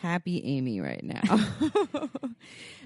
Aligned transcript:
happy 0.00 0.42
Amy 0.44 0.80
right 0.80 1.02
now. 1.02 1.22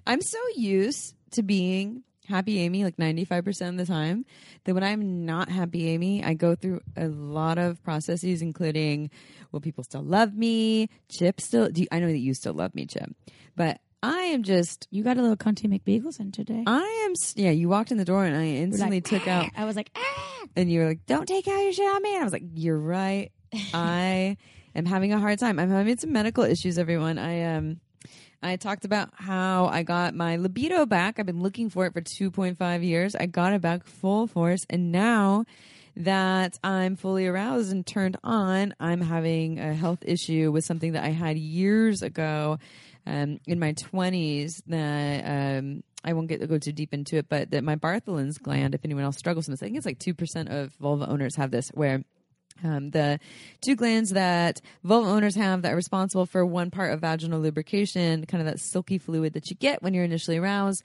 I'm 0.06 0.20
so 0.20 0.38
used 0.56 1.14
to 1.32 1.42
being 1.42 2.02
happy 2.28 2.60
Amy 2.60 2.84
like 2.84 2.96
95% 2.96 3.68
of 3.70 3.76
the 3.76 3.86
time 3.86 4.24
that 4.64 4.74
when 4.74 4.84
I'm 4.84 5.24
not 5.26 5.48
happy 5.48 5.88
Amy, 5.90 6.24
I 6.24 6.34
go 6.34 6.54
through 6.54 6.80
a 6.96 7.08
lot 7.08 7.58
of 7.58 7.82
processes, 7.82 8.42
including 8.42 9.10
will 9.50 9.60
people 9.60 9.84
still 9.84 10.02
love 10.02 10.34
me? 10.34 10.88
Chip 11.08 11.40
still, 11.40 11.68
do 11.68 11.82
you, 11.82 11.88
I 11.92 11.98
know 12.00 12.06
that 12.06 12.18
you 12.18 12.34
still 12.34 12.54
love 12.54 12.74
me, 12.74 12.86
Chip, 12.86 13.14
but 13.56 13.80
I 14.02 14.22
am 14.22 14.42
just, 14.42 14.88
You 14.90 15.04
got 15.04 15.16
a 15.16 15.22
little 15.22 15.36
Conti 15.36 15.68
McBagels 15.68 16.18
in 16.18 16.32
today. 16.32 16.64
I 16.66 17.06
am, 17.06 17.14
yeah, 17.36 17.50
you 17.50 17.68
walked 17.68 17.92
in 17.92 17.98
the 17.98 18.04
door 18.04 18.24
and 18.24 18.36
I 18.36 18.46
instantly 18.46 18.96
like, 18.96 19.04
took 19.04 19.28
out 19.28 19.50
I 19.56 19.64
was 19.64 19.76
like, 19.76 19.90
ah. 19.94 20.44
and 20.56 20.70
you 20.70 20.80
were 20.80 20.86
like, 20.86 21.06
"Don't 21.06 21.26
take 21.26 21.46
out 21.46 21.62
your 21.62 21.72
shit 21.72 21.86
on 21.86 22.02
me." 22.02 22.14
And 22.14 22.20
I 22.22 22.24
was 22.24 22.32
like, 22.32 22.42
"You're 22.54 22.78
right. 22.78 23.30
I 23.74 24.38
am 24.74 24.86
having 24.86 25.12
a 25.12 25.18
hard 25.18 25.38
time. 25.38 25.58
I'm 25.58 25.70
having 25.70 25.96
some 25.96 26.12
medical 26.12 26.44
issues. 26.44 26.78
Everyone, 26.78 27.18
I 27.18 27.56
um, 27.56 27.80
I 28.42 28.56
talked 28.56 28.84
about 28.84 29.10
how 29.14 29.66
I 29.66 29.82
got 29.82 30.14
my 30.14 30.36
libido 30.36 30.86
back. 30.86 31.18
I've 31.18 31.26
been 31.26 31.42
looking 31.42 31.70
for 31.70 31.86
it 31.86 31.92
for 31.92 32.00
2.5 32.00 32.84
years. 32.84 33.14
I 33.14 33.26
got 33.26 33.52
it 33.52 33.60
back 33.60 33.86
full 33.86 34.26
force, 34.26 34.66
and 34.68 34.90
now 34.92 35.44
that 35.96 36.58
I'm 36.64 36.96
fully 36.96 37.26
aroused 37.26 37.70
and 37.70 37.86
turned 37.86 38.16
on, 38.24 38.74
I'm 38.80 39.00
having 39.00 39.58
a 39.58 39.74
health 39.74 40.00
issue 40.02 40.50
with 40.50 40.64
something 40.64 40.92
that 40.92 41.04
I 41.04 41.10
had 41.10 41.36
years 41.36 42.02
ago 42.02 42.58
um, 43.06 43.40
in 43.46 43.58
my 43.58 43.74
20s 43.74 44.62
that 44.68 45.58
um, 45.58 45.82
I 46.04 46.12
won't 46.14 46.28
get 46.28 46.46
go 46.48 46.58
too 46.58 46.72
deep 46.72 46.94
into 46.94 47.16
it, 47.16 47.28
but 47.28 47.50
that 47.50 47.62
my 47.62 47.76
Bartholin's 47.76 48.38
gland, 48.38 48.74
if 48.74 48.84
anyone 48.84 49.04
else 49.04 49.18
struggles 49.18 49.48
with 49.48 49.58
this, 49.58 49.62
I 49.62 49.66
think 49.66 49.76
it's 49.76 49.86
like 49.86 49.98
2% 49.98 50.50
of 50.50 50.72
vulva 50.74 51.08
owners 51.08 51.36
have 51.36 51.50
this, 51.50 51.68
where 51.74 52.02
um, 52.64 52.90
the 52.90 53.18
two 53.60 53.76
glands 53.76 54.10
that 54.10 54.60
vulva 54.84 55.08
owners 55.08 55.34
have 55.34 55.62
that 55.62 55.72
are 55.72 55.76
responsible 55.76 56.26
for 56.26 56.44
one 56.44 56.70
part 56.70 56.92
of 56.92 57.00
vaginal 57.00 57.40
lubrication, 57.40 58.26
kind 58.26 58.40
of 58.40 58.46
that 58.46 58.60
silky 58.60 58.98
fluid 58.98 59.32
that 59.34 59.50
you 59.50 59.56
get 59.56 59.82
when 59.82 59.94
you're 59.94 60.04
initially 60.04 60.38
aroused. 60.38 60.82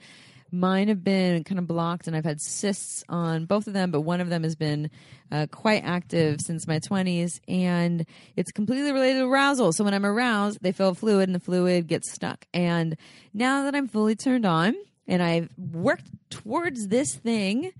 Mine 0.50 0.88
have 0.88 1.04
been 1.04 1.44
kind 1.44 1.58
of 1.58 1.66
blocked, 1.66 2.06
and 2.06 2.16
I've 2.16 2.24
had 2.24 2.40
cysts 2.40 3.04
on 3.08 3.44
both 3.44 3.66
of 3.66 3.74
them, 3.74 3.90
but 3.90 4.00
one 4.00 4.22
of 4.22 4.30
them 4.30 4.44
has 4.44 4.56
been 4.56 4.90
uh, 5.30 5.46
quite 5.50 5.84
active 5.84 6.40
since 6.40 6.66
my 6.66 6.78
20s, 6.78 7.40
and 7.46 8.06
it's 8.34 8.50
completely 8.50 8.92
related 8.92 9.18
to 9.18 9.30
arousal. 9.30 9.74
So 9.74 9.84
when 9.84 9.92
I'm 9.92 10.06
aroused, 10.06 10.60
they 10.62 10.72
fill 10.72 10.94
fluid, 10.94 11.28
and 11.28 11.34
the 11.34 11.40
fluid 11.40 11.86
gets 11.86 12.10
stuck. 12.10 12.46
And 12.54 12.96
now 13.34 13.64
that 13.64 13.74
I'm 13.74 13.88
fully 13.88 14.16
turned 14.16 14.46
on, 14.46 14.74
and 15.06 15.22
I've 15.22 15.50
worked 15.58 16.08
towards 16.30 16.88
this 16.88 17.14
thing, 17.14 17.72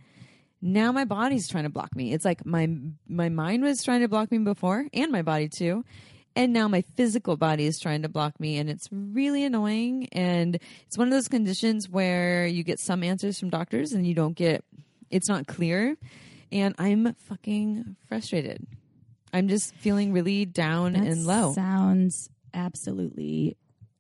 now 0.61 0.93
my 0.93 1.05
body's 1.05 1.49
trying 1.49 1.65
to 1.65 1.71
block 1.71 1.95
me. 1.95 2.13
It's 2.13 2.25
like 2.25 2.45
my 2.45 2.69
my 3.07 3.29
mind 3.29 3.63
was 3.63 3.83
trying 3.83 4.01
to 4.01 4.09
block 4.09 4.31
me 4.31 4.39
before, 4.39 4.87
and 4.93 5.13
my 5.13 5.23
body 5.23 5.49
too. 5.49 5.85
And 6.37 6.53
now 6.53 6.69
my 6.69 6.83
physical 6.95 7.37
body 7.37 7.67
is 7.67 7.81
trying 7.81 8.03
to 8.03 8.09
block 8.09 8.39
me, 8.39 8.59
and 8.59 8.71
it's 8.71 8.89
really 8.93 9.45
annoying. 9.45 10.09
And 10.13 10.59
it's 10.87 10.97
one 10.97 11.09
of 11.09 11.13
those 11.13 11.27
conditions 11.27 11.89
where 11.89 12.47
you 12.47 12.63
get 12.63 12.79
some 12.79 13.03
answers 13.03 13.41
from 13.41 13.51
doctors 13.51 13.93
and 13.93 14.07
you 14.07 14.15
don't 14.15 14.37
get, 14.37 14.65
it's 15.11 15.29
not 15.29 15.49
clear. 15.49 15.97
And 16.53 16.77
I'm 16.79 17.13
fucking 17.15 17.97
frustrated. 18.07 18.65
I'm 19.33 19.49
just 19.49 19.75
feeling 19.75 20.13
really 20.13 20.45
down 20.45 20.93
That 20.93 21.03
and 21.03 21.27
low. 21.27 21.55
Sounds 21.55 22.31
absolutely 22.55 23.57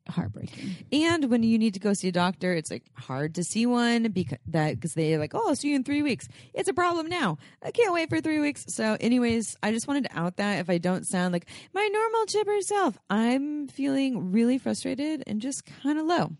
heartbreaking. 0.09 0.77
And 0.93 1.31
when 1.31 1.43
you 1.43 1.59
need 1.59 1.75
to 1.75 1.81
go 1.81 1.93
see 1.93 2.09
a 2.09 2.13
doctor, 2.13 2.53
it's 2.53 2.71
like 2.71 2.85
hard 2.95 3.35
to 3.37 3.45
see 3.45 3.67
one 3.67 4.05
because 4.11 4.39
that 4.49 4.75
because 4.75 4.95
they're 4.95 5.19
like, 5.19 5.35
"Oh, 5.35 5.49
I'll 5.49 5.57
see 5.57 5.71
you 5.71 5.77
in 5.77 5.85
three 5.85 6.03
weeks." 6.03 6.29
It's 6.55 6.69
a 6.69 6.75
problem 6.75 7.09
now. 7.09 7.39
I 7.63 7.71
can't 7.71 7.93
wait 7.93 8.09
for 8.09 8.21
three 8.21 8.41
weeks. 8.41 8.65
So, 8.69 8.97
anyways, 9.01 9.57
I 9.63 9.73
just 9.73 9.87
wanted 9.89 10.05
to 10.05 10.19
out 10.19 10.37
that 10.37 10.61
if 10.61 10.71
I 10.71 10.79
don't 10.79 11.07
sound 11.07 11.33
like 11.33 11.47
my 11.73 11.89
normal 11.93 12.27
chipper 12.27 12.61
self, 12.61 12.99
I'm 13.11 13.69
feeling 13.69 14.33
really 14.33 14.59
frustrated 14.59 15.23
and 15.27 15.41
just 15.41 15.65
kind 15.83 15.99
of 15.99 16.07
low. 16.07 16.33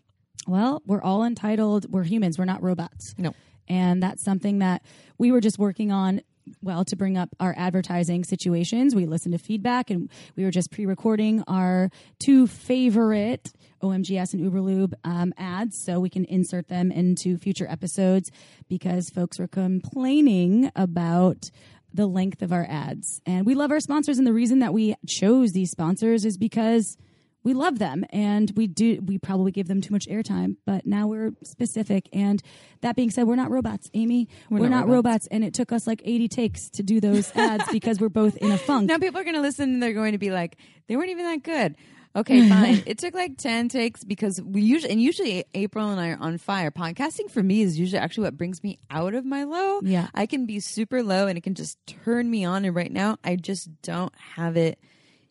Well, 0.47 0.81
we're 0.85 1.01
all 1.01 1.23
entitled. 1.23 1.91
We're 1.91 2.03
humans. 2.03 2.37
We're 2.39 2.45
not 2.45 2.63
robots. 2.63 3.13
No. 3.17 3.33
And 3.67 4.01
that's 4.01 4.23
something 4.23 4.59
that 4.59 4.81
we 5.17 5.31
were 5.31 5.41
just 5.41 5.59
working 5.59 5.91
on. 5.91 6.21
Well, 6.61 6.85
to 6.85 6.95
bring 6.95 7.17
up 7.17 7.29
our 7.39 7.53
advertising 7.57 8.23
situations, 8.23 8.95
we 8.95 9.05
listened 9.05 9.33
to 9.33 9.37
feedback 9.37 9.89
and 9.89 10.09
we 10.35 10.43
were 10.43 10.51
just 10.51 10.71
pre 10.71 10.85
recording 10.85 11.43
our 11.47 11.89
two 12.19 12.47
favorite 12.47 13.51
OMGyes 13.81 14.33
and 14.33 14.51
Uberlube 14.51 14.93
um, 15.03 15.33
ads 15.37 15.83
so 15.83 15.99
we 15.99 16.09
can 16.09 16.25
insert 16.25 16.67
them 16.67 16.91
into 16.91 17.37
future 17.37 17.67
episodes 17.69 18.31
because 18.67 19.09
folks 19.09 19.39
were 19.39 19.47
complaining 19.47 20.71
about 20.75 21.49
the 21.93 22.07
length 22.07 22.41
of 22.41 22.51
our 22.51 22.65
ads. 22.69 23.21
And 23.25 23.45
we 23.45 23.55
love 23.55 23.71
our 23.71 23.79
sponsors. 23.79 24.17
And 24.17 24.27
the 24.27 24.33
reason 24.33 24.59
that 24.59 24.73
we 24.73 24.95
chose 25.07 25.51
these 25.51 25.71
sponsors 25.71 26.25
is 26.25 26.37
because 26.37 26.97
we 27.43 27.53
love 27.53 27.79
them 27.79 28.05
and 28.11 28.51
we 28.55 28.67
do 28.67 28.99
we 29.05 29.17
probably 29.17 29.51
give 29.51 29.67
them 29.67 29.81
too 29.81 29.93
much 29.93 30.07
airtime 30.07 30.55
but 30.65 30.85
now 30.85 31.07
we're 31.07 31.31
specific 31.43 32.09
and 32.13 32.41
that 32.81 32.95
being 32.95 33.09
said 33.09 33.23
we're 33.25 33.35
not 33.35 33.49
robots 33.51 33.89
amy 33.93 34.27
we're, 34.49 34.67
not 34.67 34.69
not, 34.69 34.87
robots. 34.87 34.93
robots. 34.93 35.27
and 35.31 35.43
it 35.43 35.53
took 35.53 35.71
us 35.71 35.87
like 35.87 36.01
80 36.03 36.27
takes 36.27 36.69
to 36.71 36.83
do 36.83 36.99
those 36.99 37.31
ads 37.35 37.65
because 37.71 37.99
we're 37.99 38.09
both 38.09 38.35
in 38.37 38.51
a 38.51 38.57
funk 38.57 38.87
Now 38.87 38.97
people 38.97 39.19
are 39.19 39.23
going 39.23 39.35
to 39.35 39.41
listen 39.41 39.69
and 39.73 39.83
they're 39.83 39.93
going 39.93 40.13
to 40.13 40.17
be 40.17 40.31
like, 40.31 40.57
"They 40.87 40.95
weren't 40.95 41.09
even 41.09 41.25
that 41.25 41.43
good." 41.43 41.75
Okay, 42.15 42.49
fine. 42.49 42.83
it 42.85 42.97
took 42.97 43.13
like 43.13 43.37
ten 43.37 43.69
takes 43.69 44.03
because 44.03 44.41
we 44.41 44.61
usually 44.61 44.91
and 44.91 45.01
usually 45.01 45.45
April 45.53 45.89
and 45.89 45.99
I 45.99 46.09
are 46.09 46.17
on 46.19 46.37
fire. 46.37 46.71
Podcasting 46.71 47.29
for 47.29 47.43
me 47.43 47.61
is 47.61 47.79
usually 47.79 47.99
actually 47.99 48.23
what 48.25 48.37
brings 48.37 48.63
me 48.63 48.79
out 48.89 49.13
of 49.13 49.25
my 49.25 49.43
low. 49.43 49.79
Yeah. 49.83 50.07
I 50.13 50.25
can 50.25 50.45
be 50.45 50.59
super 50.59 51.03
low 51.03 51.27
and 51.27 51.37
it 51.37 51.41
can 51.41 51.55
just 51.55 51.77
turn 51.85 52.29
me 52.29 52.45
on. 52.45 52.65
And 52.65 52.75
right 52.75 52.91
now, 52.91 53.17
I 53.23 53.35
just 53.35 53.69
don't 53.81 54.13
have 54.35 54.57
it 54.57 54.79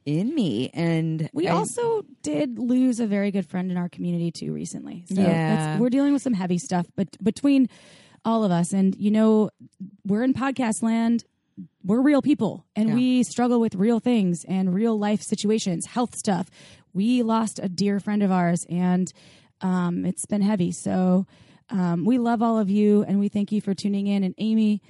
in 0.09 0.35
me. 0.35 0.71
And 0.73 1.29
we 1.33 1.47
I- 1.49 1.53
also 1.55 2.05
did 2.23 2.59
lose 2.59 2.99
a 3.01 3.07
very 3.07 3.31
good 3.31 3.47
friend 3.47 3.71
in 3.71 3.77
our 3.77 3.89
community 3.89 4.31
too 4.31 4.53
recently 4.53 5.05
so 5.09 5.21
Yeah. 5.21 5.27
that's, 5.77 5.81
we're 5.81 5.91
dealing 5.91 6.13
with 6.13 6.23
some 6.23 6.33
heavy 6.35 6.59
stuff 6.59 6.87
but 6.97 7.09
between 7.23 7.69
all 8.25 8.43
of 8.45 8.51
us 8.51 8.73
and 8.73 8.97
you 8.97 9.11
know 9.11 9.51
we're 10.07 10.23
in 10.23 10.35
podcast 10.35 10.83
land 10.83 11.25
we're 11.85 12.01
real 12.01 12.23
people 12.23 12.65
and 12.77 12.89
Yeah. 12.91 12.95
we 12.95 13.23
struggle 13.23 13.61
with 13.61 13.75
real 13.75 13.99
things 14.01 14.45
and 14.45 14.73
real 14.75 14.97
life 14.99 15.23
situations, 15.23 15.87
health 15.87 16.15
stuff. 16.17 16.49
We 16.93 17.23
lost 17.23 17.59
a 17.63 17.69
dear 17.69 17.99
friend 17.99 18.23
of 18.23 18.31
ours 18.31 18.65
and 18.71 19.13
um, 19.61 20.05
it's 20.05 20.25
been 20.27 20.43
heavy. 20.43 20.71
So 20.71 21.27
um, 21.71 22.05
we 22.05 22.19
love 22.19 22.43
all 22.43 22.59
of 22.59 22.71
you 22.71 23.03
and 23.09 23.19
we 23.19 23.29
thank 23.29 23.51
you 23.53 23.61
for 23.61 23.75
tuning 23.75 24.07
in. 24.07 24.23
And 24.23 24.35
Amy 24.39 24.83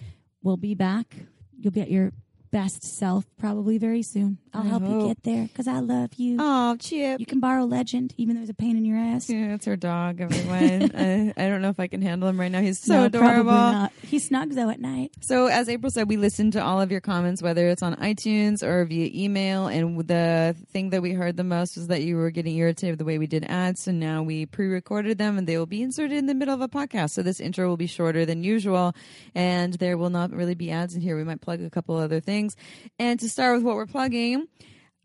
will 0.42 0.56
be 0.58 0.74
back. 0.74 1.14
You'll 1.58 1.72
be 1.72 1.80
at 1.80 1.90
your 1.90 2.12
best 2.50 2.82
self 2.82 3.24
probably 3.38 3.78
very 3.78 4.02
soon. 4.02 4.38
I'll 4.54 4.62
I 4.62 4.66
help 4.66 4.82
you 4.82 5.00
oh. 5.00 5.08
get 5.08 5.22
there 5.22 5.42
because 5.44 5.68
I 5.68 5.80
love 5.80 6.14
you. 6.14 6.36
Oh, 6.38 6.76
Chip. 6.76 7.20
You 7.20 7.26
can 7.26 7.40
borrow 7.40 7.64
Legend, 7.64 8.14
even 8.16 8.36
though 8.36 8.42
it's 8.42 8.50
a 8.50 8.54
pain 8.54 8.76
in 8.76 8.84
your 8.84 8.96
ass. 8.96 9.28
Yeah, 9.28 9.54
it's 9.54 9.66
her 9.66 9.76
dog, 9.76 10.20
everyone. 10.20 10.90
I, 10.94 11.32
I 11.36 11.48
don't 11.48 11.62
know 11.62 11.68
if 11.70 11.80
I 11.80 11.86
can 11.86 12.02
handle 12.02 12.28
him 12.28 12.38
right 12.38 12.50
now. 12.50 12.60
He's 12.60 12.78
so 12.78 12.94
No, 12.94 13.04
adorable. 13.04 13.88
He 14.02 14.18
snugs 14.18 14.54
though 14.54 14.70
at 14.70 14.80
night. 14.80 15.12
So, 15.20 15.46
as 15.46 15.68
April 15.68 15.90
said, 15.90 16.08
we 16.08 16.16
listen 16.16 16.50
to 16.52 16.62
all 16.62 16.80
of 16.80 16.90
your 16.90 17.00
comments, 17.00 17.42
whether 17.42 17.68
it's 17.68 17.82
on 17.82 17.96
iTunes 17.96 18.62
or 18.62 18.84
via 18.84 19.10
email. 19.14 19.66
And 19.66 19.98
the 20.06 20.56
thing 20.72 20.90
that 20.90 21.02
we 21.02 21.12
heard 21.12 21.36
the 21.36 21.44
most 21.44 21.76
was 21.76 21.88
that 21.88 22.02
you 22.02 22.16
were 22.16 22.30
getting 22.30 22.56
irritated 22.56 22.92
with 22.92 22.98
the 22.98 23.04
way 23.04 23.18
we 23.18 23.26
did 23.26 23.44
ads. 23.44 23.82
So 23.82 23.92
now 23.92 24.22
we 24.22 24.46
pre 24.46 24.66
recorded 24.68 25.18
them 25.18 25.38
and 25.38 25.46
they 25.46 25.58
will 25.58 25.66
be 25.66 25.82
inserted 25.82 26.16
in 26.16 26.26
the 26.26 26.34
middle 26.34 26.54
of 26.54 26.60
a 26.60 26.68
podcast. 26.68 27.10
So, 27.10 27.22
this 27.22 27.40
intro 27.40 27.68
will 27.68 27.76
be 27.76 27.86
shorter 27.86 28.24
than 28.24 28.42
usual 28.42 28.94
and 29.34 29.74
there 29.74 29.98
will 29.98 30.10
not 30.10 30.30
really 30.32 30.54
be 30.54 30.70
ads 30.70 30.94
in 30.94 31.00
here. 31.00 31.16
We 31.16 31.24
might 31.24 31.40
plug 31.40 31.60
a 31.62 31.70
couple 31.70 31.96
other 31.96 32.20
things. 32.20 32.56
And 32.98 33.18
to 33.20 33.28
start 33.28 33.56
with 33.56 33.64
what 33.64 33.76
we're 33.76 33.86
plugging, 33.86 34.37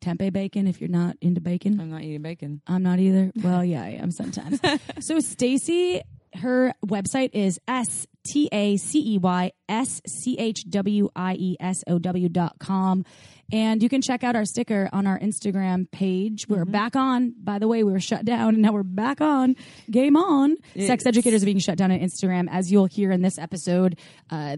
tempeh 0.00 0.32
bacon. 0.32 0.66
If 0.66 0.80
you're 0.80 0.90
not 0.90 1.16
into 1.20 1.40
bacon, 1.40 1.80
I'm 1.80 1.90
not 1.90 2.02
eating 2.02 2.22
bacon. 2.22 2.60
I'm 2.66 2.82
not 2.82 2.98
either. 2.98 3.32
Well, 3.36 3.64
yeah, 3.64 3.82
I 3.82 3.90
am 3.90 4.10
sometimes. 4.10 4.60
so 5.00 5.20
Stacey, 5.20 6.02
her 6.36 6.74
website 6.84 7.30
is 7.32 7.60
s 7.68 8.06
t 8.24 8.48
a 8.52 8.76
c 8.76 9.14
e 9.14 9.18
y 9.18 9.52
s 9.68 10.00
c 10.06 10.36
h 10.38 10.64
w 10.68 11.10
i 11.14 11.34
e 11.34 11.56
s 11.60 11.84
o 11.86 11.98
w 11.98 12.28
dot 12.28 12.58
com. 12.58 13.04
And 13.52 13.82
you 13.82 13.88
can 13.88 14.00
check 14.00 14.24
out 14.24 14.36
our 14.36 14.46
sticker 14.46 14.88
on 14.92 15.06
our 15.06 15.18
Instagram 15.18 15.90
page. 15.90 16.48
We're 16.48 16.64
back 16.64 16.96
on. 16.96 17.34
By 17.38 17.58
the 17.58 17.68
way, 17.68 17.84
we 17.84 17.92
were 17.92 18.00
shut 18.00 18.24
down 18.24 18.54
and 18.54 18.62
now 18.62 18.72
we're 18.72 18.82
back 18.82 19.20
on. 19.20 19.54
Game 19.90 20.16
on. 20.16 20.56
Sex 20.78 21.04
educators 21.06 21.42
are 21.42 21.46
being 21.46 21.58
shut 21.58 21.76
down 21.76 21.92
on 21.92 21.98
Instagram. 21.98 22.48
As 22.50 22.72
you'll 22.72 22.86
hear 22.86 23.12
in 23.12 23.20
this 23.20 23.38
episode, 23.38 23.98
uh, 24.30 24.56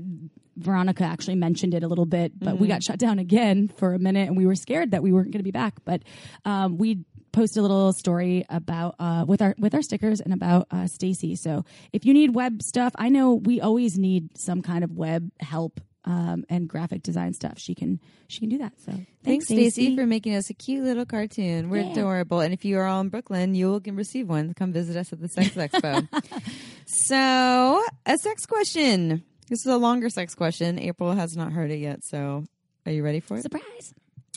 Veronica 0.56 1.05
actually 1.05 1.34
mentioned 1.34 1.75
it 1.75 1.82
a 1.82 1.88
little 1.88 2.06
bit, 2.06 2.38
but 2.38 2.58
we 2.58 2.69
got 2.69 2.82
shut 2.82 2.99
down 2.99 3.19
again 3.19 3.69
for 3.69 3.93
a 3.93 3.99
minute 3.99 4.28
and 4.28 4.37
we 4.37 4.46
were 4.46 4.55
scared 4.55 4.93
that 4.93 5.02
we 5.02 5.12
weren't 5.12 5.31
going 5.31 5.40
to 5.40 5.44
be 5.44 5.50
back. 5.50 5.75
But 5.84 6.02
um, 6.44 6.78
we 6.78 7.05
posted 7.37 7.59
a 7.59 7.62
little 7.62 7.93
story 7.93 8.44
about 8.49 8.94
uh, 8.99 9.25
with 9.29 9.43
our 9.43 9.55
with 9.59 9.75
our 9.75 9.83
stickers 9.83 10.21
and 10.21 10.33
about 10.33 10.67
uh, 10.71 10.87
Stacey. 10.87 11.37
So 11.37 11.65
if 11.93 12.05
you 12.06 12.15
need 12.15 12.35
web 12.35 12.62
stuff, 12.62 12.93
I 12.97 13.11
know 13.11 13.35
we 13.35 13.61
always 13.61 13.99
need 13.99 14.37
some 14.38 14.62
kind 14.62 14.83
of 14.83 14.91
web 14.97 15.31
help 15.38 15.81
um, 16.06 16.44
and 16.49 16.67
graphic 16.67 17.03
design 17.03 17.35
stuff. 17.35 17.59
She 17.59 17.75
can 17.75 18.00
she 18.29 18.41
can 18.41 18.49
do 18.49 18.59
that. 18.59 18.73
So 18.85 18.93
Thanks, 19.23 19.47
Stacey, 19.47 19.94
for 19.97 20.06
making 20.06 20.35
us 20.35 20.49
a 20.50 20.55
cute 20.55 20.83
little 20.85 21.05
cartoon. 21.05 21.69
We're 21.69 21.83
Yeah. 21.83 21.93
adorable. 21.93 22.41
And 22.41 22.55
if 22.55 22.65
you 22.65 22.79
are 22.79 22.87
all 22.87 23.00
in 23.03 23.11
Brooklyn, 23.11 23.55
you 23.55 23.67
will 23.69 23.81
can 23.81 23.97
receive 23.97 24.29
one. 24.29 24.55
Come 24.55 24.73
visit 24.73 24.97
us 24.97 25.12
at 25.12 25.21
the 25.21 25.29
Sex 25.29 25.50
Expo. 25.56 26.09
so, 26.87 27.85
a 28.06 28.17
sex 28.17 28.47
question. 28.47 29.25
This 29.49 29.61
is 29.61 29.67
a 29.67 29.77
longer 29.77 30.09
sex 30.09 30.35
question. 30.35 30.79
April 30.79 31.12
has 31.12 31.37
not 31.37 31.53
heard 31.53 31.71
it 31.71 31.79
yet. 31.81 32.03
So, 32.05 32.44
are 32.87 32.93
you 32.93 33.03
ready 33.05 33.21
for 33.21 33.37
it? 33.37 33.43
surprise. 33.43 33.93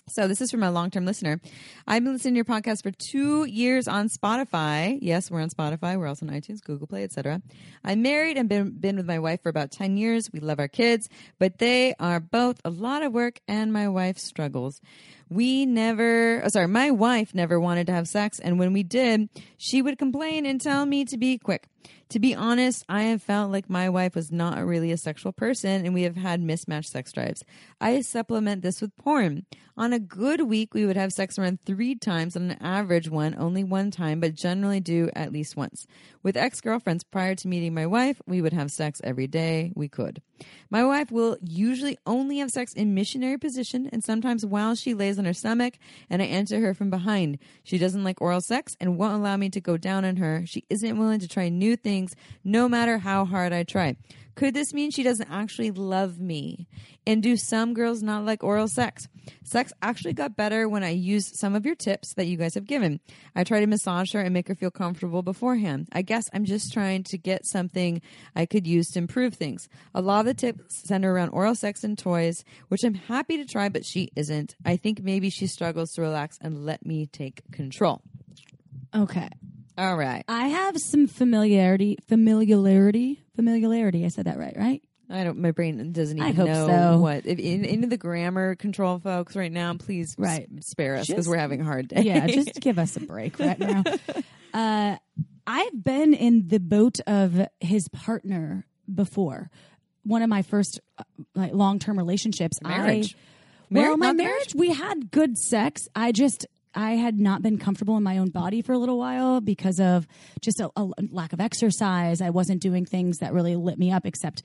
So 0.09 0.27
this 0.27 0.41
is 0.41 0.51
from 0.51 0.63
a 0.63 0.71
long-term 0.71 1.05
listener. 1.05 1.39
I've 1.87 2.03
been 2.03 2.13
listening 2.13 2.33
to 2.33 2.37
your 2.37 2.45
podcast 2.45 2.83
for 2.83 2.91
two 2.91 3.45
years 3.45 3.87
on 3.87 4.09
Spotify. 4.09 4.97
Yes, 5.01 5.29
we're 5.29 5.41
on 5.41 5.49
Spotify. 5.49 5.97
We're 5.97 6.07
also 6.07 6.25
on 6.25 6.31
iTunes, 6.33 6.63
Google 6.63 6.87
Play, 6.87 7.03
etc. 7.03 7.41
I'm 7.83 8.01
married 8.01 8.37
and 8.37 8.49
been 8.49 8.71
been 8.71 8.97
with 8.97 9.05
my 9.05 9.19
wife 9.19 9.43
for 9.43 9.49
about 9.49 9.71
ten 9.71 9.97
years. 9.97 10.31
We 10.33 10.39
love 10.39 10.59
our 10.59 10.67
kids, 10.67 11.09
but 11.37 11.59
they 11.59 11.93
are 11.99 12.19
both 12.19 12.59
a 12.65 12.69
lot 12.69 13.03
of 13.03 13.13
work, 13.13 13.39
and 13.47 13.71
my 13.71 13.87
wife 13.87 14.17
struggles. 14.17 14.81
We 15.29 15.65
never, 15.65 16.43
oh, 16.43 16.47
sorry, 16.49 16.67
my 16.67 16.89
wife 16.91 17.35
never 17.35 17.59
wanted 17.59 17.87
to 17.87 17.93
have 17.93 18.07
sex, 18.07 18.39
and 18.39 18.57
when 18.57 18.73
we 18.73 18.81
did, 18.81 19.29
she 19.57 19.81
would 19.81 19.99
complain 19.99 20.45
and 20.45 20.59
tell 20.59 20.85
me 20.85 21.05
to 21.05 21.17
be 21.17 21.37
quick. 21.37 21.67
To 22.09 22.19
be 22.19 22.33
honest, 22.33 22.83
I 22.89 23.03
have 23.03 23.21
felt 23.21 23.51
like 23.51 23.69
my 23.69 23.87
wife 23.87 24.15
was 24.15 24.31
not 24.31 24.65
really 24.65 24.91
a 24.91 24.97
sexual 24.97 25.31
person 25.31 25.85
and 25.85 25.93
we 25.93 26.03
have 26.03 26.15
had 26.15 26.41
mismatched 26.41 26.89
sex 26.89 27.11
drives. 27.11 27.43
I 27.79 28.01
supplement 28.01 28.63
this 28.63 28.81
with 28.81 28.97
porn. 28.97 29.45
On 29.77 29.93
a 29.93 29.99
good 29.99 30.41
week, 30.41 30.73
we 30.73 30.87
would 30.87 30.97
have 30.97 31.13
sex 31.13 31.37
around 31.37 31.59
three 31.65 31.93
times. 31.93 32.35
On 32.35 32.49
an 32.49 32.57
average 32.61 33.09
one, 33.09 33.35
only 33.37 33.63
one 33.63 33.91
time, 33.91 34.19
but 34.19 34.33
generally 34.33 34.79
do 34.79 35.11
at 35.15 35.31
least 35.31 35.55
once. 35.55 35.85
With 36.21 36.35
ex 36.35 36.59
girlfriends 36.59 37.03
prior 37.03 37.33
to 37.35 37.47
meeting 37.47 37.73
my 37.73 37.85
wife, 37.85 38.21
we 38.27 38.41
would 38.41 38.51
have 38.53 38.71
sex 38.71 38.99
every 39.03 39.27
day 39.27 39.71
we 39.75 39.87
could. 39.87 40.21
My 40.69 40.83
wife 40.83 41.11
will 41.11 41.37
usually 41.41 41.97
only 42.05 42.39
have 42.39 42.51
sex 42.51 42.73
in 42.73 42.93
missionary 42.93 43.37
position 43.37 43.89
and 43.91 44.03
sometimes 44.03 44.45
while 44.45 44.75
she 44.75 44.93
lays 44.93 45.17
on 45.17 45.25
her 45.25 45.33
stomach 45.33 45.75
and 46.09 46.21
I 46.21 46.25
enter 46.25 46.59
her 46.59 46.73
from 46.73 46.89
behind. 46.89 47.39
She 47.63 47.77
doesn't 47.77 48.03
like 48.03 48.21
oral 48.21 48.41
sex 48.41 48.75
and 48.79 48.97
won't 48.97 49.15
allow 49.15 49.37
me 49.37 49.49
to 49.49 49.61
go 49.61 49.77
down 49.77 50.03
on 50.03 50.17
her. 50.17 50.43
She 50.45 50.65
isn't 50.69 50.97
willing 50.97 51.19
to 51.19 51.27
try 51.27 51.47
new 51.49 51.75
things 51.75 52.15
no 52.43 52.67
matter 52.67 52.97
how 52.97 53.25
hard 53.25 53.53
I 53.53 53.63
try. 53.63 53.95
Could 54.35 54.53
this 54.53 54.73
mean 54.73 54.91
she 54.91 55.03
doesn't 55.03 55.29
actually 55.29 55.71
love 55.71 56.19
me? 56.19 56.67
And 57.05 57.21
do 57.21 57.35
some 57.35 57.73
girls 57.73 58.01
not 58.01 58.25
like 58.25 58.43
oral 58.43 58.67
sex? 58.67 59.07
Sex 59.43 59.73
actually 59.81 60.13
got 60.13 60.37
better 60.37 60.69
when 60.69 60.83
I 60.83 60.89
used 60.89 61.35
some 61.35 61.55
of 61.55 61.65
your 61.65 61.75
tips 61.75 62.13
that 62.13 62.27
you 62.27 62.37
guys 62.37 62.55
have 62.55 62.65
given. 62.65 62.99
I 63.35 63.43
try 63.43 63.59
to 63.59 63.67
massage 63.67 64.13
her 64.13 64.21
and 64.21 64.33
make 64.33 64.47
her 64.47 64.55
feel 64.55 64.71
comfortable 64.71 65.21
beforehand. 65.21 65.87
I 65.91 66.03
guess 66.03 66.29
I'm 66.33 66.45
just 66.45 66.71
trying 66.71 67.03
to 67.03 67.17
get 67.17 67.45
something 67.45 68.01
I 68.35 68.45
could 68.45 68.65
use 68.65 68.87
to 68.91 68.99
improve 68.99 69.33
things. 69.33 69.67
A 69.93 70.01
lot 70.01 70.21
of 70.21 70.25
the 70.25 70.33
tips 70.33 70.87
center 70.87 71.13
around 71.13 71.29
oral 71.29 71.55
sex 71.55 71.83
and 71.83 71.97
toys, 71.97 72.43
which 72.69 72.83
I'm 72.83 72.93
happy 72.93 73.37
to 73.37 73.45
try, 73.45 73.69
but 73.69 73.85
she 73.85 74.09
isn't. 74.15 74.55
I 74.65 74.77
think 74.77 75.03
maybe 75.03 75.29
she 75.29 75.47
struggles 75.47 75.91
to 75.93 76.01
relax 76.01 76.37
and 76.41 76.65
let 76.65 76.85
me 76.85 77.05
take 77.07 77.41
control. 77.51 78.01
Okay. 78.95 79.29
All 79.79 79.95
right. 79.95 80.25
I 80.27 80.47
have 80.49 80.77
some 80.77 81.07
familiarity, 81.07 81.97
familiarity, 82.07 83.23
familiarity. 83.35 84.03
I 84.03 84.09
said 84.09 84.25
that 84.25 84.37
right, 84.37 84.55
right? 84.57 84.81
I 85.09 85.23
don't. 85.23 85.39
My 85.39 85.51
brain 85.51 85.91
doesn't 85.91 86.19
I 86.21 86.29
even 86.29 86.35
hope 86.35 86.47
know 86.47 86.67
so. 86.67 86.97
what. 86.99 87.25
If 87.25 87.39
in, 87.39 87.63
into 87.65 87.87
the 87.87 87.97
grammar 87.97 88.55
control, 88.55 88.99
folks, 88.99 89.35
right 89.35 89.51
now, 89.51 89.73
please 89.75 90.15
s- 90.21 90.41
spare 90.59 90.97
us 90.97 91.07
because 91.07 91.27
we're 91.27 91.37
having 91.37 91.61
a 91.61 91.63
hard 91.63 91.87
day. 91.87 92.01
yeah, 92.01 92.27
just 92.27 92.59
give 92.59 92.77
us 92.77 92.95
a 92.97 92.99
break 92.99 93.39
right 93.39 93.59
now. 93.59 93.83
Uh, 94.51 94.97
I've 95.45 95.83
been 95.83 96.15
in 96.15 96.47
the 96.47 96.59
boat 96.59 96.97
of 97.05 97.39
his 97.59 97.87
partner 97.89 98.65
before. 98.91 99.51
One 100.03 100.23
of 100.23 100.29
my 100.29 100.41
first 100.41 100.79
uh, 100.97 101.03
like 101.35 101.53
long 101.53 101.77
term 101.77 101.99
relationships. 101.99 102.59
Marriage. 102.63 103.15
I, 103.15 103.17
well, 103.69 103.83
Marriage, 103.83 103.99
my 103.99 104.05
not 104.07 104.17
the 104.17 104.23
marriage, 104.23 104.55
we 104.55 104.73
had 104.73 105.11
good 105.11 105.37
sex. 105.37 105.87
I 105.95 106.11
just 106.11 106.47
I 106.75 106.91
had 106.91 107.19
not 107.19 107.41
been 107.41 107.57
comfortable 107.57 107.97
in 107.97 108.03
my 108.03 108.17
own 108.17 108.29
body 108.29 108.61
for 108.61 108.73
a 108.73 108.77
little 108.77 108.97
while 108.97 109.41
because 109.41 109.79
of 109.79 110.07
just 110.41 110.59
a, 110.59 110.69
a 110.75 110.89
lack 111.11 111.33
of 111.33 111.41
exercise. 111.41 112.21
I 112.21 112.29
wasn't 112.29 112.61
doing 112.61 112.85
things 112.85 113.17
that 113.19 113.33
really 113.33 113.55
lit 113.55 113.79
me 113.79 113.91
up, 113.91 114.05
except 114.05 114.43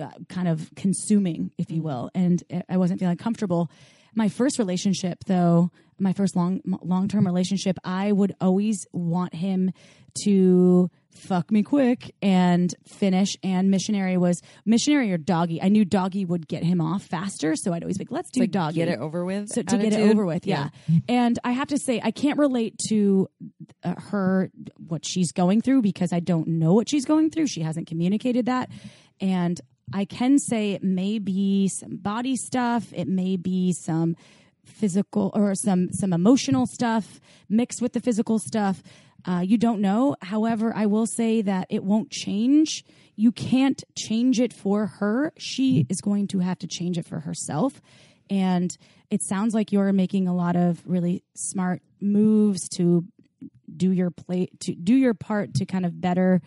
uh, 0.00 0.10
kind 0.28 0.48
of 0.48 0.70
consuming, 0.76 1.50
if 1.58 1.70
you 1.70 1.82
will, 1.82 2.10
and 2.14 2.42
I 2.68 2.76
wasn't 2.76 3.00
feeling 3.00 3.16
comfortable. 3.16 3.70
My 4.16 4.28
first 4.28 4.58
relationship, 4.58 5.18
though, 5.26 5.70
my 5.98 6.12
first 6.12 6.34
long 6.34 6.60
long 6.82 7.06
term 7.06 7.26
relationship, 7.26 7.78
I 7.84 8.10
would 8.10 8.34
always 8.40 8.86
want 8.92 9.34
him 9.34 9.70
to 10.24 10.90
fuck 11.10 11.50
me 11.50 11.62
quick 11.62 12.14
and 12.22 12.74
finish. 12.86 13.36
And 13.42 13.70
missionary 13.70 14.16
was 14.16 14.40
missionary 14.64 15.12
or 15.12 15.18
doggy. 15.18 15.60
I 15.62 15.68
knew 15.68 15.84
doggy 15.84 16.24
would 16.24 16.48
get 16.48 16.62
him 16.62 16.80
off 16.80 17.02
faster, 17.02 17.54
so 17.56 17.72
I'd 17.74 17.82
always 17.82 17.98
be 17.98 18.04
like, 18.04 18.10
"Let's 18.10 18.30
do 18.30 18.40
Like, 18.40 18.50
doggy." 18.50 18.76
get 18.76 18.88
it 18.88 18.98
over 18.98 19.24
with. 19.24 19.50
So 19.50 19.62
to 19.62 19.78
get 19.78 19.92
it 19.92 20.10
over 20.10 20.24
with, 20.24 20.46
yeah. 20.46 20.70
And 21.08 21.38
I 21.44 21.52
have 21.52 21.68
to 21.68 21.78
say, 21.78 22.00
I 22.02 22.10
can't 22.10 22.38
relate 22.38 22.78
to 22.88 23.28
uh, 23.84 23.94
her 24.10 24.50
what 24.78 25.04
she's 25.06 25.32
going 25.32 25.60
through 25.60 25.82
because 25.82 26.12
I 26.12 26.20
don't 26.20 26.48
know 26.48 26.72
what 26.72 26.88
she's 26.88 27.04
going 27.04 27.30
through. 27.30 27.48
She 27.48 27.60
hasn't 27.60 27.86
communicated 27.86 28.46
that, 28.46 28.70
and 29.20 29.60
I 29.92 30.04
can 30.04 30.38
say 30.38 30.72
it 30.72 30.82
may 30.82 31.18
be 31.18 31.68
some 31.68 31.96
body 31.96 32.36
stuff. 32.36 32.92
It 32.92 33.08
may 33.08 33.36
be 33.36 33.72
some 33.72 34.16
physical 34.64 35.30
or 35.34 35.54
some 35.54 35.92
some 35.92 36.12
emotional 36.12 36.66
stuff 36.66 37.20
mixed 37.48 37.80
with 37.80 37.92
the 37.92 38.00
physical 38.00 38.38
stuff. 38.38 38.82
Uh, 39.24 39.40
you 39.40 39.58
don't 39.58 39.80
know. 39.80 40.16
However, 40.22 40.72
I 40.74 40.86
will 40.86 41.06
say 41.06 41.42
that 41.42 41.66
it 41.70 41.82
won't 41.82 42.10
change. 42.10 42.84
You 43.16 43.32
can't 43.32 43.82
change 43.96 44.40
it 44.40 44.52
for 44.52 44.86
her. 44.86 45.32
She 45.36 45.86
is 45.88 46.00
going 46.00 46.28
to 46.28 46.40
have 46.40 46.58
to 46.60 46.66
change 46.66 46.98
it 46.98 47.06
for 47.06 47.20
herself. 47.20 47.80
And 48.30 48.76
it 49.10 49.22
sounds 49.22 49.54
like 49.54 49.72
you're 49.72 49.92
making 49.92 50.28
a 50.28 50.34
lot 50.34 50.56
of 50.56 50.82
really 50.84 51.22
smart 51.34 51.82
moves 52.00 52.68
to 52.70 53.04
do 53.74 53.90
your 53.90 54.10
play 54.10 54.48
to 54.60 54.74
do 54.74 54.94
your 54.94 55.14
part 55.14 55.54
to 55.54 55.66
kind 55.66 55.84
of 55.84 56.00
better 56.00 56.40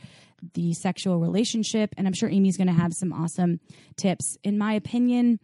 the 0.54 0.74
sexual 0.74 1.20
relationship. 1.20 1.94
And 1.98 2.08
I'm 2.08 2.14
sure 2.14 2.30
Amy's 2.30 2.58
going 2.58 2.68
to 2.68 2.74
have 2.74 2.94
some 2.94 3.14
awesome 3.14 3.60
tips. 3.98 4.38
In 4.44 4.58
my 4.58 4.74
opinion, 4.74 5.40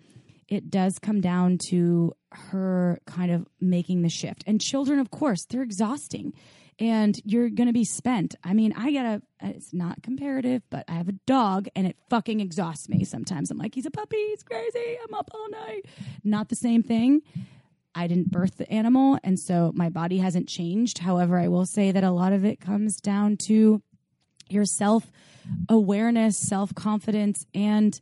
it 0.48 0.70
does 0.70 1.00
come 1.00 1.22
down 1.22 1.58
to 1.70 2.14
her 2.32 3.00
kind 3.06 3.32
of 3.32 3.48
making 3.60 4.02
the 4.02 4.10
shift. 4.10 4.44
And 4.46 4.62
children, 4.62 5.00
of 5.00 5.12
course, 5.12 5.46
they're 5.46 5.64
exhausting 5.64 6.34
and 6.78 7.20
you're 7.24 7.50
going 7.50 7.68
to 7.68 7.74
be 7.74 7.86
spent. 7.86 8.36
I 8.44 8.54
mean, 8.54 8.74
I 8.76 8.92
got 8.92 9.06
a, 9.06 9.22
it's 9.42 9.74
not 9.74 10.04
comparative, 10.04 10.62
but 10.70 10.86
I 10.88 10.94
have 10.94 11.08
a 11.08 11.14
dog 11.26 11.68
and 11.76 11.88
it 11.88 11.98
fucking 12.10 12.42
exhausts 12.42 12.90
me 12.90 13.06
sometimes. 13.06 13.50
I'm 13.50 13.58
like, 13.58 13.76
he's 13.76 13.86
a 13.86 13.92
puppy, 13.92 14.18
he's 14.30 14.44
crazy, 14.44 14.98
I'm 15.08 15.14
up 15.14 15.32
all 15.34 15.50
night. 15.50 15.86
Not 16.24 16.50
the 16.50 16.56
same 16.56 16.84
thing. 16.84 17.22
I 17.98 18.08
didn't 18.08 18.30
birth 18.30 18.58
the 18.58 18.70
animal, 18.70 19.18
and 19.24 19.40
so 19.40 19.72
my 19.74 19.88
body 19.88 20.18
hasn't 20.18 20.50
changed. 20.50 20.98
However, 20.98 21.40
I 21.40 21.48
will 21.48 21.66
say 21.66 21.94
that 21.94 22.04
a 22.04 22.12
lot 22.12 22.34
of 22.34 22.44
it 22.44 22.60
comes 22.60 22.98
down 22.98 23.38
to 23.48 23.82
your 24.50 24.66
self 24.66 25.12
awareness, 25.70 26.38
self 26.38 26.74
confidence, 26.74 27.46
and 27.54 28.00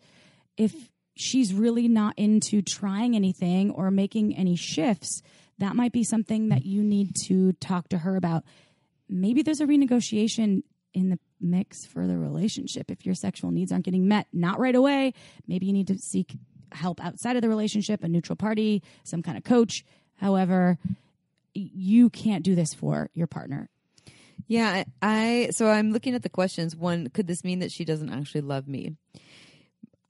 if 0.57 0.73
she's 1.15 1.53
really 1.53 1.87
not 1.87 2.13
into 2.17 2.61
trying 2.61 3.15
anything 3.15 3.71
or 3.71 3.91
making 3.91 4.35
any 4.35 4.55
shifts, 4.55 5.21
that 5.59 5.75
might 5.75 5.91
be 5.91 6.03
something 6.03 6.49
that 6.49 6.65
you 6.65 6.83
need 6.83 7.15
to 7.27 7.53
talk 7.53 7.89
to 7.89 7.99
her 7.99 8.15
about. 8.15 8.43
Maybe 9.07 9.41
there's 9.43 9.61
a 9.61 9.67
renegotiation 9.67 10.63
in 10.93 11.09
the 11.09 11.19
mix 11.39 11.85
for 11.85 12.07
the 12.07 12.17
relationship 12.17 12.89
if 12.89 13.05
your 13.05 13.15
sexual 13.15 13.51
needs 13.51 13.71
aren't 13.71 13.85
getting 13.85 14.07
met, 14.07 14.27
not 14.31 14.59
right 14.59 14.75
away. 14.75 15.13
Maybe 15.47 15.65
you 15.65 15.73
need 15.73 15.87
to 15.87 15.97
seek 15.97 16.35
help 16.71 17.03
outside 17.03 17.35
of 17.35 17.41
the 17.41 17.49
relationship, 17.49 18.03
a 18.03 18.07
neutral 18.07 18.35
party, 18.35 18.81
some 19.03 19.21
kind 19.21 19.37
of 19.37 19.43
coach. 19.43 19.83
However, 20.15 20.77
you 21.53 22.09
can't 22.09 22.43
do 22.43 22.55
this 22.55 22.73
for 22.73 23.09
your 23.13 23.27
partner. 23.27 23.69
Yeah, 24.53 24.83
I 25.01 25.49
so 25.49 25.67
I'm 25.67 25.91
looking 25.93 26.13
at 26.13 26.21
the 26.21 26.29
questions. 26.29 26.75
One, 26.75 27.07
could 27.07 27.25
this 27.25 27.43
mean 27.43 27.57
that 27.59 27.71
she 27.71 27.85
doesn't 27.85 28.11
actually 28.11 28.41
love 28.41 28.67
me? 28.67 28.95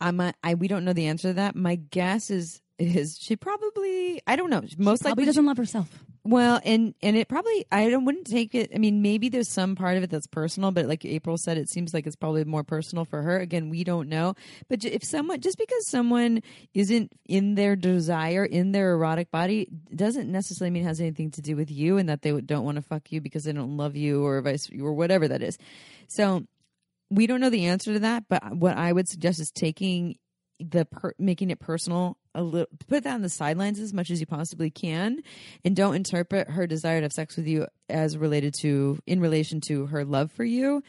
I'm 0.01 0.19
a, 0.19 0.33
I 0.43 0.55
we 0.55 0.67
don't 0.67 0.83
know 0.83 0.91
the 0.91 1.07
answer 1.07 1.29
to 1.29 1.33
that. 1.35 1.55
My 1.55 1.75
guess 1.75 2.29
is 2.29 2.61
is 2.77 3.17
she 3.17 3.37
probably 3.37 4.21
I 4.27 4.35
don't 4.35 4.49
know. 4.49 4.61
Most 4.77 5.03
Probably 5.03 5.11
likely 5.11 5.25
doesn't 5.27 5.45
love 5.45 5.55
herself. 5.55 6.03
Well, 6.25 6.61
and 6.63 6.95
and 7.01 7.17
it 7.17 7.27
probably 7.27 7.65
I 7.69 7.89
don't 7.89 8.05
wouldn't 8.05 8.27
take 8.27 8.55
it. 8.55 8.71
I 8.73 8.77
mean, 8.77 9.01
maybe 9.01 9.27
there's 9.27 9.49
some 9.49 9.75
part 9.75 9.97
of 9.97 10.03
it 10.03 10.09
that's 10.09 10.25
personal, 10.27 10.71
but 10.71 10.85
like 10.85 11.03
April 11.03 11.37
said, 11.37 11.57
it 11.57 11.69
seems 11.69 11.93
like 11.93 12.07
it's 12.07 12.15
probably 12.15 12.45
more 12.45 12.63
personal 12.63 13.03
for 13.03 13.21
her. 13.21 13.39
Again, 13.39 13.69
we 13.69 13.83
don't 13.83 14.07
know. 14.07 14.35
But 14.69 14.85
if 14.85 15.03
someone 15.03 15.41
just 15.41 15.57
because 15.57 15.85
someone 15.89 16.41
isn't 16.73 17.11
in 17.25 17.55
their 17.55 17.75
desire 17.75 18.45
in 18.45 18.71
their 18.71 18.93
erotic 18.93 19.31
body 19.31 19.67
doesn't 19.93 20.31
necessarily 20.31 20.71
mean 20.71 20.83
it 20.83 20.87
has 20.87 21.01
anything 21.01 21.31
to 21.31 21.41
do 21.41 21.57
with 21.57 21.69
you, 21.69 21.97
and 21.97 22.07
that 22.07 22.21
they 22.21 22.31
don't 22.39 22.63
want 22.63 22.77
to 22.77 22.81
fuck 22.81 23.11
you 23.11 23.19
because 23.19 23.43
they 23.43 23.51
don't 23.51 23.75
love 23.75 23.97
you 23.97 24.25
or 24.25 24.41
vice 24.41 24.69
or 24.81 24.93
whatever 24.93 25.27
that 25.27 25.43
is. 25.43 25.57
So 26.07 26.45
we 27.09 27.27
don't 27.27 27.41
know 27.41 27.49
the 27.49 27.65
answer 27.65 27.91
to 27.91 27.99
that. 27.99 28.29
But 28.29 28.55
what 28.55 28.77
I 28.77 28.93
would 28.93 29.09
suggest 29.09 29.41
is 29.41 29.51
taking 29.51 30.15
the 30.59 30.85
per- 30.85 31.15
making 31.19 31.49
it 31.49 31.59
personal 31.59 32.17
a 32.35 32.43
little 32.43 32.67
put 32.87 33.03
that 33.03 33.15
on 33.15 33.21
the 33.21 33.29
sidelines 33.29 33.79
as 33.79 33.93
much 33.93 34.09
as 34.09 34.19
you 34.19 34.25
possibly 34.25 34.69
can 34.69 35.21
and 35.63 35.75
don't 35.75 35.95
interpret 35.95 36.49
her 36.49 36.67
desire 36.67 36.99
to 36.99 37.05
have 37.05 37.13
sex 37.13 37.37
with 37.37 37.47
you 37.47 37.67
as 37.89 38.17
related 38.17 38.53
to 38.61 38.99
in 39.05 39.19
relation 39.19 39.61
to 39.61 39.85
her 39.87 40.03
love 40.03 40.31
for 40.31 40.43
you 40.43 40.83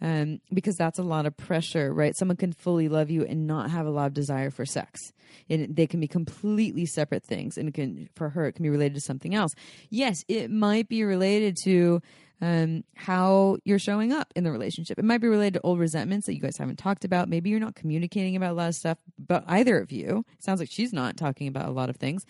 um, 0.00 0.40
because 0.52 0.76
that's 0.76 0.98
a 0.98 1.02
lot 1.02 1.26
of 1.26 1.36
pressure 1.36 1.92
right? 1.92 2.16
Someone 2.16 2.36
can 2.36 2.52
fully 2.52 2.88
love 2.88 3.10
you 3.10 3.24
and 3.24 3.46
not 3.46 3.70
have 3.70 3.86
a 3.86 3.90
lot 3.90 4.06
of 4.06 4.14
desire 4.14 4.50
for 4.50 4.64
sex. 4.64 5.12
And 5.50 5.76
they 5.76 5.86
can 5.86 6.00
be 6.00 6.08
completely 6.08 6.86
separate 6.86 7.24
things 7.24 7.58
and 7.58 7.72
can 7.72 8.08
for 8.14 8.30
her 8.30 8.46
it 8.46 8.52
can 8.52 8.62
be 8.62 8.70
related 8.70 8.94
to 8.94 9.00
something 9.00 9.34
else. 9.34 9.52
Yes 9.90 10.24
it 10.28 10.50
might 10.50 10.88
be 10.88 11.04
related 11.04 11.56
to 11.64 12.00
um, 12.40 12.84
how 12.94 13.58
you're 13.64 13.78
showing 13.78 14.12
up 14.12 14.32
in 14.36 14.44
the 14.44 14.52
relationship. 14.52 14.98
It 14.98 15.04
might 15.04 15.20
be 15.20 15.28
related 15.28 15.54
to 15.54 15.60
old 15.62 15.78
resentments 15.78 16.26
that 16.26 16.34
you 16.34 16.40
guys 16.40 16.56
haven't 16.56 16.78
talked 16.78 17.04
about. 17.04 17.28
Maybe 17.28 17.50
you're 17.50 17.60
not 17.60 17.74
communicating 17.74 18.36
about 18.36 18.52
a 18.52 18.54
lot 18.54 18.68
of 18.68 18.74
stuff, 18.74 18.98
but 19.18 19.44
either 19.46 19.78
of 19.78 19.90
you. 19.90 20.24
Sounds 20.38 20.60
like 20.60 20.70
she's 20.70 20.92
not 20.92 21.16
talking 21.16 21.48
about 21.48 21.68
a 21.68 21.72
lot 21.72 21.90
of 21.90 21.96
things. 21.96 22.24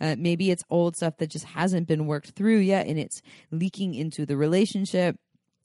Uh, 0.00 0.16
maybe 0.18 0.50
it's 0.50 0.64
old 0.68 0.96
stuff 0.96 1.16
that 1.18 1.30
just 1.30 1.46
hasn't 1.46 1.88
been 1.88 2.06
worked 2.06 2.30
through 2.30 2.58
yet 2.58 2.86
and 2.86 2.98
it's 2.98 3.22
leaking 3.50 3.94
into 3.94 4.26
the 4.26 4.36
relationship. 4.36 5.16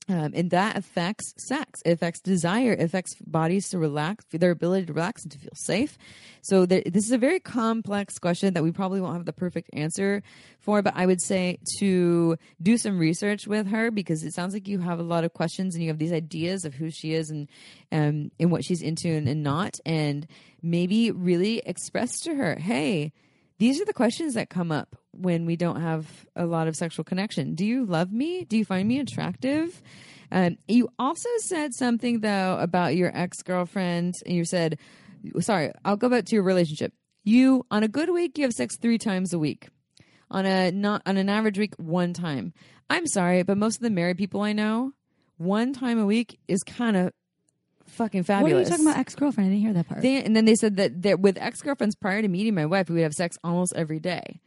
Um, 0.09 0.31
and 0.33 0.49
that 0.49 0.75
affects 0.75 1.35
sex. 1.37 1.81
It 1.85 1.91
affects 1.91 2.19
desire. 2.19 2.73
It 2.73 2.81
affects 2.81 3.13
bodies 3.21 3.69
to 3.69 3.77
relax, 3.77 4.25
their 4.31 4.49
ability 4.49 4.87
to 4.87 4.93
relax 4.93 5.21
and 5.21 5.31
to 5.31 5.37
feel 5.37 5.53
safe. 5.53 5.99
So 6.41 6.65
there, 6.65 6.81
this 6.83 7.05
is 7.05 7.11
a 7.11 7.17
very 7.19 7.39
complex 7.39 8.17
question 8.17 8.55
that 8.55 8.63
we 8.63 8.71
probably 8.71 9.01
won't 9.01 9.17
have 9.17 9.25
the 9.25 9.33
perfect 9.33 9.69
answer 9.71 10.23
for. 10.59 10.81
But 10.81 10.95
I 10.95 11.05
would 11.05 11.21
say 11.21 11.59
to 11.77 12.37
do 12.59 12.77
some 12.77 12.97
research 12.97 13.45
with 13.45 13.67
her 13.67 13.91
because 13.91 14.23
it 14.23 14.33
sounds 14.33 14.55
like 14.55 14.67
you 14.67 14.79
have 14.79 14.99
a 14.99 15.03
lot 15.03 15.25
of 15.25 15.33
questions 15.33 15.75
and 15.75 15.83
you 15.83 15.91
have 15.91 15.99
these 15.99 16.13
ideas 16.13 16.65
of 16.65 16.73
who 16.73 16.89
she 16.89 17.13
is 17.13 17.29
and 17.29 17.47
um, 17.91 18.31
and 18.39 18.51
what 18.51 18.65
she's 18.65 18.81
into 18.81 19.09
and, 19.09 19.27
and 19.29 19.43
not, 19.43 19.75
and 19.85 20.25
maybe 20.63 21.11
really 21.11 21.61
express 21.65 22.19
to 22.21 22.33
her, 22.33 22.55
hey 22.55 23.13
these 23.59 23.79
are 23.79 23.85
the 23.85 23.93
questions 23.93 24.33
that 24.33 24.49
come 24.49 24.71
up 24.71 24.95
when 25.11 25.45
we 25.45 25.55
don't 25.55 25.81
have 25.81 26.25
a 26.35 26.45
lot 26.45 26.67
of 26.67 26.75
sexual 26.75 27.03
connection. 27.03 27.55
Do 27.55 27.65
you 27.65 27.85
love 27.85 28.11
me? 28.11 28.45
Do 28.45 28.57
you 28.57 28.65
find 28.65 28.87
me 28.87 28.99
attractive? 28.99 29.81
Um, 30.31 30.57
you 30.67 30.89
also 30.97 31.29
said 31.39 31.73
something 31.73 32.21
though 32.21 32.57
about 32.59 32.95
your 32.95 33.15
ex 33.15 33.41
girlfriend. 33.41 34.15
And 34.25 34.35
you 34.35 34.45
said, 34.45 34.79
sorry, 35.41 35.71
I'll 35.83 35.97
go 35.97 36.09
back 36.09 36.25
to 36.25 36.35
your 36.35 36.43
relationship. 36.43 36.93
You 37.23 37.65
on 37.69 37.83
a 37.83 37.89
good 37.89 38.09
week, 38.09 38.37
you 38.37 38.45
have 38.45 38.53
sex 38.53 38.77
three 38.77 38.97
times 38.97 39.33
a 39.33 39.39
week. 39.39 39.67
On 40.31 40.45
a 40.45 40.71
not 40.71 41.01
on 41.05 41.17
an 41.17 41.27
average 41.27 41.57
week, 41.57 41.73
one 41.77 42.13
time. 42.13 42.53
I'm 42.89 43.07
sorry, 43.07 43.43
but 43.43 43.57
most 43.57 43.75
of 43.75 43.81
the 43.81 43.89
married 43.89 44.17
people 44.17 44.41
I 44.41 44.53
know, 44.53 44.93
one 45.37 45.73
time 45.73 45.99
a 45.99 46.05
week 46.05 46.39
is 46.47 46.63
kind 46.63 46.95
of 46.95 47.13
fucking 47.89 48.23
fabulous. 48.23 48.51
What 48.51 48.57
are 48.57 48.61
you 48.61 48.69
talking 48.69 48.85
about, 48.85 48.97
ex 48.97 49.15
girlfriend? 49.15 49.49
I 49.49 49.53
didn't 49.53 49.63
hear 49.63 49.73
that 49.73 49.87
part. 49.87 50.01
They, 50.01 50.23
and 50.23 50.35
then 50.35 50.45
they 50.45 50.55
said 50.55 50.77
that, 50.77 51.01
that 51.03 51.19
with 51.19 51.37
ex 51.37 51.61
girlfriends 51.61 51.95
prior 51.95 52.21
to 52.21 52.27
meeting 52.27 52.55
my 52.55 52.65
wife, 52.65 52.89
we 52.89 52.95
would 52.95 53.03
have 53.03 53.13
sex 53.13 53.37
almost 53.43 53.73
every 53.75 53.99
day. 53.99 54.39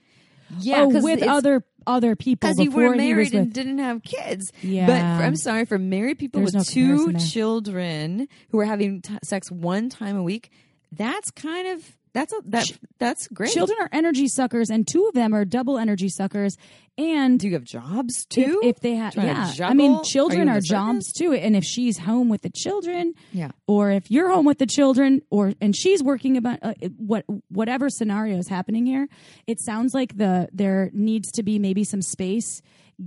Yeah, 0.59 0.83
oh, 0.83 1.03
with 1.03 1.23
other 1.23 1.65
other 1.87 2.15
people 2.15 2.49
because 2.49 2.63
you 2.63 2.71
were 2.71 2.95
married 2.95 3.17
was 3.17 3.31
with. 3.33 3.43
and 3.43 3.53
didn't 3.53 3.79
have 3.79 4.03
kids. 4.03 4.53
Yeah. 4.63 4.87
But 4.87 4.99
for, 4.99 5.25
I'm 5.25 5.37
sorry, 5.37 5.65
for 5.65 5.79
married 5.79 6.19
people 6.19 6.41
There's 6.41 6.55
with 6.55 6.55
no 6.55 6.65
two 6.65 7.13
children 7.15 8.29
who 8.51 8.59
are 8.59 8.65
having 8.65 9.01
t- 9.03 9.19
sex 9.25 9.51
one 9.51 9.89
time 9.89 10.17
a 10.17 10.23
week, 10.23 10.51
that's 10.93 11.31
kind 11.31 11.69
of 11.69 11.97
that's 12.15 12.33
a, 12.33 12.37
that 12.47 12.67
that's 12.99 13.27
great. 13.29 13.53
Children 13.53 13.79
are 13.81 13.89
energy 13.93 14.29
suckers, 14.29 14.71
and 14.71 14.87
two 14.87 15.07
of 15.07 15.15
them 15.15 15.35
are 15.35 15.45
double 15.45 15.79
energy 15.79 16.09
suckers. 16.09 16.57
And 16.99 17.41
do 17.41 17.47
you 17.49 17.55
have 17.55 17.65
jobs 17.65 18.27
too? 18.27 18.61
if 18.63 18.81
they 18.81 18.97
have, 18.97 19.17
yeah, 19.17 19.51
I 19.63 19.73
mean, 19.73 20.05
children 20.05 20.43
in 20.43 20.49
are, 20.51 20.61
jobs 20.61 21.11
too. 21.13 21.33
And 21.33 21.57
if 21.57 21.65
she's 21.65 21.97
home 21.99 22.29
with 22.29 22.43
the 22.43 22.51
children, 22.51 23.15
Yeah. 23.33 23.53
or 23.67 23.91
if 23.91 24.11
you're 24.11 24.31
home 24.31 24.45
with 24.45 24.59
the 24.59 24.67
children, 24.67 25.23
or 25.31 25.55
and 25.61 25.75
she's 25.75 26.03
working 26.03 26.37
about 26.37 26.59
uh, 26.63 26.75
what 26.99 27.25
whatever 27.49 27.89
scenario 27.89 28.37
is 28.37 28.49
happening 28.49 28.85
here, 28.85 29.09
it 29.47 29.59
sounds 29.61 29.95
like 29.95 30.19
the 30.19 30.49
there 30.53 30.91
needs 30.93 31.31
to 31.33 31.43
be 31.43 31.59
maybe 31.59 31.83
some 31.85 32.03
space 32.03 32.61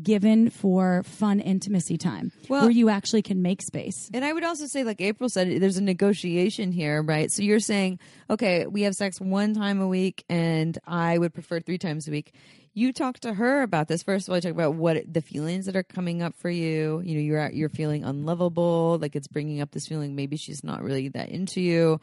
given 0.03 0.49
for 0.49 1.03
fun 1.03 1.39
intimacy 1.39 1.97
time 1.97 2.31
Well- 2.49 2.63
where 2.63 2.71
you 2.71 2.89
actually 2.89 3.21
can 3.21 3.41
make 3.41 3.61
space. 3.61 4.09
And 4.13 4.23
I 4.25 4.33
would 4.33 4.43
also 4.43 4.65
say, 4.67 4.83
like 4.83 5.01
April 5.01 5.29
said, 5.29 5.61
there's 5.61 5.77
a 5.77 5.83
negotiation 5.83 6.71
here, 6.71 7.01
right? 7.01 7.31
So 7.31 7.41
you're 7.43 7.59
saying, 7.59 7.99
okay, 8.29 8.65
we 8.67 8.81
have 8.83 8.95
sex 8.95 9.19
one 9.21 9.53
time 9.53 9.79
a 9.79 9.87
week, 9.87 10.23
and 10.29 10.77
I 10.85 11.17
would 11.17 11.33
prefer 11.33 11.59
three 11.59 11.77
times 11.77 12.07
a 12.07 12.11
week. 12.11 12.33
You 12.75 12.91
talk 12.91 13.19
to 13.19 13.33
her 13.33 13.61
about 13.61 13.87
this. 13.87 14.03
First 14.03 14.27
of 14.27 14.33
all, 14.33 14.37
you 14.37 14.41
talk 14.41 14.51
about 14.51 14.75
what 14.75 15.11
the 15.11 15.21
feelings 15.21 15.65
that 15.65 15.77
are 15.77 15.83
coming 15.83 16.21
up 16.21 16.35
for 16.35 16.49
you. 16.49 17.01
You 17.05 17.15
know, 17.15 17.21
you're 17.21 17.39
at, 17.39 17.55
you're 17.55 17.69
feeling 17.69 18.03
unlovable, 18.03 18.99
like 19.01 19.15
it's 19.15 19.29
bringing 19.29 19.61
up 19.61 19.71
this 19.71 19.87
feeling 19.87 20.13
maybe 20.13 20.35
she's 20.35 20.61
not 20.61 20.83
really 20.83 21.07
that 21.09 21.29
into 21.29 21.61
you, 21.61 22.01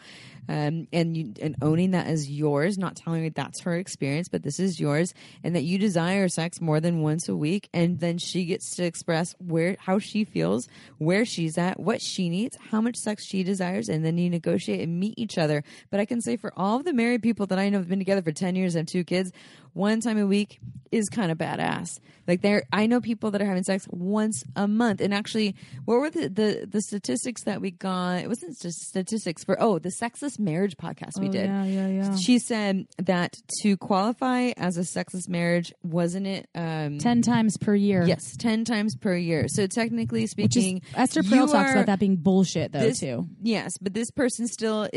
um, 0.48 0.88
and 0.90 1.14
you 1.14 1.34
and 1.42 1.56
owning 1.60 1.90
that 1.90 2.06
as 2.06 2.30
yours, 2.30 2.78
not 2.78 2.96
telling 2.96 3.22
her 3.22 3.28
that's 3.28 3.60
her 3.60 3.76
experience, 3.76 4.28
but 4.28 4.42
this 4.42 4.58
is 4.58 4.80
yours, 4.80 5.12
and 5.44 5.54
that 5.54 5.62
you 5.62 5.78
desire 5.78 6.26
sex 6.26 6.58
more 6.58 6.80
than 6.80 7.02
once 7.02 7.28
a 7.28 7.36
week, 7.36 7.68
and 7.74 8.00
then 8.00 8.16
she 8.16 8.46
gets 8.46 8.74
to 8.76 8.84
express 8.84 9.34
where 9.38 9.76
how 9.78 9.98
she 9.98 10.24
feels, 10.24 10.68
where 10.96 11.26
she's 11.26 11.58
at, 11.58 11.78
what 11.78 12.00
she 12.00 12.30
needs, 12.30 12.56
how 12.70 12.80
much 12.80 12.96
sex 12.96 13.26
she 13.26 13.42
desires, 13.42 13.90
and 13.90 14.06
then 14.06 14.16
you 14.16 14.30
negotiate 14.30 14.80
and 14.80 14.98
meet 14.98 15.18
each 15.18 15.36
other. 15.36 15.62
But 15.90 16.00
I 16.00 16.06
can 16.06 16.22
say 16.22 16.38
for 16.38 16.50
all 16.56 16.78
of 16.78 16.86
the 16.86 16.94
married 16.94 17.22
people 17.22 17.44
that 17.48 17.58
I 17.58 17.68
know 17.68 17.76
have 17.76 17.90
been 17.90 17.98
together 17.98 18.22
for 18.22 18.32
ten 18.32 18.56
years 18.56 18.74
and 18.74 18.88
have 18.88 18.92
two 18.92 19.04
kids, 19.04 19.32
one 19.72 20.00
time 20.00 20.18
a 20.18 20.26
week 20.26 20.60
is 20.90 21.08
kind 21.08 21.32
of 21.32 21.38
badass. 21.38 21.98
Like 22.28 22.40
there, 22.40 22.62
I 22.72 22.86
know 22.86 23.00
people 23.00 23.32
that 23.32 23.42
are 23.42 23.46
having 23.46 23.64
sex 23.64 23.88
once 23.90 24.44
a 24.54 24.68
month. 24.68 25.00
And 25.00 25.12
actually, 25.12 25.56
what 25.86 25.98
were 25.98 26.08
the 26.10 26.28
the, 26.28 26.68
the 26.70 26.80
statistics 26.80 27.42
that 27.44 27.60
we 27.60 27.72
got? 27.72 28.18
It 28.22 28.28
wasn't 28.28 28.60
just 28.60 28.78
statistics 28.82 29.42
for 29.42 29.60
oh 29.60 29.80
the 29.80 29.90
sexless 29.90 30.38
marriage 30.38 30.76
podcast 30.76 31.18
we 31.18 31.28
Oh, 31.28 31.32
did. 31.32 31.46
yeah, 31.46 31.64
yeah, 31.64 31.86
yeah. 31.88 32.16
She 32.16 32.38
said 32.38 32.86
that 32.98 33.34
to 33.62 33.76
qualify 33.76 34.52
as 34.56 34.76
a 34.76 34.84
sexless 34.84 35.28
marriage, 35.28 35.72
wasn't 35.82 36.28
it? 36.28 36.48
Um, 36.54 36.98
10 36.98 37.22
times 37.22 37.56
per 37.56 37.74
year. 37.74 38.04
Yes, 38.06 38.36
ten 38.36 38.64
times 38.64 38.94
per 38.94 39.16
year. 39.16 39.48
So 39.48 39.66
technically 39.66 40.20
Which 40.20 40.26
is, 40.26 40.30
speaking, 40.52 40.82
Esther 40.94 41.22
Perel 41.22 41.50
talks 41.50 41.70
are- 41.70 41.72
about 41.72 41.86
that 41.86 41.98
being 41.98 42.16
bullshit, 42.16 42.70
though, 42.70 42.80
this- 42.80 43.00
too. 43.00 43.26
Yes, 43.42 43.72
but 43.80 43.94
this 43.94 44.10
person 44.12 44.46
still 44.46 44.88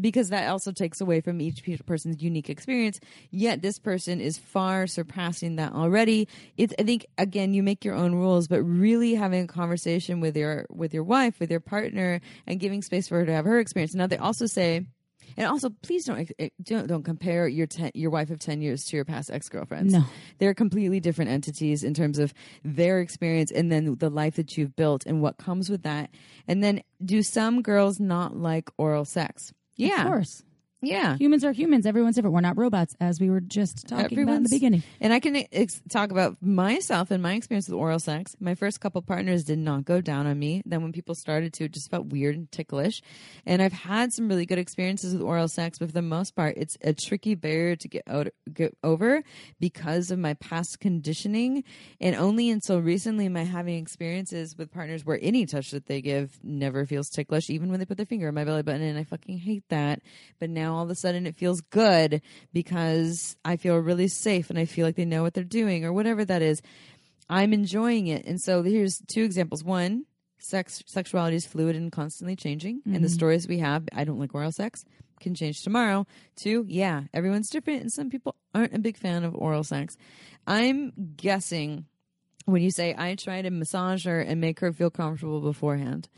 because 0.00 0.28
that 0.28 0.48
also 0.50 0.70
takes 0.72 1.00
away 1.00 1.22
from 1.22 1.40
each 1.40 1.62
person's 1.86 2.22
unique 2.22 2.50
experience. 2.50 3.00
Yet 3.30 3.62
this 3.62 3.78
person 3.78 4.20
is 4.24 4.38
far 4.38 4.86
surpassing 4.86 5.56
that 5.56 5.72
already. 5.72 6.28
It's 6.56 6.74
I 6.78 6.82
think 6.82 7.06
again 7.18 7.54
you 7.54 7.62
make 7.62 7.84
your 7.84 7.94
own 7.94 8.14
rules, 8.14 8.48
but 8.48 8.62
really 8.62 9.14
having 9.14 9.44
a 9.44 9.46
conversation 9.46 10.20
with 10.20 10.36
your 10.36 10.66
with 10.70 10.94
your 10.94 11.04
wife, 11.04 11.38
with 11.38 11.50
your 11.50 11.60
partner, 11.60 12.20
and 12.46 12.58
giving 12.58 12.82
space 12.82 13.08
for 13.08 13.18
her 13.18 13.26
to 13.26 13.32
have 13.32 13.44
her 13.44 13.58
experience. 13.58 13.94
Now 13.94 14.06
they 14.06 14.18
also 14.18 14.46
say. 14.46 14.86
And 15.36 15.48
also, 15.48 15.70
please 15.82 16.04
don't 16.04 16.30
eh, 16.38 16.50
don't, 16.62 16.86
don't 16.86 17.02
compare 17.02 17.48
your 17.48 17.66
ten, 17.66 17.90
your 17.94 18.10
wife 18.10 18.30
of 18.30 18.38
ten 18.38 18.60
years 18.60 18.84
to 18.84 18.96
your 18.96 19.04
past 19.04 19.32
ex 19.32 19.48
girlfriends. 19.48 19.92
No. 19.92 20.04
they're 20.38 20.54
completely 20.54 21.00
different 21.00 21.30
entities 21.30 21.82
in 21.82 21.92
terms 21.92 22.20
of 22.20 22.32
their 22.62 23.00
experience 23.00 23.50
and 23.50 23.72
then 23.72 23.96
the 23.98 24.10
life 24.10 24.36
that 24.36 24.56
you've 24.56 24.76
built 24.76 25.06
and 25.06 25.22
what 25.22 25.38
comes 25.38 25.68
with 25.68 25.82
that. 25.82 26.10
And 26.46 26.62
then, 26.62 26.82
do 27.04 27.22
some 27.22 27.62
girls 27.62 27.98
not 27.98 28.36
like 28.36 28.70
oral 28.78 29.04
sex? 29.04 29.52
Yeah, 29.76 30.02
Of 30.02 30.06
course. 30.06 30.42
Yeah. 30.86 31.16
Humans 31.16 31.44
are 31.44 31.52
humans. 31.52 31.86
Everyone's 31.86 32.14
different. 32.16 32.34
We're 32.34 32.40
not 32.40 32.56
robots, 32.56 32.94
as 33.00 33.20
we 33.20 33.30
were 33.30 33.40
just 33.40 33.86
talking 33.86 33.98
about 33.98 34.10
in 34.10 34.16
the 34.16 34.20
Everyone's- 34.22 34.50
beginning. 34.50 34.82
And 35.00 35.12
I 35.12 35.20
can 35.20 35.36
ex- 35.52 35.80
talk 35.90 36.10
about 36.10 36.36
myself 36.42 37.10
and 37.10 37.22
my 37.22 37.34
experience 37.34 37.68
with 37.68 37.74
oral 37.78 37.98
sex. 37.98 38.36
My 38.40 38.54
first 38.54 38.80
couple 38.80 39.02
partners 39.02 39.44
did 39.44 39.58
not 39.58 39.84
go 39.84 40.00
down 40.00 40.26
on 40.26 40.38
me. 40.38 40.62
Then 40.64 40.82
when 40.82 40.92
people 40.92 41.14
started 41.14 41.52
to, 41.54 41.64
it 41.64 41.72
just 41.72 41.90
felt 41.90 42.06
weird 42.06 42.36
and 42.36 42.50
ticklish. 42.50 43.02
And 43.46 43.60
I've 43.62 43.72
had 43.72 44.12
some 44.12 44.28
really 44.28 44.46
good 44.46 44.58
experiences 44.58 45.12
with 45.12 45.22
oral 45.22 45.48
sex, 45.48 45.78
but 45.78 45.88
for 45.88 45.92
the 45.94 46.02
most 46.02 46.34
part, 46.34 46.56
it's 46.56 46.76
a 46.82 46.92
tricky 46.92 47.34
barrier 47.34 47.76
to 47.76 47.88
get, 47.88 48.02
out, 48.06 48.28
get 48.52 48.76
over 48.82 49.22
because 49.60 50.10
of 50.10 50.18
my 50.18 50.34
past 50.34 50.80
conditioning. 50.80 51.64
And 52.00 52.16
only 52.16 52.50
until 52.50 52.80
recently 52.80 53.26
am 53.26 53.36
I 53.36 53.44
having 53.44 53.76
experiences 53.78 54.56
with 54.56 54.70
partners 54.72 55.04
where 55.04 55.18
any 55.20 55.46
touch 55.46 55.70
that 55.70 55.86
they 55.86 56.00
give 56.00 56.38
never 56.42 56.86
feels 56.86 57.08
ticklish, 57.08 57.50
even 57.50 57.70
when 57.70 57.78
they 57.80 57.86
put 57.86 57.96
their 57.96 58.06
finger 58.06 58.28
in 58.28 58.34
my 58.34 58.44
belly 58.44 58.62
button. 58.62 58.82
And 58.82 58.98
I 58.98 59.04
fucking 59.04 59.38
hate 59.38 59.64
that. 59.68 60.00
But 60.40 60.50
now 60.50 60.73
all 60.74 60.84
of 60.84 60.90
a 60.90 60.94
sudden 60.94 61.26
it 61.26 61.36
feels 61.36 61.60
good 61.60 62.20
because 62.52 63.36
I 63.44 63.56
feel 63.56 63.76
really 63.76 64.08
safe 64.08 64.50
and 64.50 64.58
I 64.58 64.64
feel 64.64 64.86
like 64.86 64.96
they 64.96 65.04
know 65.04 65.22
what 65.22 65.34
they're 65.34 65.44
doing 65.44 65.84
or 65.84 65.92
whatever 65.92 66.24
that 66.24 66.42
is. 66.42 66.60
I'm 67.28 67.52
enjoying 67.52 68.08
it. 68.08 68.26
And 68.26 68.40
so 68.40 68.62
here's 68.62 69.00
two 69.06 69.22
examples. 69.22 69.64
One, 69.64 70.04
sex 70.38 70.82
sexuality 70.86 71.36
is 71.36 71.46
fluid 71.46 71.76
and 71.76 71.90
constantly 71.90 72.36
changing. 72.36 72.82
And 72.84 72.96
the 72.96 73.00
mm-hmm. 73.00 73.14
stories 73.14 73.48
we 73.48 73.58
have, 73.58 73.88
I 73.92 74.04
don't 74.04 74.18
like 74.18 74.34
oral 74.34 74.52
sex, 74.52 74.84
can 75.20 75.34
change 75.34 75.62
tomorrow. 75.62 76.06
Two, 76.36 76.66
yeah, 76.68 77.04
everyone's 77.14 77.48
different 77.48 77.80
and 77.80 77.92
some 77.92 78.10
people 78.10 78.34
aren't 78.54 78.74
a 78.74 78.78
big 78.78 78.96
fan 78.96 79.24
of 79.24 79.34
oral 79.34 79.64
sex. 79.64 79.96
I'm 80.46 80.92
guessing 81.16 81.86
when 82.44 82.62
you 82.62 82.70
say 82.70 82.94
I 82.96 83.14
try 83.14 83.40
to 83.42 83.50
massage 83.50 84.04
her 84.04 84.20
and 84.20 84.40
make 84.40 84.60
her 84.60 84.72
feel 84.72 84.90
comfortable 84.90 85.40
beforehand, 85.40 86.08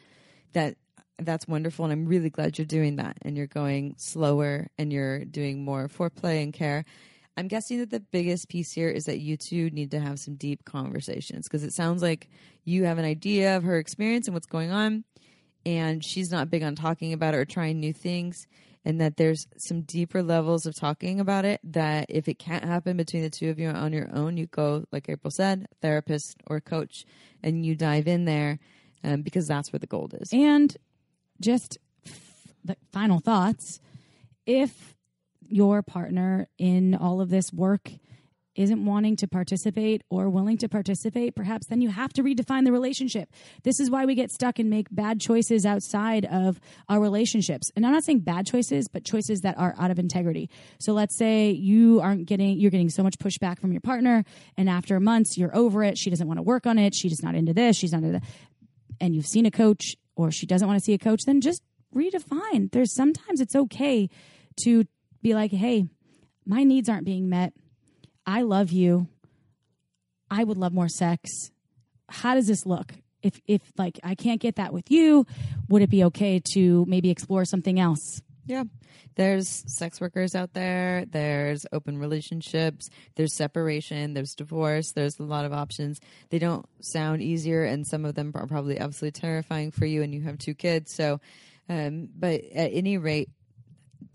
that 0.53 0.77
that's 1.19 1.49
wonderful 1.49 1.85
and 1.85 1.93
I'm 1.93 2.07
really 2.07 2.31
glad 2.31 2.59
you're 2.59 2.67
doing 2.67 2.97
that 2.97 3.17
and 3.23 3.37
you're 3.37 3.47
going 3.47 3.95
slower 3.99 4.69
and 4.79 4.93
you're 4.93 5.25
doing 5.25 5.65
more 5.65 5.89
foreplay 5.89 6.43
and 6.43 6.53
care. 6.53 6.85
I'm 7.37 7.49
guessing 7.49 7.81
that 7.81 7.91
the 7.91 8.01
biggest 8.01 8.49
piece 8.49 8.73
here 8.73 8.89
is 8.89 9.05
that 9.05 9.21
you 9.21 9.37
two 9.37 9.71
need 9.71 9.91
to 9.91 10.01
have 10.01 10.19
some 10.19 10.37
deep 10.37 10.65
conversations 10.65 11.47
because 11.47 11.65
it 11.65 11.73
sounds 11.73 12.03
like 12.03 12.29
you 12.65 12.85
have 12.85 12.99
an 12.99 13.05
idea 13.05 13.57
of 13.57 13.63
her 13.65 13.79
experience 13.79 14.27
and 14.27 14.35
what's 14.35 14.47
going 14.47 14.71
on 14.71 15.05
and 15.67 16.05
she's 16.05 16.31
not 16.31 16.49
big 16.49 16.63
on 16.63 16.77
talking 16.77 17.13
about 17.13 17.35
it 17.35 17.39
or 17.39 17.45
trying 17.45 17.81
new 17.81 17.93
things 17.93 18.47
and 18.85 19.01
that 19.01 19.17
there's 19.17 19.49
some 19.59 19.83
deeper 19.83 20.23
levels 20.23 20.65
of 20.65 20.75
talking 20.77 21.19
about 21.19 21.45
it 21.45 21.61
that 21.65 22.07
if 22.09 22.29
it 22.29 22.39
can't 22.39 22.65
happen 22.65 22.97
between 22.97 23.23
the 23.23 23.31
two 23.31 23.51
of 23.51 23.59
you 23.59 23.69
on 23.69 23.93
your 23.93 24.09
own 24.15 24.37
you 24.37 24.47
go 24.47 24.85
like 24.93 25.09
april 25.09 25.31
said 25.31 25.67
therapist 25.83 26.37
or 26.47 26.61
coach 26.61 27.05
and 27.43 27.67
you 27.67 27.75
dive 27.75 28.07
in 28.07 28.25
there 28.25 28.59
um, 29.05 29.23
because 29.23 29.47
that's 29.47 29.73
where 29.73 29.81
the 29.81 29.87
gold 29.87 30.15
is 30.21 30.33
And 30.33 30.75
just 31.41 31.79
f- 32.07 32.55
the 32.65 32.77
final 32.93 33.21
thoughts 33.21 33.81
if 34.47 34.95
your 35.49 35.83
partner 35.83 36.49
in 36.59 36.95
all 36.95 37.21
of 37.21 37.31
this 37.31 37.53
work 37.53 37.91
isn't 38.57 38.85
wanting 38.85 39.17
to 39.17 39.29
participate 39.29 40.03
or 40.09 40.31
willing 40.31 40.57
to 40.57 40.69
participate, 40.69 41.35
perhaps 41.37 41.67
then 41.67 41.81
you 41.83 41.91
have 41.91 42.13
to 42.15 42.23
redefine 42.23 42.65
the 42.65 42.73
relationship. 42.73 43.31
This 43.65 43.79
is 43.79 43.91
why 43.91 44.07
we 44.07 44.15
get 44.15 44.31
stuck 44.31 44.59
and 44.59 44.71
make 44.71 44.87
bad 44.91 45.21
choices 45.21 45.67
outside 45.67 46.25
of 46.25 46.59
our 46.89 46.99
relationships. 46.99 47.71
And 47.77 47.85
I'm 47.85 47.93
not 47.93 48.05
saying 48.05 48.21
bad 48.21 48.47
choices, 48.47 48.89
but 48.89 49.05
choices 49.05 49.41
that 49.41 49.59
are 49.59 49.75
out 49.79 49.91
of 49.91 49.99
integrity. 49.99 50.49
So 50.81 50.93
let's 50.93 51.19
say 51.19 51.51
you 51.51 52.01
aren't 52.01 52.27
getting, 52.27 52.59
you're 52.59 52.71
getting 52.71 52.89
so 52.89 53.03
much 53.03 53.19
pushback 53.19 53.61
from 53.61 53.73
your 53.73 53.83
partner, 53.83 54.25
and 54.57 54.71
after 54.71 54.99
months 55.01 55.37
you're 55.37 55.55
over 55.55 55.85
it. 55.85 55.99
She 55.99 56.11
doesn't 56.11 56.27
want 56.27 56.39
to 56.39 56.43
work 56.43 56.67
on 56.67 56.79
it. 56.79 56.95
She's 56.95 57.23
not 57.23 57.35
into 57.35 57.53
this. 57.53 57.77
She's 57.77 57.93
not 57.93 58.03
into 58.03 58.21
that. 58.21 58.29
And 59.01 59.15
you've 59.15 59.27
seen 59.27 59.45
a 59.45 59.51
coach 59.51 59.97
or 60.17 60.31
she 60.31 60.47
doesn't 60.47 60.67
want 60.67 60.79
to 60.79 60.85
see 60.85 60.95
a 60.95 60.99
coach, 60.99 61.23
then 61.25 61.41
just 61.41 61.63
redefine. 61.95 62.71
There's 62.73 62.95
sometimes 62.95 63.41
it's 63.41 63.55
okay 63.55 64.09
to 64.63 64.85
be 65.23 65.35
like, 65.35 65.53
hey, 65.53 65.87
my 66.45 66.65
needs 66.65 66.89
aren't 66.89 67.05
being 67.05 67.29
met. 67.29 67.53
I 68.27 68.43
love 68.43 68.73
you. 68.73 69.09
I 70.31 70.43
would 70.43 70.57
love 70.57 70.73
more 70.73 70.89
sex. 70.89 71.51
How 72.09 72.35
does 72.35 72.47
this 72.47 72.67
look? 72.67 72.95
If 73.23 73.41
if 73.47 73.61
like 73.77 73.99
I 74.03 74.15
can't 74.15 74.41
get 74.41 74.57
that 74.57 74.73
with 74.73 74.91
you, 74.91 75.27
would 75.69 75.83
it 75.83 75.91
be 75.91 76.05
okay 76.05 76.41
to 76.55 76.85
maybe 76.87 77.11
explore 77.11 77.45
something 77.45 77.79
else? 77.79 78.23
Yeah. 78.47 78.65
There's 79.17 79.65
sex 79.67 80.01
workers 80.01 80.35
out 80.35 80.53
there. 80.53 81.05
There's 81.05 81.67
open 81.73 81.99
relationships. 81.99 82.89
There's 83.17 83.35
separation. 83.35 84.15
There's 84.15 84.35
divorce. 84.35 84.93
There's 84.93 85.19
a 85.19 85.25
lot 85.25 85.45
of 85.45 85.53
options. 85.53 86.01
They 86.31 86.39
don't 86.39 86.67
sound 86.81 87.23
easier, 87.23 87.65
and 87.65 87.87
some 87.87 88.05
of 88.05 88.15
them 88.15 88.33
are 88.35 88.47
probably 88.47 88.79
absolutely 88.79 89.21
terrifying 89.21 89.71
for 89.73 89.87
you, 89.87 90.03
and 90.03 90.15
you 90.15 90.23
have 90.23 90.39
two 90.39 90.55
kids. 90.55 90.95
So, 90.95 91.21
um, 91.69 92.09
but 92.17 92.43
at 92.55 92.73
any 92.73 92.99
rate, 92.99 93.31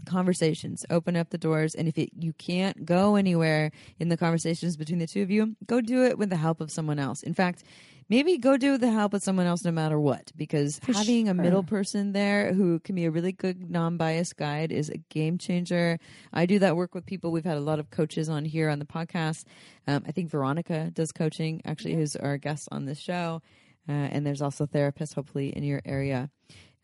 conversations. 0.06 0.86
Open 0.90 1.16
up 1.16 1.30
the 1.30 1.38
doors. 1.38 1.76
And 1.76 1.88
if 1.88 1.98
it, 1.98 2.10
you 2.18 2.34
can't 2.34 2.86
go 2.86 3.16
anywhere 3.16 3.72
in 4.00 4.10
the 4.10 4.18
conversations 4.18 4.78
between 4.78 5.00
the 5.00 5.08
two 5.08 5.22
of 5.22 5.32
you 5.32 5.56
go 5.66 5.82
do 5.82 6.06
it 6.06 6.18
with 6.18 6.30
the 6.30 6.38
help 6.38 6.62
of 6.62 6.72
someone 6.72 7.00
else. 7.00 7.24
In 7.24 7.34
fact 7.34 7.64
maybe 8.12 8.38
go 8.38 8.58
do 8.58 8.78
the 8.78 8.92
help 8.92 9.14
with 9.14 9.24
someone 9.24 9.48
else 9.48 9.64
no 9.64 9.72
matter 9.72 9.98
what 9.98 10.34
because 10.36 10.82
having 10.86 11.30
a 11.30 11.34
middle 11.34 11.64
person 11.64 12.12
there 12.12 12.54
who 12.54 12.78
can 12.82 12.94
be 12.94 13.06
a 13.06 13.12
really 13.12 13.32
good 13.32 13.72
non-biased 13.72 14.36
guide 14.36 14.70
is 14.70 14.90
a 14.90 14.98
game 14.98 15.38
changer. 15.38 15.98
I 16.34 16.46
do 16.46 16.60
that 16.60 16.76
work 16.76 16.94
with 16.94 17.06
people. 17.06 17.32
We've 17.32 17.46
had 17.46 17.58
a 17.58 17.62
lot 17.62 17.80
of 17.80 17.90
coaches 17.90 18.28
on 18.28 18.44
here 18.44 18.70
on 18.70 18.80
the 18.80 18.86
podcast. 18.86 19.46
Um, 19.88 20.04
i 20.06 20.12
think 20.12 20.30
veronica 20.30 20.92
does 20.94 21.14
coaching 21.14 21.62
actually 21.64 21.96
who's 21.96 22.18
our 22.18 22.38
guest 22.38 22.68
on 22.72 22.86
this 22.86 23.00
show. 23.00 23.42
Uh, 23.88 23.94
and 23.94 24.28
there's 24.28 24.42
also 24.42 24.66
therapists 24.66 25.16
hopefully 25.16 25.50
in 25.50 25.64
your 25.64 25.82
area 25.86 26.30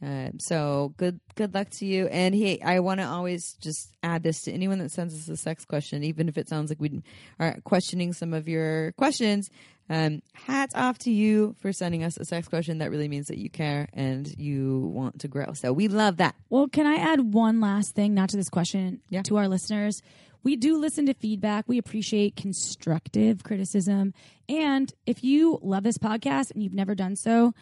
um, 0.01 0.39
so 0.39 0.93
good 0.97 1.19
good 1.35 1.53
luck 1.53 1.69
to 1.71 1.85
you. 1.85 2.07
And 2.07 2.35
hey, 2.35 2.59
I 2.61 2.79
want 2.81 2.99
to 2.99 3.07
always 3.07 3.53
just 3.53 3.89
add 4.03 4.23
this 4.23 4.41
to 4.43 4.51
anyone 4.51 4.79
that 4.79 4.91
sends 4.91 5.13
us 5.15 5.27
a 5.27 5.37
sex 5.37 5.65
question, 5.65 6.03
even 6.03 6.29
if 6.29 6.37
it 6.37 6.47
sounds 6.47 6.69
like 6.69 6.79
we 6.79 7.01
are 7.39 7.57
questioning 7.63 8.13
some 8.13 8.33
of 8.33 8.47
your 8.47 8.91
questions. 8.93 9.49
Um, 9.89 10.21
hats 10.33 10.75
off 10.75 10.97
to 10.99 11.11
you 11.11 11.55
for 11.59 11.71
sending 11.71 12.03
us 12.03 12.17
a 12.17 12.25
sex 12.25 12.47
question. 12.49 12.79
That 12.79 12.91
really 12.91 13.07
means 13.07 13.27
that 13.27 13.37
you 13.37 13.49
care 13.49 13.87
and 13.93 14.27
you 14.37 14.79
want 14.93 15.19
to 15.21 15.29
grow. 15.29 15.53
So 15.53 15.71
we 15.71 15.87
love 15.87 16.17
that. 16.17 16.35
Well, 16.49 16.67
can 16.67 16.85
I 16.85 16.95
add 16.95 17.33
one 17.33 17.61
last 17.61 17.95
thing, 17.95 18.13
not 18.13 18.29
to 18.31 18.37
this 18.37 18.49
question, 18.49 18.99
Yeah. 19.09 19.21
to 19.23 19.37
our 19.37 19.47
listeners? 19.47 20.01
We 20.43 20.57
do 20.57 20.77
listen 20.77 21.05
to 21.07 21.13
feedback. 21.13 21.65
We 21.67 21.77
appreciate 21.77 22.35
constructive 22.35 23.43
criticism. 23.43 24.13
And 24.49 24.93
if 25.05 25.23
you 25.23 25.57
love 25.61 25.83
this 25.83 25.97
podcast 25.97 26.51
and 26.51 26.61
you've 26.61 26.73
never 26.73 26.93
done 26.93 27.15
so, 27.15 27.53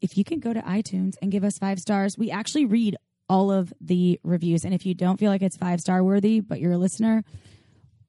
if 0.00 0.16
you 0.16 0.24
can 0.24 0.40
go 0.40 0.52
to 0.52 0.60
iTunes 0.60 1.14
and 1.20 1.30
give 1.30 1.44
us 1.44 1.58
five 1.58 1.78
stars, 1.78 2.16
we 2.18 2.30
actually 2.30 2.66
read 2.66 2.96
all 3.28 3.50
of 3.50 3.72
the 3.80 4.18
reviews. 4.22 4.64
And 4.64 4.74
if 4.74 4.86
you 4.86 4.94
don't 4.94 5.18
feel 5.18 5.30
like 5.30 5.42
it's 5.42 5.56
five 5.56 5.80
star 5.80 6.02
worthy, 6.02 6.40
but 6.40 6.60
you're 6.60 6.72
a 6.72 6.78
listener, 6.78 7.24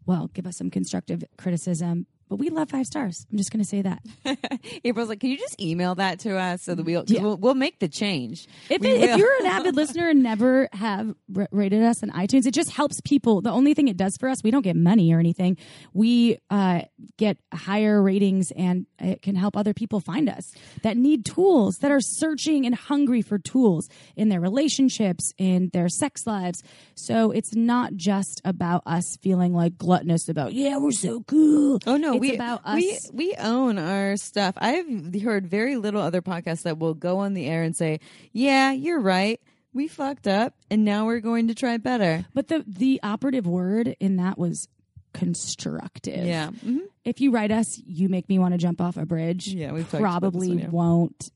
well, 0.06 0.30
give 0.34 0.47
us 0.47 0.58
some 0.58 0.69
constructive 0.69 1.23
criticism. 1.38 2.08
But 2.29 2.35
we 2.37 2.49
love 2.49 2.69
five 2.69 2.85
stars. 2.85 3.25
I'm 3.31 3.37
just 3.39 3.51
going 3.51 3.63
to 3.63 3.67
say 3.67 3.81
that. 3.81 4.03
April's 4.83 5.09
like, 5.09 5.19
can 5.19 5.31
you 5.31 5.37
just 5.37 5.59
email 5.59 5.95
that 5.95 6.19
to 6.19 6.37
us 6.37 6.61
so 6.61 6.75
that 6.75 6.83
we'll 6.83 7.03
Yeah. 7.07 7.23
we'll, 7.23 7.37
we'll 7.37 7.55
make 7.55 7.79
the 7.79 7.87
change. 7.87 8.47
If, 8.69 8.83
it, 8.83 9.01
if 9.01 9.17
you're 9.17 9.39
an 9.39 9.47
avid 9.47 9.75
listener 9.75 10.09
and 10.09 10.21
never 10.21 10.69
have 10.73 11.15
rated 11.51 11.81
us 11.81 12.03
on 12.03 12.11
iTunes, 12.11 12.45
it 12.45 12.53
just 12.53 12.69
helps 12.71 13.01
people. 13.01 13.41
The 13.41 13.49
only 13.51 13.73
thing 13.73 13.87
it 13.87 13.97
does 13.97 14.15
for 14.17 14.29
us, 14.29 14.43
we 14.43 14.51
don't 14.51 14.61
get 14.61 14.75
money 14.75 15.11
or 15.11 15.19
anything. 15.19 15.57
We 15.93 16.37
uh, 16.51 16.81
get 17.17 17.37
higher 17.51 18.01
ratings 18.01 18.51
and 18.51 18.85
it 18.99 19.23
can 19.23 19.35
help 19.35 19.57
other 19.57 19.73
people 19.73 19.99
find 19.99 20.29
us 20.29 20.53
that 20.83 20.97
need 20.97 21.25
tools, 21.25 21.77
that 21.79 21.91
are 21.91 21.99
searching 22.01 22.65
and 22.67 22.75
hungry 22.75 23.23
for 23.23 23.39
tools 23.39 23.89
in 24.15 24.29
their 24.29 24.39
relationships, 24.39 25.33
in 25.39 25.69
their 25.73 25.89
sex 25.89 26.27
lives. 26.27 26.61
So 26.93 27.31
it's 27.31 27.55
not 27.55 27.95
just 27.95 28.39
about 28.45 28.83
us 28.85 29.17
feeling 29.21 29.53
like 29.53 29.77
gluttonous 29.79 30.29
about, 30.29 30.53
yeah, 30.53 30.77
we're 30.77 30.91
so 30.91 31.23
cool. 31.23 31.79
Oh 31.87 31.97
no, 31.97 32.13
It's 32.13 32.18
we 32.19 32.36
about 32.36 32.62
us. 32.65 32.75
we 32.77 32.99
we 33.13 33.36
own 33.36 33.77
our 33.77 34.17
stuff. 34.17 34.55
I've 34.58 35.13
heard 35.21 35.47
very 35.47 35.75
little 35.77 36.01
other 36.01 36.21
podcasts 36.21 36.63
that 36.63 36.77
will 36.79 36.93
go 36.93 37.19
on 37.19 37.34
the 37.34 37.45
air 37.45 37.63
and 37.63 37.75
say, 37.75 37.99
"Yeah, 38.32 38.71
you're 38.71 38.99
right. 38.99 39.39
We 39.73 39.88
fucked 39.88 40.27
up, 40.27 40.55
and 40.71 40.84
now 40.84 41.05
we're 41.05 41.19
going 41.19 41.47
to 41.49 41.55
try 41.55 41.77
better." 41.77 42.25
But 42.34 42.47
the 42.47 42.63
the 42.67 42.99
operative 43.03 43.45
word 43.47 43.95
in 43.99 44.17
that 44.17 44.38
was 44.38 44.67
constructive. 45.13 46.25
Yeah, 46.25 46.49
Mhm. 46.51 46.79
If 47.03 47.19
you 47.21 47.32
write 47.32 47.51
us, 47.51 47.79
you 47.86 48.10
make 48.10 48.29
me 48.29 48.39
want 48.39 48.53
to 48.53 48.58
jump 48.58 48.79
off 48.82 48.97
a 48.97 49.05
bridge. 49.05 49.47
Yeah, 49.47 49.71
we've 49.71 49.84
talked 49.89 50.01
about 50.01 50.21
this 50.21 50.29
probably 50.32 50.47
one, 50.49 50.58
yeah. 50.60 50.69
won't. 50.69 51.32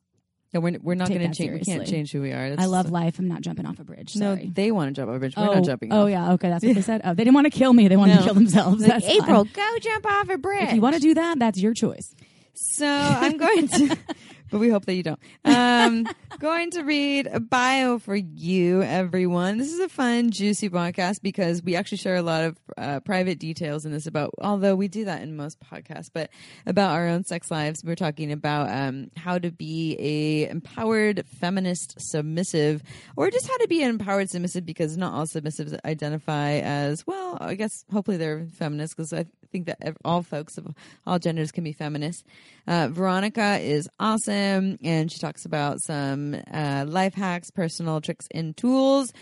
Yeah. 0.53 0.59
We're 0.59 0.79
we're 0.81 0.95
not 0.95 1.09
going 1.09 1.21
to 1.21 1.35
change. 1.35 1.51
We 1.51 1.59
can't 1.59 1.87
change 1.87 2.11
who 2.11 2.21
we 2.21 2.31
are. 2.31 2.49
That's 2.51 2.61
I 2.61 2.65
love 2.65 2.91
life. 2.91 3.19
I'm 3.19 3.27
not 3.27 3.41
jumping 3.41 3.65
off 3.65 3.79
a 3.79 3.83
bridge. 3.83 4.15
No, 4.15 4.35
they 4.35 4.71
want 4.71 4.89
to 4.89 5.01
jump 5.01 5.09
off 5.09 5.17
a 5.17 5.19
bridge. 5.19 5.35
We're 5.35 5.49
oh, 5.49 5.53
not 5.55 5.63
jumping. 5.63 5.91
oh 5.91 6.03
off. 6.03 6.09
yeah, 6.09 6.33
okay, 6.33 6.49
that's 6.49 6.63
what 6.63 6.75
they 6.75 6.81
said. 6.93 7.01
Oh, 7.03 7.13
they 7.13 7.23
didn't 7.23 7.35
want 7.35 7.45
to 7.45 7.57
kill 7.57 7.73
me. 7.73 7.87
They 7.87 7.97
wanted 7.97 8.15
No. 8.15 8.19
to 8.19 8.25
kill 8.25 8.33
themselves. 8.35 8.81
Like, 8.81 8.89
That's 8.91 9.07
fine. 9.07 9.23
April, 9.23 9.43
go 9.45 9.77
jump 9.81 10.05
off 10.05 10.29
a 10.29 10.37
bridge. 10.37 10.69
If 10.69 10.73
you 10.75 10.81
want 10.81 10.95
to 10.95 11.01
do 11.01 11.13
that, 11.15 11.39
that's 11.39 11.59
your 11.59 11.73
choice. 11.73 12.15
So 12.53 12.87
I'm 12.87 13.37
going 13.37 13.67
to, 13.67 13.97
but 14.53 14.59
we 14.59 14.69
hope 14.69 14.85
that 14.85 14.93
you 14.93 15.01
don't. 15.01 15.19
Um, 15.45 16.07
going 16.39 16.69
to 16.71 16.83
read 16.83 17.25
a 17.25 17.39
bio 17.39 17.97
for 17.97 18.15
you, 18.15 18.83
everyone. 18.83 19.57
This 19.57 19.73
is 19.73 19.79
a 19.79 19.89
fun, 19.89 20.29
juicy 20.29 20.69
podcast 20.69 21.23
because 21.23 21.63
we 21.63 21.75
actually 21.75 21.97
share 21.97 22.17
a 22.17 22.21
lot 22.21 22.43
of 22.43 22.57
uh, 22.77 22.99
private 22.99 23.39
details 23.39 23.83
in 23.83 23.91
this 23.91 24.05
about, 24.05 24.29
although 24.39 24.75
we 24.75 24.87
do 24.87 25.05
that 25.05 25.23
in 25.23 25.35
most 25.35 25.57
podcasts, 25.59 26.11
but 26.13 26.29
about 26.67 26.91
our 26.91 27.07
own 27.07 27.23
sex 27.23 27.49
lives. 27.49 27.83
We're 27.83 27.95
talking 27.95 28.31
about 28.31 28.69
um, 28.69 29.09
how 29.17 29.39
to 29.39 29.49
be 29.49 29.97
a 29.99 30.51
empowered 30.51 31.25
feminist 31.25 31.95
submissive, 31.97 32.83
or 33.17 33.31
just 33.31 33.47
how 33.47 33.57
to 33.57 33.67
be 33.67 33.81
an 33.81 33.89
empowered 33.89 34.29
submissive 34.29 34.67
because 34.67 34.95
not 34.97 35.13
all 35.13 35.25
submissives 35.25 35.75
identify 35.83 36.59
as 36.59 37.07
well. 37.07 37.39
I 37.41 37.55
guess 37.55 37.85
hopefully 37.91 38.17
they're 38.17 38.45
feminists 38.53 38.93
because 38.93 39.13
I 39.13 39.25
think 39.53 39.67
that 39.67 39.95
all 40.03 40.23
folks 40.23 40.57
of 40.57 40.67
all 41.05 41.19
genders 41.19 41.51
can 41.51 41.63
be 41.63 41.71
feminists. 41.71 42.23
Uh, 42.67 42.89
Veronica 42.91 43.59
is 43.59 43.87
awesome, 43.99 44.79
and 44.83 45.11
she 45.11 45.19
talks 45.19 45.45
about 45.45 45.79
some 45.79 46.35
uh, 46.51 46.85
life 46.87 47.13
hacks, 47.13 47.51
personal 47.51 48.01
tricks, 48.01 48.25
and 48.31 48.57
tools. 48.57 49.13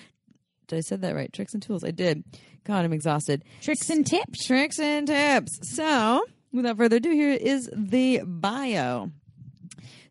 Did 0.68 0.78
I 0.78 0.82
said 0.82 1.02
that 1.02 1.14
right? 1.14 1.32
Tricks 1.32 1.54
and 1.54 1.62
tools. 1.62 1.84
I 1.84 1.92
did. 1.92 2.24
God, 2.64 2.86
I'm 2.86 2.94
exhausted. 2.94 3.44
Tricks 3.62 3.90
and 3.90 4.08
tips. 4.08 4.48
Tricks 4.48 4.80
and 4.80 5.06
tips. 5.06 5.60
So, 5.76 6.24
without 6.54 6.78
further 6.78 6.96
ado, 6.96 7.12
here 7.12 7.34
is 7.34 7.70
the 7.76 8.22
bio. 8.26 9.12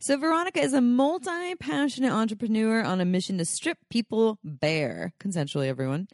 So, 0.00 0.18
Veronica 0.18 0.60
is 0.60 0.74
a 0.74 0.80
multi 0.82 1.54
passionate 1.58 2.12
entrepreneur 2.12 2.82
on 2.82 3.00
a 3.00 3.04
mission 3.06 3.38
to 3.38 3.46
strip 3.46 3.78
people 3.88 4.38
bare, 4.44 5.12
consensually, 5.18 5.68
everyone, 5.68 6.08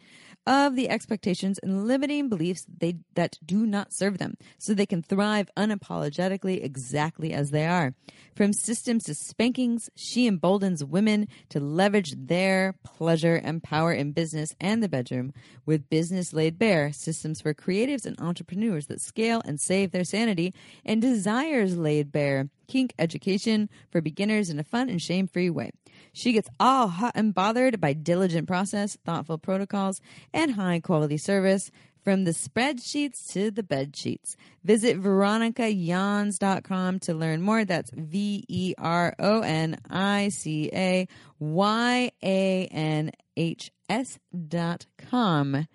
of 0.46 0.76
the 0.76 0.88
expectations 0.88 1.58
and 1.58 1.86
limiting 1.86 2.28
beliefs 2.28 2.66
they, 2.78 2.96
that 3.14 3.38
do 3.44 3.66
not 3.66 3.92
serve 3.92 4.18
them 4.18 4.36
so 4.58 4.72
they 4.72 4.86
can 4.86 5.02
thrive 5.02 5.50
unapologetically 5.56 6.62
exactly 6.62 7.32
as 7.32 7.50
they 7.50 7.66
are. 7.66 7.94
From 8.34 8.52
systems 8.52 9.04
to 9.04 9.14
spankings, 9.14 9.90
she 9.96 10.26
emboldens 10.26 10.84
women 10.84 11.26
to 11.48 11.58
leverage 11.58 12.14
their 12.16 12.74
pleasure 12.84 13.36
and 13.36 13.62
power 13.62 13.92
in 13.92 14.12
business 14.12 14.54
and 14.60 14.82
the 14.82 14.88
bedroom 14.88 15.32
with 15.64 15.88
business 15.90 16.32
laid 16.32 16.58
bare, 16.58 16.92
systems 16.92 17.40
for 17.40 17.54
creatives 17.54 18.06
and 18.06 18.20
entrepreneurs 18.20 18.86
that 18.86 19.00
scale 19.00 19.42
and 19.44 19.60
save 19.60 19.90
their 19.90 20.04
sanity, 20.04 20.54
and 20.84 21.02
desires 21.02 21.76
laid 21.76 22.12
bare, 22.12 22.48
kink 22.68 22.94
education 22.98 23.68
for 23.90 24.00
beginners 24.00 24.50
in 24.50 24.58
a 24.58 24.64
fun 24.64 24.88
and 24.88 25.02
shame 25.02 25.26
free 25.26 25.50
way. 25.50 25.72
She 26.12 26.32
gets 26.32 26.48
all 26.58 26.88
hot 26.88 27.12
and 27.14 27.34
bothered 27.34 27.80
by 27.80 27.92
diligent 27.92 28.46
process, 28.48 28.96
thoughtful 29.04 29.38
protocols, 29.38 30.00
and 30.32 30.52
high 30.52 30.80
quality 30.80 31.16
service. 31.16 31.70
From 32.02 32.22
the 32.22 32.30
spreadsheets 32.30 33.32
to 33.32 33.50
the 33.50 33.64
bed 33.64 33.96
sheets. 33.96 34.36
Visit 34.62 35.02
veronicayanhs.com 35.02 37.00
to 37.00 37.14
learn 37.14 37.42
more. 37.42 37.64
That's 37.64 37.90
V 37.90 38.44
E 38.46 38.74
R 38.78 39.12
O 39.18 39.40
N 39.40 39.76
I 39.90 40.28
C 40.28 40.70
A 40.72 41.08
Y 41.40 42.10
A 42.22 42.66
N 42.66 43.10
H 43.36 43.72
S 43.88 44.20
dot 44.48 44.86
com. 44.98 45.66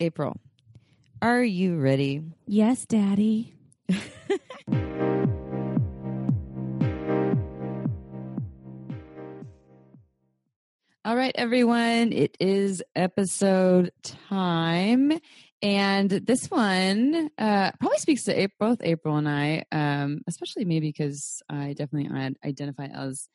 April, 0.00 0.38
are 1.20 1.42
you 1.42 1.76
ready? 1.76 2.22
Yes, 2.46 2.86
Daddy. 2.86 3.52
All 11.02 11.16
right, 11.16 11.32
everyone. 11.34 12.12
It 12.12 12.36
is 12.40 12.82
episode 12.94 13.90
time. 14.02 15.18
And 15.62 16.10
this 16.10 16.50
one 16.50 17.30
uh, 17.38 17.70
probably 17.80 17.96
speaks 17.96 18.24
to 18.24 18.38
Ap- 18.38 18.50
both 18.60 18.82
April 18.82 19.16
and 19.16 19.26
I, 19.26 19.64
um, 19.72 20.20
especially 20.28 20.66
me 20.66 20.78
because 20.78 21.42
I 21.48 21.72
definitely 21.72 22.34
identify 22.44 22.88
as 22.88 23.30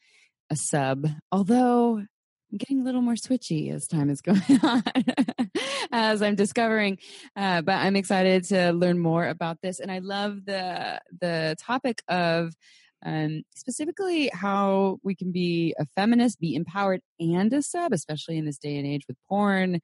a 0.52 0.56
sub. 0.56 1.08
Although 1.32 1.98
I'm 1.98 2.58
getting 2.58 2.82
a 2.82 2.84
little 2.84 3.02
more 3.02 3.16
switchy 3.16 3.74
as 3.74 3.88
time 3.88 4.12
is 4.12 4.22
going 4.22 4.44
on, 4.62 4.84
as 5.92 6.22
I'm 6.22 6.36
discovering. 6.36 7.00
Uh, 7.36 7.64
but 7.64 7.78
I'm 7.78 7.96
excited 7.96 8.44
to 8.46 8.74
learn 8.74 9.00
more 9.00 9.28
about 9.28 9.58
this, 9.64 9.80
and 9.80 9.92
I 9.92 10.00
love 10.00 10.46
the 10.46 11.02
the 11.20 11.56
topic 11.60 12.04
of 12.08 12.54
um, 13.04 13.44
specifically 13.56 14.30
how 14.34 14.98
we 15.04 15.16
can 15.16 15.32
be 15.32 15.76
a 15.80 15.86
feminist, 15.96 16.40
be 16.40 16.56
empowered, 16.56 17.02
and 17.20 17.52
a 17.54 17.62
sub, 17.62 17.94
especially 17.94 18.38
in 18.38 18.46
this 18.46 18.58
day 18.58 18.78
and 18.78 18.88
age 18.88 19.04
with 19.08 19.18
porn. 19.28 19.80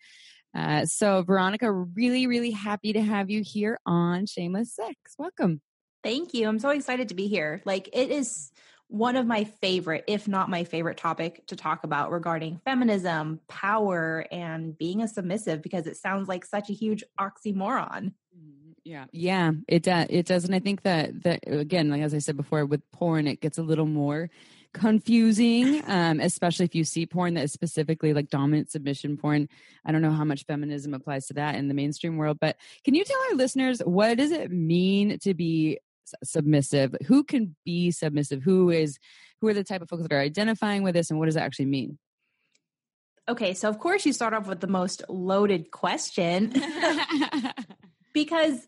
Uh, 0.56 0.86
so, 0.86 1.24
Veronica, 1.24 1.72
really, 1.72 2.28
really 2.28 2.52
happy 2.52 2.94
to 2.94 3.02
have 3.02 3.30
you 3.30 3.42
here 3.46 3.80
on 3.86 4.26
Shameless 4.26 4.76
Sex. 4.76 4.96
Welcome. 5.18 5.62
Thank 6.04 6.34
you. 6.34 6.48
I'm 6.48 6.60
so 6.60 6.70
excited 6.70 7.10
to 7.10 7.16
be 7.16 7.28
here. 7.28 7.62
Like, 7.64 7.90
it 7.94 8.10
is 8.12 8.52
one 8.88 9.16
of 9.16 9.26
my 9.26 9.46
favorite, 9.46 10.04
if 10.08 10.28
not 10.28 10.50
my 10.50 10.66
favorite 10.66 10.98
topic 10.98 11.48
to 11.48 11.56
talk 11.56 11.86
about 11.86 12.12
regarding 12.12 12.60
feminism, 12.66 13.40
power, 13.48 14.26
and 14.32 14.78
being 14.78 15.02
a 15.02 15.08
submissive 15.08 15.62
because 15.62 15.88
it 15.88 15.96
sounds 15.96 16.28
like 16.28 16.44
such 16.44 16.70
a 16.70 16.74
huge 16.74 17.02
oxymoron. 17.18 18.12
Yeah, 18.84 19.06
yeah, 19.12 19.52
it 19.68 19.84
does. 19.84 20.08
It 20.10 20.26
does, 20.26 20.44
and 20.46 20.56
I 20.56 20.60
think 20.60 20.82
that 20.84 21.24
that 21.24 21.42
again, 21.46 21.90
like 21.90 22.02
as 22.02 22.14
I 22.14 22.18
said 22.18 22.36
before, 22.36 22.66
with 22.66 22.82
porn, 22.92 23.28
it 23.28 23.40
gets 23.40 23.60
a 23.60 23.64
little 23.64 23.86
more 23.86 24.30
confusing, 24.74 25.84
um, 25.88 26.20
especially 26.20 26.66
if 26.66 26.74
you 26.74 26.84
see 26.84 27.06
porn 27.06 27.34
that 27.36 27.44
is 27.44 27.52
specifically 27.52 28.14
like 28.14 28.30
dominant 28.30 28.72
submission 28.72 29.18
porn. 29.18 29.50
I 29.86 29.92
don't 29.92 30.02
know 30.02 30.12
how 30.12 30.24
much 30.24 30.46
feminism 30.46 30.94
applies 30.94 31.28
to 31.28 31.36
that 31.36 31.56
in 31.56 31.68
the 31.68 31.74
mainstream 31.74 32.18
world, 32.18 32.38
but 32.40 32.58
can 32.84 32.96
you 32.96 33.04
tell 33.04 33.20
our 33.30 33.36
listeners 33.36 33.82
what 33.86 34.18
does 34.18 34.32
it 34.32 34.52
mean 34.52 35.20
to 35.20 35.34
be 35.34 35.80
submissive? 36.24 36.96
Who 37.06 37.24
can 37.24 37.56
be 37.64 37.92
submissive? 37.92 38.42
Who 38.42 38.72
is 38.72 38.98
who 39.42 39.48
are 39.48 39.54
the 39.54 39.64
type 39.64 39.82
of 39.82 39.90
folks 39.90 40.04
that 40.04 40.14
are 40.14 40.20
identifying 40.20 40.84
with 40.84 40.96
this, 40.96 41.10
and 41.10 41.20
what 41.20 41.26
does 41.26 41.36
it 41.36 41.42
actually 41.42 41.66
mean? 41.66 41.98
Okay, 43.30 43.54
so 43.54 43.70
of 43.70 43.80
course, 43.80 44.06
you 44.06 44.14
start 44.14 44.34
off 44.34 44.48
with 44.48 44.60
the 44.60 44.68
most 44.68 45.04
loaded 45.08 45.72
question 45.72 46.52
because 48.14 48.68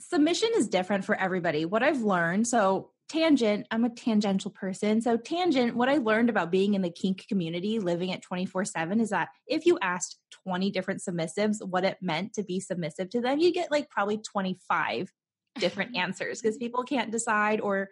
submission 0.00 0.50
is 0.56 0.68
different 0.68 1.04
for 1.04 1.14
everybody. 1.14 1.64
What 1.64 1.82
I've 1.82 2.02
learned, 2.02 2.46
so 2.46 2.90
tangent, 3.08 3.66
I'm 3.70 3.84
a 3.84 3.90
tangential 3.90 4.50
person. 4.50 5.00
So, 5.00 5.16
tangent, 5.16 5.76
what 5.76 5.88
I 5.88 5.98
learned 5.98 6.30
about 6.30 6.50
being 6.50 6.74
in 6.74 6.82
the 6.82 6.90
kink 6.90 7.26
community, 7.28 7.78
living 7.78 8.12
at 8.12 8.22
24 8.22 8.64
7, 8.64 9.00
is 9.00 9.10
that 9.10 9.28
if 9.46 9.66
you 9.66 9.78
asked 9.82 10.18
20 10.46 10.70
different 10.70 11.00
submissives 11.00 11.56
what 11.66 11.84
it 11.84 11.98
meant 12.00 12.34
to 12.34 12.42
be 12.42 12.60
submissive 12.60 13.10
to 13.10 13.20
them, 13.20 13.38
you 13.38 13.52
get 13.52 13.70
like 13.70 13.90
probably 13.90 14.18
25 14.18 15.12
different 15.58 15.96
answers 15.96 16.40
because 16.40 16.56
people 16.56 16.82
can't 16.84 17.10
decide, 17.10 17.60
or 17.60 17.90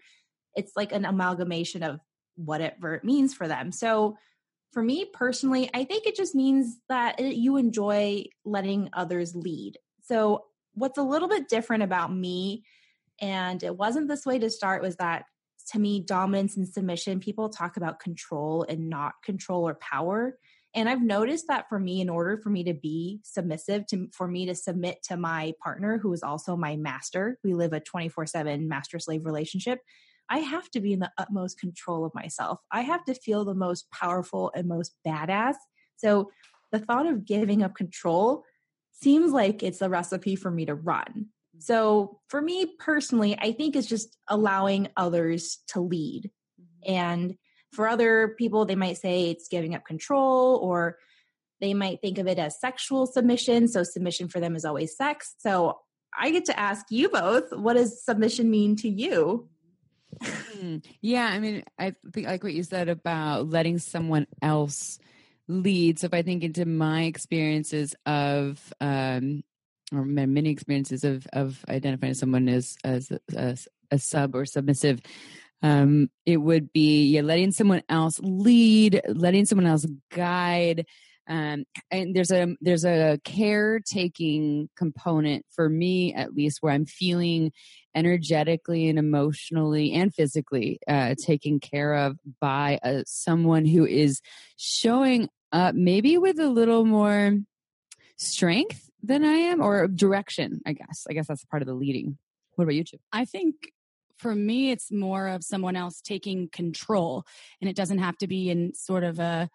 it's 0.54 0.72
like 0.76 0.92
an 0.92 1.04
amalgamation 1.04 1.82
of 1.82 2.00
whatever 2.36 2.94
it 2.94 3.04
means 3.04 3.34
for 3.34 3.48
them. 3.48 3.72
So, 3.72 4.16
for 4.72 4.82
me 4.82 5.04
personally, 5.04 5.68
I 5.74 5.84
think 5.84 6.06
it 6.06 6.16
just 6.16 6.34
means 6.34 6.78
that 6.88 7.20
eh, 7.20 7.28
you 7.28 7.58
enjoy 7.58 8.24
letting 8.44 8.88
others 8.94 9.34
lead. 9.34 9.78
So, 10.02 10.46
what's 10.74 10.98
a 10.98 11.02
little 11.02 11.28
bit 11.28 11.48
different 11.48 11.82
about 11.82 12.14
me, 12.14 12.64
and 13.20 13.62
it 13.62 13.76
wasn't 13.76 14.08
this 14.08 14.26
way 14.26 14.38
to 14.38 14.50
start, 14.50 14.82
was 14.82 14.96
that 14.96 15.24
to 15.70 15.78
me, 15.78 16.00
dominance 16.00 16.56
and 16.56 16.68
submission, 16.68 17.20
people 17.20 17.48
talk 17.48 17.76
about 17.76 18.00
control 18.00 18.66
and 18.68 18.88
not 18.88 19.14
control 19.24 19.68
or 19.68 19.74
power. 19.74 20.36
And 20.74 20.88
I've 20.88 21.02
noticed 21.02 21.46
that 21.48 21.68
for 21.68 21.78
me, 21.78 22.00
in 22.00 22.08
order 22.08 22.38
for 22.38 22.50
me 22.50 22.64
to 22.64 22.74
be 22.74 23.20
submissive, 23.22 23.86
to 23.88 24.08
for 24.12 24.26
me 24.26 24.46
to 24.46 24.54
submit 24.54 25.02
to 25.04 25.16
my 25.16 25.52
partner, 25.62 25.98
who 25.98 26.12
is 26.12 26.22
also 26.22 26.56
my 26.56 26.76
master, 26.76 27.38
we 27.44 27.54
live 27.54 27.72
a 27.72 27.80
24 27.80 28.26
7 28.26 28.68
master 28.68 28.98
slave 28.98 29.24
relationship. 29.24 29.80
I 30.30 30.38
have 30.38 30.70
to 30.70 30.80
be 30.80 30.94
in 30.94 31.00
the 31.00 31.12
utmost 31.18 31.60
control 31.60 32.06
of 32.06 32.14
myself. 32.14 32.60
I 32.70 32.82
have 32.82 33.04
to 33.04 33.14
feel 33.14 33.44
the 33.44 33.54
most 33.54 33.90
powerful 33.90 34.50
and 34.54 34.66
most 34.66 34.94
badass. 35.06 35.56
So 35.96 36.30
the 36.70 36.78
thought 36.78 37.06
of 37.06 37.26
giving 37.26 37.62
up 37.62 37.74
control 37.74 38.44
seems 39.02 39.32
like 39.32 39.62
it's 39.62 39.82
a 39.82 39.88
recipe 39.88 40.36
for 40.36 40.50
me 40.50 40.66
to 40.66 40.74
run. 40.74 41.26
So 41.58 42.20
for 42.28 42.42
me 42.42 42.66
personally, 42.78 43.36
I 43.38 43.52
think 43.52 43.76
it's 43.76 43.86
just 43.86 44.16
allowing 44.28 44.88
others 44.96 45.58
to 45.68 45.80
lead. 45.80 46.30
And 46.84 47.36
for 47.72 47.88
other 47.88 48.34
people, 48.38 48.64
they 48.64 48.74
might 48.74 48.98
say 48.98 49.30
it's 49.30 49.48
giving 49.48 49.74
up 49.74 49.84
control 49.84 50.56
or 50.56 50.98
they 51.60 51.74
might 51.74 52.00
think 52.00 52.18
of 52.18 52.26
it 52.26 52.38
as 52.38 52.60
sexual 52.60 53.06
submission. 53.06 53.68
So 53.68 53.84
submission 53.84 54.28
for 54.28 54.40
them 54.40 54.56
is 54.56 54.64
always 54.64 54.96
sex. 54.96 55.34
So 55.38 55.78
I 56.18 56.30
get 56.30 56.46
to 56.46 56.58
ask 56.58 56.86
you 56.90 57.08
both, 57.08 57.52
what 57.52 57.74
does 57.74 58.04
submission 58.04 58.50
mean 58.50 58.76
to 58.76 58.88
you? 58.88 59.48
Mm, 60.20 60.84
yeah, 61.00 61.26
I 61.26 61.38
mean, 61.38 61.64
I 61.78 61.94
think 62.12 62.26
like 62.26 62.42
what 62.42 62.52
you 62.52 62.62
said 62.62 62.88
about 62.88 63.48
letting 63.48 63.78
someone 63.78 64.26
else 64.42 64.98
lead. 65.48 65.98
So 65.98 66.06
if 66.06 66.14
I 66.14 66.22
think 66.22 66.42
into 66.42 66.64
my 66.64 67.02
experiences 67.02 67.94
of, 68.06 68.72
um, 68.80 69.42
or 69.92 70.04
my 70.04 70.26
many 70.26 70.50
experiences 70.50 71.04
of 71.04 71.26
of 71.32 71.62
identifying 71.68 72.14
someone 72.14 72.48
as 72.48 72.76
as 72.82 73.12
a, 73.36 73.56
a 73.90 73.98
sub 73.98 74.34
or 74.34 74.46
submissive, 74.46 75.00
um, 75.62 76.10
it 76.26 76.38
would 76.38 76.72
be 76.72 77.08
yeah, 77.08 77.20
letting 77.20 77.52
someone 77.52 77.82
else 77.88 78.18
lead, 78.22 79.00
letting 79.06 79.44
someone 79.44 79.66
else 79.66 79.86
guide. 80.10 80.86
Um, 81.28 81.64
and 81.90 82.16
there's 82.16 82.32
a 82.32 82.56
there's 82.60 82.84
a 82.84 83.18
caretaking 83.24 84.68
component 84.76 85.46
for 85.54 85.68
me 85.68 86.12
at 86.14 86.34
least 86.34 86.58
where 86.60 86.72
I'm 86.72 86.84
feeling 86.84 87.52
energetically 87.94 88.88
and 88.88 88.98
emotionally 88.98 89.92
and 89.92 90.12
physically 90.12 90.80
uh, 90.88 91.14
taken 91.16 91.60
care 91.60 91.94
of 91.94 92.18
by 92.40 92.80
a, 92.82 93.00
uh, 93.00 93.02
someone 93.06 93.66
who 93.66 93.86
is 93.86 94.20
showing 94.56 95.28
up 95.52 95.74
maybe 95.74 96.18
with 96.18 96.40
a 96.40 96.48
little 96.48 96.84
more 96.84 97.38
strength 98.16 98.90
than 99.02 99.24
I 99.24 99.34
am 99.34 99.60
or 99.60 99.86
direction, 99.88 100.60
I 100.66 100.72
guess. 100.72 101.06
I 101.08 101.12
guess 101.12 101.26
that's 101.28 101.44
part 101.44 101.62
of 101.62 101.68
the 101.68 101.74
leading. 101.74 102.18
What 102.54 102.64
about 102.64 102.74
you 102.74 102.84
two? 102.84 102.98
I 103.12 103.24
think 103.24 103.72
for 104.18 104.34
me, 104.34 104.70
it's 104.70 104.92
more 104.92 105.28
of 105.28 105.42
someone 105.42 105.76
else 105.76 106.00
taking 106.00 106.48
control, 106.48 107.24
and 107.60 107.68
it 107.68 107.76
doesn't 107.76 107.98
have 107.98 108.16
to 108.18 108.26
be 108.26 108.50
in 108.50 108.74
sort 108.74 109.04
of 109.04 109.18
a 109.18 109.50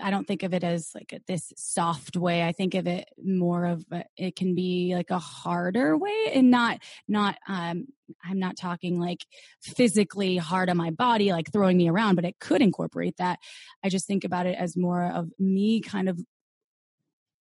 I, 0.00 0.10
don't 0.10 0.26
think 0.26 0.42
of 0.42 0.54
it 0.54 0.64
as 0.64 0.90
like 0.94 1.20
this 1.26 1.52
soft 1.56 2.16
way. 2.16 2.44
I 2.44 2.52
think 2.52 2.74
of 2.74 2.86
it 2.86 3.08
more 3.22 3.64
of 3.64 3.84
a, 3.90 4.04
it 4.16 4.36
can 4.36 4.54
be 4.54 4.94
like 4.94 5.10
a 5.10 5.18
harder 5.18 5.96
way, 5.96 6.30
and 6.32 6.50
not 6.50 6.80
not. 7.06 7.36
Um, 7.48 7.86
I'm 8.24 8.38
not 8.38 8.56
talking 8.56 8.98
like 8.98 9.26
physically 9.60 10.38
hard 10.38 10.70
on 10.70 10.78
my 10.78 10.90
body, 10.90 11.30
like 11.30 11.52
throwing 11.52 11.76
me 11.76 11.88
around, 11.88 12.16
but 12.16 12.24
it 12.24 12.38
could 12.40 12.62
incorporate 12.62 13.18
that. 13.18 13.38
I 13.84 13.90
just 13.90 14.06
think 14.06 14.24
about 14.24 14.46
it 14.46 14.56
as 14.58 14.76
more 14.76 15.04
of 15.04 15.30
me 15.38 15.80
kind 15.80 16.08
of 16.08 16.18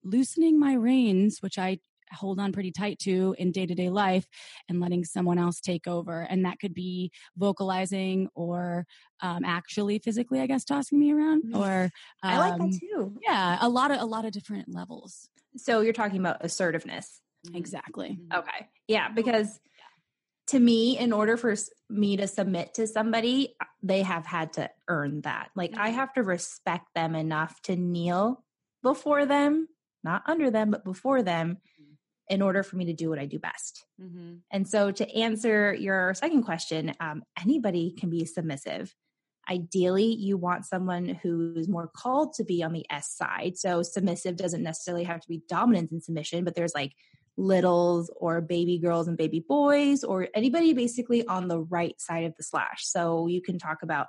loosening 0.03 0.59
my 0.59 0.73
reins, 0.73 1.37
which 1.41 1.57
I 1.57 1.79
hold 2.11 2.39
on 2.39 2.51
pretty 2.51 2.71
tight 2.71 2.99
to 2.99 3.35
in 3.37 3.51
day 3.51 3.65
to 3.65 3.75
day 3.75 3.89
life 3.89 4.25
and 4.69 4.79
letting 4.79 5.03
someone 5.03 5.37
else 5.37 5.59
take 5.59 5.87
over. 5.87 6.21
And 6.21 6.45
that 6.45 6.59
could 6.59 6.73
be 6.73 7.11
vocalizing 7.35 8.29
or 8.35 8.85
um, 9.21 9.43
actually 9.45 9.99
physically, 9.99 10.39
I 10.39 10.47
guess, 10.47 10.63
tossing 10.63 10.99
me 10.99 11.13
around 11.13 11.43
mm. 11.45 11.57
or 11.57 11.83
um, 11.83 11.89
I 12.23 12.37
like 12.37 12.57
that 12.57 12.63
um, 12.63 12.71
too. 12.71 13.17
Yeah. 13.23 13.57
A 13.61 13.69
lot 13.69 13.91
of, 13.91 14.01
a 14.01 14.05
lot 14.05 14.25
of 14.25 14.31
different 14.31 14.73
levels. 14.73 15.29
So 15.55 15.81
you're 15.81 15.93
talking 15.93 16.19
about 16.19 16.37
assertiveness. 16.41 17.21
Mm-hmm. 17.45 17.57
Exactly. 17.57 18.19
Mm-hmm. 18.19 18.39
Okay. 18.39 18.67
Yeah. 18.87 19.09
Because 19.09 19.59
to 20.47 20.59
me, 20.59 20.97
in 20.97 21.11
order 21.11 21.35
for 21.35 21.55
me 21.89 22.17
to 22.17 22.27
submit 22.27 22.75
to 22.75 22.87
somebody, 22.87 23.55
uh, 23.59 23.65
they 23.83 24.01
have 24.01 24.25
had 24.25 24.53
to 24.53 24.69
earn 24.87 25.21
that. 25.21 25.49
Like 25.55 25.73
I 25.77 25.89
mm-hmm. 25.89 25.95
have 25.97 26.13
to 26.13 26.23
respect 26.23 26.87
them 26.95 27.15
enough 27.15 27.61
to 27.63 27.75
kneel 27.75 28.43
before 28.83 29.25
them, 29.25 29.67
not 30.03 30.23
under 30.25 30.49
them, 30.49 30.71
but 30.71 30.85
before 30.85 31.21
them 31.21 31.57
in 32.29 32.41
order 32.41 32.63
for 32.63 32.75
me 32.75 32.85
to 32.85 32.93
do 32.93 33.09
what 33.09 33.19
I 33.19 33.25
do 33.25 33.39
best. 33.39 33.85
Mm-hmm. 34.01 34.35
And 34.51 34.67
so, 34.67 34.91
to 34.91 35.15
answer 35.15 35.73
your 35.73 36.13
second 36.13 36.43
question, 36.43 36.93
um, 36.99 37.23
anybody 37.41 37.95
can 37.97 38.09
be 38.09 38.25
submissive. 38.25 38.93
Ideally, 39.49 40.13
you 40.13 40.37
want 40.37 40.65
someone 40.65 41.19
who's 41.23 41.69
more 41.69 41.87
called 41.87 42.33
to 42.33 42.43
be 42.43 42.63
on 42.63 42.73
the 42.73 42.85
S 42.89 43.15
side. 43.15 43.57
So, 43.57 43.81
submissive 43.81 44.35
doesn't 44.35 44.63
necessarily 44.63 45.05
have 45.05 45.21
to 45.21 45.27
be 45.27 45.41
dominance 45.47 45.91
and 45.91 46.03
submission, 46.03 46.43
but 46.43 46.55
there's 46.55 46.75
like 46.75 46.93
littles 47.37 48.11
or 48.17 48.41
baby 48.41 48.79
girls 48.79 49.07
and 49.07 49.15
baby 49.15 49.43
boys 49.47 50.03
or 50.03 50.27
anybody 50.33 50.73
basically 50.73 51.25
on 51.27 51.47
the 51.47 51.59
right 51.59 51.99
side 52.01 52.25
of 52.25 52.35
the 52.35 52.43
slash. 52.43 52.85
So, 52.85 53.27
you 53.27 53.41
can 53.41 53.57
talk 53.57 53.83
about 53.83 54.07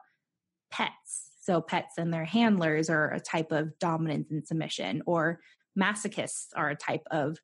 pets. 0.71 1.31
So, 1.41 1.61
pets 1.61 1.99
and 1.99 2.13
their 2.13 2.25
handlers 2.25 2.91
are 2.91 3.13
a 3.13 3.21
type 3.21 3.53
of 3.53 3.79
dominance 3.79 4.33
and 4.33 4.47
submission, 4.47 5.03
or 5.07 5.39
masochists 5.79 6.49
are 6.57 6.71
a 6.71 6.77
type 6.77 7.03
of 7.13 7.39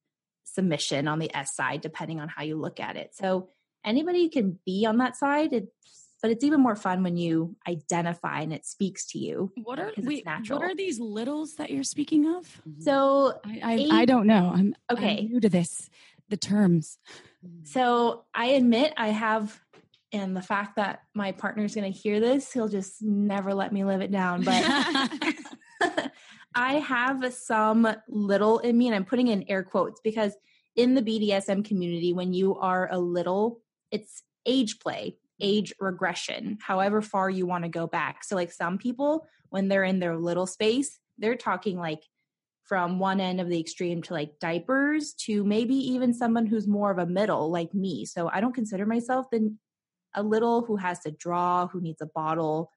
submission 0.54 1.08
on 1.08 1.18
the 1.18 1.34
S 1.34 1.54
side, 1.54 1.80
depending 1.80 2.20
on 2.20 2.28
how 2.28 2.42
you 2.42 2.56
look 2.56 2.80
at 2.80 2.96
it. 2.96 3.14
So 3.14 3.48
anybody 3.84 4.28
can 4.28 4.58
be 4.64 4.86
on 4.86 4.98
that 4.98 5.16
side. 5.16 5.52
It's, 5.52 5.68
but 6.22 6.30
it's 6.30 6.42
even 6.42 6.62
more 6.62 6.76
fun 6.76 7.02
when 7.02 7.18
you 7.18 7.54
identify 7.68 8.40
and 8.40 8.52
it 8.52 8.64
speaks 8.64 9.06
to 9.08 9.18
you. 9.18 9.52
What 9.62 9.78
are 9.78 9.92
we, 9.96 10.24
What 10.24 10.62
are 10.62 10.74
these 10.74 10.98
littles 10.98 11.56
that 11.56 11.70
you're 11.70 11.84
speaking 11.84 12.26
of? 12.26 12.44
Mm-hmm. 12.66 12.80
So 12.80 13.40
I, 13.44 13.60
I, 13.62 13.74
eight, 13.74 13.92
I 13.92 14.04
don't 14.06 14.26
know. 14.26 14.50
I'm 14.54 14.74
okay. 14.90 15.18
I'm 15.18 15.26
new 15.26 15.40
to 15.40 15.50
this. 15.50 15.90
The 16.30 16.38
terms. 16.38 16.98
So 17.64 18.24
I 18.34 18.46
admit 18.46 18.94
I 18.96 19.08
have 19.08 19.60
and 20.14 20.36
the 20.36 20.42
fact 20.42 20.76
that 20.76 21.00
my 21.12 21.32
partner's 21.32 21.74
going 21.74 21.92
to 21.92 21.98
hear 21.98 22.20
this, 22.20 22.52
he'll 22.52 22.68
just 22.68 23.02
never 23.02 23.52
let 23.52 23.72
me 23.72 23.82
live 23.82 24.00
it 24.00 24.12
down. 24.12 24.44
But 24.44 24.62
I 26.54 26.74
have 26.74 27.32
some 27.34 27.86
little 28.08 28.58
in 28.60 28.78
me, 28.78 28.86
and 28.86 28.94
I'm 28.94 29.04
putting 29.04 29.28
in 29.28 29.44
air 29.48 29.62
quotes 29.62 30.00
because 30.00 30.36
in 30.76 30.94
the 30.94 31.02
BDSM 31.02 31.64
community, 31.64 32.12
when 32.12 32.32
you 32.32 32.56
are 32.56 32.88
a 32.90 32.98
little, 32.98 33.60
it's 33.90 34.22
age 34.46 34.78
play, 34.78 35.16
age 35.40 35.72
regression, 35.80 36.58
however 36.60 37.02
far 37.02 37.30
you 37.30 37.46
want 37.46 37.64
to 37.64 37.70
go 37.70 37.86
back. 37.86 38.24
So, 38.24 38.36
like 38.36 38.52
some 38.52 38.78
people, 38.78 39.26
when 39.50 39.68
they're 39.68 39.84
in 39.84 40.00
their 40.00 40.16
little 40.16 40.46
space, 40.46 40.98
they're 41.18 41.36
talking 41.36 41.78
like 41.78 42.02
from 42.62 42.98
one 42.98 43.20
end 43.20 43.40
of 43.40 43.48
the 43.48 43.60
extreme 43.60 44.02
to 44.02 44.14
like 44.14 44.38
diapers 44.40 45.12
to 45.12 45.44
maybe 45.44 45.74
even 45.74 46.14
someone 46.14 46.46
who's 46.46 46.66
more 46.66 46.90
of 46.90 46.98
a 46.98 47.06
middle 47.06 47.50
like 47.50 47.74
me. 47.74 48.04
So, 48.04 48.30
I 48.32 48.40
don't 48.40 48.54
consider 48.54 48.86
myself 48.86 49.26
the 49.30 49.54
a 50.14 50.22
little 50.22 50.62
who 50.62 50.76
has 50.76 51.00
to 51.00 51.10
draw, 51.10 51.66
who 51.66 51.80
needs 51.80 52.00
a 52.00 52.06
bottle. 52.06 52.70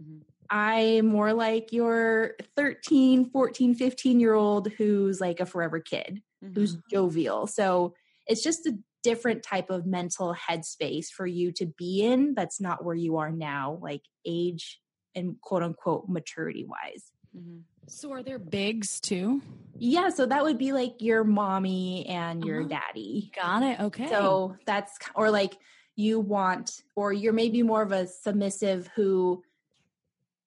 Mm-hmm. 0.00 0.31
I'm 0.52 1.06
more 1.06 1.32
like 1.32 1.72
your 1.72 2.34
13, 2.56 3.30
14, 3.30 3.74
15 3.74 4.20
year 4.20 4.34
old 4.34 4.70
who's 4.76 5.18
like 5.18 5.40
a 5.40 5.46
forever 5.46 5.80
kid, 5.80 6.20
mm-hmm. 6.44 6.52
who's 6.52 6.76
jovial. 6.90 7.46
So 7.46 7.94
it's 8.26 8.42
just 8.42 8.66
a 8.66 8.76
different 9.02 9.42
type 9.42 9.70
of 9.70 9.86
mental 9.86 10.34
headspace 10.34 11.06
for 11.06 11.26
you 11.26 11.52
to 11.52 11.64
be 11.64 12.02
in 12.04 12.34
that's 12.34 12.60
not 12.60 12.84
where 12.84 12.94
you 12.94 13.16
are 13.16 13.32
now, 13.32 13.78
like 13.80 14.02
age 14.26 14.78
and 15.14 15.40
quote 15.40 15.62
unquote 15.62 16.06
maturity 16.06 16.66
wise. 16.66 17.10
Mm-hmm. 17.34 17.60
So 17.88 18.12
are 18.12 18.22
there 18.22 18.38
bigs 18.38 19.00
too? 19.00 19.40
Yeah, 19.78 20.10
so 20.10 20.26
that 20.26 20.44
would 20.44 20.58
be 20.58 20.74
like 20.74 20.96
your 21.00 21.24
mommy 21.24 22.04
and 22.06 22.44
your 22.44 22.60
uh-huh. 22.60 22.68
daddy. 22.68 23.32
Got 23.34 23.62
it. 23.62 23.80
Okay. 23.80 24.06
So 24.08 24.54
that's 24.66 24.98
or 25.14 25.30
like 25.30 25.56
you 25.96 26.20
want 26.20 26.82
or 26.94 27.14
you're 27.14 27.32
maybe 27.32 27.62
more 27.62 27.80
of 27.80 27.92
a 27.92 28.06
submissive 28.06 28.90
who 28.94 29.42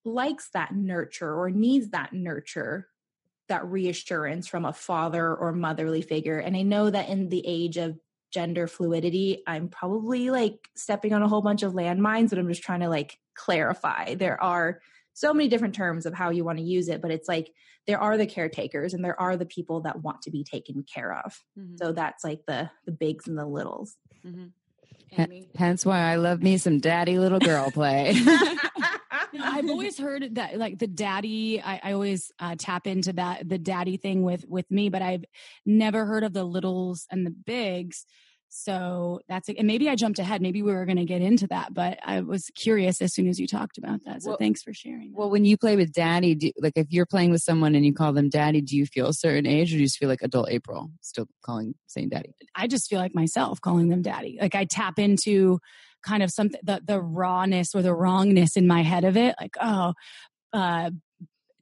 likes 0.05 0.49
that 0.53 0.75
nurture 0.75 1.33
or 1.33 1.49
needs 1.49 1.89
that 1.89 2.13
nurture, 2.13 2.87
that 3.47 3.65
reassurance 3.65 4.47
from 4.47 4.65
a 4.65 4.73
father 4.73 5.33
or 5.33 5.51
motherly 5.51 6.01
figure. 6.01 6.39
And 6.39 6.55
I 6.55 6.61
know 6.61 6.89
that 6.89 7.09
in 7.09 7.29
the 7.29 7.43
age 7.45 7.77
of 7.77 7.97
gender 8.31 8.67
fluidity, 8.67 9.43
I'm 9.47 9.69
probably 9.69 10.29
like 10.29 10.69
stepping 10.75 11.13
on 11.13 11.23
a 11.23 11.27
whole 11.27 11.41
bunch 11.41 11.63
of 11.63 11.73
landmines, 11.73 12.29
but 12.29 12.39
I'm 12.39 12.47
just 12.47 12.63
trying 12.63 12.81
to 12.81 12.89
like 12.89 13.17
clarify. 13.33 14.15
There 14.15 14.41
are 14.41 14.81
so 15.13 15.33
many 15.33 15.47
different 15.47 15.75
terms 15.75 16.05
of 16.05 16.13
how 16.13 16.29
you 16.29 16.43
want 16.43 16.57
to 16.57 16.63
use 16.63 16.89
it, 16.89 17.01
but 17.01 17.11
it's 17.11 17.27
like 17.27 17.51
there 17.87 17.99
are 17.99 18.17
the 18.17 18.25
caretakers 18.25 18.93
and 18.93 19.03
there 19.03 19.19
are 19.19 19.37
the 19.37 19.45
people 19.45 19.81
that 19.81 20.01
want 20.01 20.21
to 20.23 20.31
be 20.31 20.43
taken 20.43 20.83
care 20.83 21.13
of. 21.13 21.39
Mm-hmm. 21.57 21.77
So 21.77 21.91
that's 21.93 22.23
like 22.23 22.41
the 22.47 22.69
the 22.85 22.91
bigs 22.91 23.27
and 23.27 23.37
the 23.37 23.45
littles. 23.45 23.95
Mm-hmm. 24.25 24.47
H- 25.17 25.47
hence 25.55 25.85
why 25.85 25.99
I 25.99 26.15
love 26.15 26.41
me 26.41 26.57
some 26.57 26.79
daddy 26.79 27.19
little 27.19 27.39
girl 27.39 27.71
play. 27.71 28.15
I've 29.55 29.69
always 29.69 29.97
heard 29.97 30.35
that 30.35 30.57
like 30.57 30.79
the 30.79 30.87
daddy, 30.87 31.61
I, 31.61 31.79
I 31.83 31.91
always 31.93 32.31
uh, 32.39 32.55
tap 32.57 32.87
into 32.87 33.13
that, 33.13 33.47
the 33.47 33.57
daddy 33.57 33.97
thing 33.97 34.23
with, 34.23 34.45
with 34.47 34.69
me, 34.69 34.89
but 34.89 35.01
I've 35.01 35.25
never 35.65 36.05
heard 36.05 36.23
of 36.23 36.33
the 36.33 36.43
littles 36.43 37.07
and 37.11 37.25
the 37.25 37.31
bigs. 37.31 38.05
So 38.57 39.19
that's 39.27 39.49
it. 39.49 39.57
And 39.57 39.67
maybe 39.67 39.89
I 39.89 39.95
jumped 39.95 40.17
ahead. 40.17 40.41
Maybe 40.41 40.61
we 40.61 40.71
were 40.71 40.85
going 40.85 40.97
to 40.97 41.03
get 41.03 41.21
into 41.21 41.45
that, 41.47 41.73
but 41.73 41.99
I 42.05 42.21
was 42.21 42.49
curious 42.55 43.01
as 43.01 43.13
soon 43.13 43.27
as 43.27 43.37
you 43.37 43.47
talked 43.47 43.77
about 43.77 44.05
that. 44.05 44.23
So 44.23 44.29
Well- 44.29 44.37
thanks 44.37 44.63
for 44.63 44.73
sharing. 44.73 45.11
that. 45.11 45.17
Well, 45.17 45.29
when 45.29 45.43
you 45.43 45.57
play 45.57 45.75
with 45.75 45.91
daddy, 45.91 46.35
do, 46.35 46.51
like 46.61 46.73
if 46.77 46.87
you're 46.89 47.05
playing 47.05 47.31
with 47.31 47.41
someone 47.41 47.75
and 47.75 47.85
you 47.85 47.93
call 47.93 48.13
them 48.13 48.29
daddy, 48.29 48.61
do 48.61 48.77
you 48.77 48.85
feel 48.85 49.07
a 49.07 49.13
certain 49.13 49.45
age 49.45 49.73
or 49.73 49.75
do 49.75 49.79
you 49.79 49.85
just 49.87 49.97
feel 49.97 50.07
like 50.07 50.21
adult 50.21 50.49
April 50.49 50.89
still 51.01 51.27
calling, 51.43 51.75
saying 51.87 52.09
daddy? 52.09 52.33
I 52.55 52.67
just 52.67 52.89
feel 52.89 52.99
like 52.99 53.13
myself 53.13 53.59
calling 53.59 53.89
them 53.89 54.01
daddy. 54.01 54.37
Like 54.39 54.55
I 54.55 54.63
tap 54.63 54.99
into 54.99 55.59
kind 56.05 56.23
of 56.23 56.31
something 56.31 56.59
the 56.63 56.81
the 56.85 57.01
rawness 57.01 57.75
or 57.75 57.81
the 57.81 57.93
wrongness 57.93 58.55
in 58.55 58.67
my 58.67 58.83
head 58.83 59.03
of 59.03 59.17
it. 59.17 59.35
Like 59.39 59.55
oh, 59.59 59.93
uh, 60.53 60.91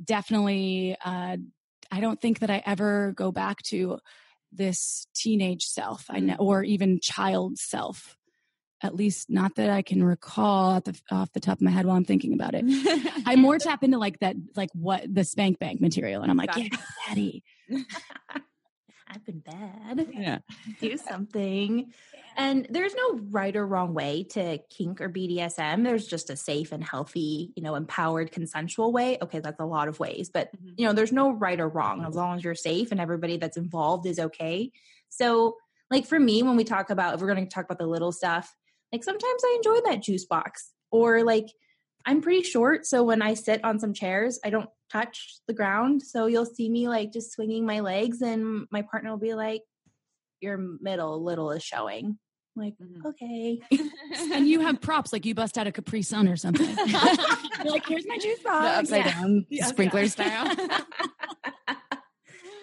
definitely. 0.03 0.95
Uh, 1.03 1.37
I 1.91 1.99
don't 1.99 2.19
think 2.19 2.39
that 2.39 2.49
I 2.49 2.61
ever 2.65 3.13
go 3.15 3.31
back 3.31 3.61
to 3.69 3.99
this 4.51 5.07
teenage 5.15 5.63
self. 5.63 6.05
I 6.09 6.19
know, 6.19 6.35
or 6.39 6.63
even 6.63 6.99
child 7.01 7.57
self. 7.57 8.15
At 8.81 8.95
least 8.95 9.29
not 9.29 9.55
that 9.55 9.69
I 9.69 9.81
can 9.81 10.03
recall 10.03 10.81
the, 10.81 10.99
off 11.09 11.31
the 11.31 11.39
top 11.39 11.59
of 11.59 11.61
my 11.61 11.71
head 11.71 11.85
while 11.85 11.95
I'm 11.95 12.03
thinking 12.03 12.33
about 12.33 12.53
it. 12.53 12.65
I 13.25 13.37
more 13.37 13.57
tap 13.59 13.81
into 13.81 13.97
like 13.97 14.19
that, 14.19 14.35
like 14.57 14.71
what 14.73 15.03
the 15.07 15.23
spank 15.23 15.57
bank 15.57 15.79
material, 15.79 16.21
and 16.21 16.29
I'm 16.29 16.35
like, 16.35 16.49
Gotcha. 16.49 16.63
yeah, 16.63 16.77
daddy. 17.07 17.43
I've 19.07 19.25
been 19.25 19.39
bad. 19.39 20.07
yeah. 20.13 20.39
do 20.79 20.97
something. 20.97 21.91
And 22.35 22.65
there's 22.69 22.95
no 22.95 23.19
right 23.29 23.55
or 23.55 23.65
wrong 23.67 23.93
way 23.93 24.23
to 24.31 24.57
kink 24.69 25.01
or 25.01 25.09
BDSM. 25.09 25.83
There's 25.83 26.07
just 26.07 26.29
a 26.31 26.35
safe 26.35 26.71
and 26.71 26.83
healthy, 26.83 27.51
you 27.55 27.61
know, 27.61 27.75
empowered, 27.75 28.31
consensual 28.31 28.91
way. 28.91 29.17
Okay, 29.21 29.39
that's 29.39 29.59
a 29.59 29.65
lot 29.65 29.87
of 29.87 29.99
ways, 29.99 30.29
but 30.33 30.49
Mhm. 30.55 30.73
you 30.77 30.85
know, 30.87 30.93
there's 30.93 31.11
no 31.11 31.31
right 31.31 31.59
or 31.59 31.69
wrong 31.69 32.03
as 32.05 32.15
long 32.15 32.37
as 32.37 32.43
you're 32.43 32.55
safe 32.55 32.91
and 32.91 32.99
everybody 32.99 33.37
that's 33.37 33.57
involved 33.57 34.05
is 34.07 34.17
okay. 34.19 34.71
So, 35.09 35.57
like 35.91 36.07
for 36.07 36.19
me, 36.19 36.41
when 36.41 36.55
we 36.55 36.63
talk 36.63 36.89
about, 36.89 37.13
if 37.13 37.21
we're 37.21 37.31
going 37.33 37.47
to 37.47 37.53
talk 37.53 37.65
about 37.65 37.77
the 37.77 37.85
little 37.85 38.11
stuff, 38.11 38.55
like 38.91 39.03
sometimes 39.03 39.43
I 39.43 39.53
enjoy 39.57 39.81
that 39.91 40.01
juice 40.01 40.25
box 40.25 40.71
or 40.91 41.23
like 41.23 41.47
I'm 42.05 42.19
pretty 42.21 42.41
short. 42.43 42.85
So 42.85 43.03
when 43.03 43.21
I 43.21 43.33
sit 43.35 43.63
on 43.63 43.79
some 43.79 43.93
chairs, 43.93 44.39
I 44.43 44.49
don't 44.49 44.69
touch 44.93 45.37
the 45.47 45.53
ground. 45.53 46.01
So 46.03 46.27
you'll 46.27 46.45
see 46.45 46.69
me 46.69 46.87
like 46.87 47.11
just 47.11 47.31
swinging 47.33 47.65
my 47.65 47.79
legs 47.79 48.21
and 48.21 48.67
my 48.71 48.83
partner 48.83 49.09
will 49.09 49.17
be 49.17 49.33
like, 49.33 49.61
your 50.39 50.57
middle 50.81 51.23
little 51.23 51.51
is 51.51 51.63
showing. 51.63 52.17
I'm 52.55 52.63
like, 52.63 52.75
Mhm. 52.81 53.05
okay. 53.07 53.59
and 54.35 54.47
you 54.47 54.59
have 54.59 54.79
props 54.79 55.11
like 55.11 55.25
you 55.25 55.33
bust 55.33 55.57
out 55.57 55.65
a 55.67 55.71
Capri 55.71 56.03
Sun 56.03 56.27
or 56.27 56.35
something. 56.35 56.67
You're 57.63 57.71
like, 57.73 57.85
here's 57.87 58.05
my 58.07 58.17
juice 58.19 58.37
The 58.39 58.43
box. 58.43 58.77
upside 58.91 59.05
yeah. 59.05 59.21
down 59.21 59.45
Yeah, 59.49 59.65
sprinkler 59.65 60.01
yeah. 60.01 60.07
style. 60.07 60.55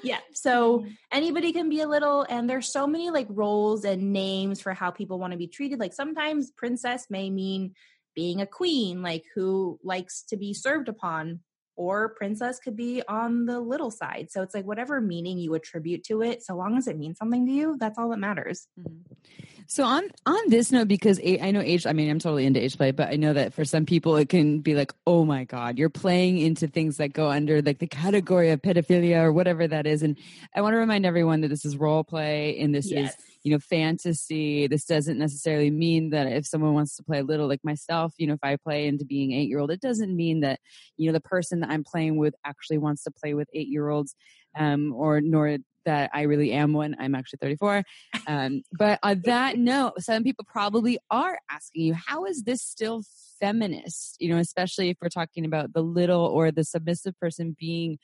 yeah. 0.03 0.19
So 0.33 0.87
anybody 1.11 1.53
can 1.53 1.69
be 1.69 1.81
a 1.81 1.89
little, 1.89 2.23
and 2.29 2.49
there's 2.49 2.69
so 2.73 2.87
many 2.87 3.11
like 3.11 3.27
roles 3.31 3.85
and 3.85 4.13
names 4.13 4.61
for 4.61 4.73
how 4.75 4.91
people 4.91 5.19
want 5.19 5.33
to 5.33 5.39
be 5.39 5.47
treated. 5.49 5.79
Like 5.81 5.93
sometimes 5.93 6.53
princess 6.53 7.07
may 7.11 7.29
mean 7.31 7.75
being 8.15 8.41
a 8.41 8.47
queen, 8.47 9.03
like 9.03 9.25
who 9.35 9.79
likes 9.83 10.23
to 10.29 10.37
be 10.37 10.55
served 10.55 10.89
upon, 10.89 11.41
or 11.81 12.11
princess 12.11 12.59
could 12.59 12.77
be 12.77 13.03
on 13.09 13.47
the 13.47 13.59
little 13.59 13.91
side. 13.91 14.27
So 14.31 14.43
it's 14.43 14.55
like 14.55 14.67
whatever 14.67 15.01
meaning 15.01 15.39
you 15.39 15.55
attribute 15.55 16.05
to 16.05 16.21
it, 16.21 16.43
so 16.43 16.55
long 16.55 16.77
as 16.77 16.87
it 16.87 16.99
means 16.99 17.17
something 17.17 17.47
to 17.47 17.53
you, 17.53 17.77
that's 17.81 17.99
all 17.99 18.11
that 18.11 18.19
matters. 18.19 18.67
Mm-hmm. 18.79 19.15
So 19.67 19.85
on 19.85 20.03
on 20.27 20.51
this 20.51 20.73
note, 20.73 20.89
because 20.89 21.19
a- 21.21 21.41
I 21.41 21.53
know 21.53 21.61
age, 21.61 21.87
I 21.87 21.95
mean, 21.95 22.11
I'm 22.11 22.19
totally 22.19 22.45
into 22.45 22.63
age 22.63 22.77
play, 22.77 22.91
but 22.91 23.09
I 23.09 23.17
know 23.17 23.33
that 23.33 23.55
for 23.55 23.65
some 23.65 23.87
people 23.87 24.17
it 24.17 24.29
can 24.29 24.61
be 24.61 24.75
like, 24.75 24.93
oh 25.07 25.25
my 25.25 25.45
god, 25.45 25.79
you're 25.79 25.89
playing 25.89 26.37
into 26.37 26.67
things 26.67 26.99
that 26.99 27.15
go 27.15 27.31
under 27.31 27.63
like 27.63 27.79
the 27.79 27.87
category 27.87 28.51
of 28.51 28.61
pedophilia 28.61 29.23
or 29.23 29.33
whatever 29.33 29.67
that 29.67 29.87
is. 29.87 30.03
And 30.03 30.19
I 30.55 30.61
want 30.61 30.75
to 30.75 30.79
remind 30.79 31.07
everyone 31.07 31.41
that 31.41 31.49
this 31.49 31.65
is 31.65 31.79
role 31.79 32.05
play 32.05 32.59
and 32.59 32.75
this 32.75 32.93
is 32.93 33.17
you 33.43 33.53
know 33.53 33.59
fantasy. 33.59 34.67
This 34.67 34.85
doesn't 34.85 35.19
necessarily 35.19 35.71
mean 35.71 36.11
that 36.11 36.27
if 36.27 36.47
someone 36.47 36.75
wants 36.75 36.97
to 36.97 37.03
play 37.03 37.21
a 37.21 37.25
little 37.25 37.49
like 37.49 37.65
myself, 37.65 38.15
you 38.19 38.27
know, 38.27 38.35
if 38.35 38.41
I 38.43 38.57
play 38.57 38.87
into 38.87 39.05
being 39.05 39.33
eight 39.33 39.49
year 39.49 39.59
old, 39.59 39.71
it 39.71 39.81
doesn't 39.81 40.15
mean 40.15 40.41
that 40.41 40.61
you 40.97 41.07
know 41.07 41.13
the 41.13 41.21
person 41.21 41.61
that 41.61 41.71
I'm 41.71 41.85
playing 41.85 42.17
with 42.17 42.35
actually 42.45 42.79
wants 42.79 43.05
to 43.05 43.11
play 43.11 43.35
with 43.35 43.49
eight 43.55 43.69
year 43.69 43.89
olds, 43.89 44.15
um, 44.59 44.93
or 44.95 45.21
nor 45.21 45.59
that 45.85 46.11
I 46.13 46.23
really 46.23 46.53
am 46.53 46.73
one. 46.73 46.95
I'm 46.99 47.15
actually 47.15 47.39
34. 47.41 47.83
Um, 48.27 48.63
but 48.73 48.99
on 49.03 49.23
that 49.25 49.59
note, 49.59 50.01
some 50.01 50.23
people 50.23 50.45
probably 50.47 50.99
are 51.11 51.39
asking 51.51 51.85
you, 51.85 51.95
how 51.95 52.25
is 52.27 52.43
this 52.43 52.63
still 52.63 53.03
feminist? 53.41 54.17
You 54.21 54.31
know, 54.31 54.39
especially 54.39 54.91
if 54.91 54.99
we're 55.01 55.09
talking 55.09 55.45
about 55.45 55.73
the 55.73 55.83
little 55.83 56.27
or 56.27 56.51
the 56.51 56.65
submissive 56.65 57.19
person 57.19 57.57
being 57.59 57.99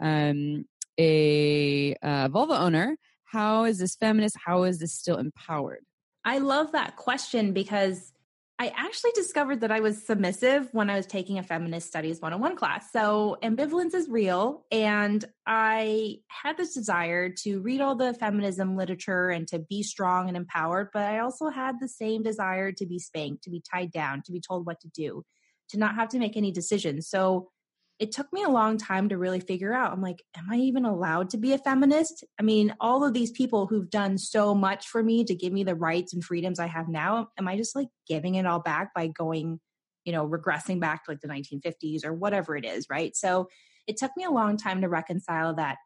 um, 0.00 0.64
a 0.98 1.94
uh, 2.02 2.28
vulva 2.28 2.58
owner. 2.58 2.96
How 3.36 3.64
is 3.64 3.76
this 3.76 3.96
feminist? 3.96 4.34
How 4.42 4.62
is 4.62 4.78
this 4.78 4.94
still 4.94 5.18
empowered? 5.18 5.84
I 6.24 6.38
love 6.38 6.72
that 6.72 6.96
question 6.96 7.52
because 7.52 8.14
I 8.58 8.68
actually 8.74 9.10
discovered 9.14 9.60
that 9.60 9.70
I 9.70 9.80
was 9.80 10.06
submissive 10.06 10.70
when 10.72 10.88
I 10.88 10.96
was 10.96 11.04
taking 11.04 11.36
a 11.36 11.42
feminist 11.42 11.86
studies 11.86 12.18
101 12.18 12.56
class. 12.56 12.90
So 12.92 13.36
ambivalence 13.42 13.92
is 13.92 14.08
real. 14.08 14.64
And 14.72 15.22
I 15.46 16.20
had 16.28 16.56
this 16.56 16.72
desire 16.72 17.28
to 17.42 17.60
read 17.60 17.82
all 17.82 17.94
the 17.94 18.14
feminism 18.14 18.74
literature 18.74 19.28
and 19.28 19.46
to 19.48 19.58
be 19.58 19.82
strong 19.82 20.28
and 20.28 20.36
empowered. 20.38 20.88
But 20.94 21.02
I 21.02 21.18
also 21.18 21.50
had 21.50 21.74
the 21.78 21.88
same 21.88 22.22
desire 22.22 22.72
to 22.72 22.86
be 22.86 22.98
spanked, 22.98 23.44
to 23.44 23.50
be 23.50 23.62
tied 23.70 23.92
down, 23.92 24.22
to 24.22 24.32
be 24.32 24.40
told 24.40 24.64
what 24.64 24.80
to 24.80 24.88
do, 24.88 25.24
to 25.68 25.78
not 25.78 25.94
have 25.96 26.08
to 26.08 26.18
make 26.18 26.38
any 26.38 26.52
decisions. 26.52 27.06
So 27.06 27.50
it 27.98 28.12
took 28.12 28.30
me 28.32 28.42
a 28.42 28.50
long 28.50 28.76
time 28.76 29.08
to 29.08 29.16
really 29.16 29.40
figure 29.40 29.72
out. 29.72 29.92
I'm 29.92 30.02
like, 30.02 30.22
am 30.36 30.48
I 30.50 30.56
even 30.56 30.84
allowed 30.84 31.30
to 31.30 31.38
be 31.38 31.54
a 31.54 31.58
feminist? 31.58 32.24
I 32.38 32.42
mean, 32.42 32.74
all 32.78 33.04
of 33.04 33.14
these 33.14 33.30
people 33.30 33.66
who've 33.66 33.88
done 33.88 34.18
so 34.18 34.54
much 34.54 34.86
for 34.88 35.02
me 35.02 35.24
to 35.24 35.34
give 35.34 35.52
me 35.52 35.64
the 35.64 35.74
rights 35.74 36.12
and 36.12 36.22
freedoms 36.22 36.58
I 36.58 36.66
have 36.66 36.88
now, 36.88 37.28
am 37.38 37.48
I 37.48 37.56
just 37.56 37.74
like 37.74 37.88
giving 38.06 38.34
it 38.34 38.46
all 38.46 38.60
back 38.60 38.92
by 38.94 39.06
going, 39.06 39.60
you 40.04 40.12
know, 40.12 40.28
regressing 40.28 40.78
back 40.78 41.04
to 41.04 41.12
like 41.12 41.20
the 41.20 41.28
1950s 41.28 42.04
or 42.04 42.12
whatever 42.12 42.54
it 42.54 42.66
is, 42.66 42.86
right? 42.90 43.16
So 43.16 43.48
it 43.86 43.96
took 43.96 44.12
me 44.16 44.24
a 44.24 44.30
long 44.30 44.58
time 44.58 44.82
to 44.82 44.88
reconcile 44.88 45.54
that 45.54 45.78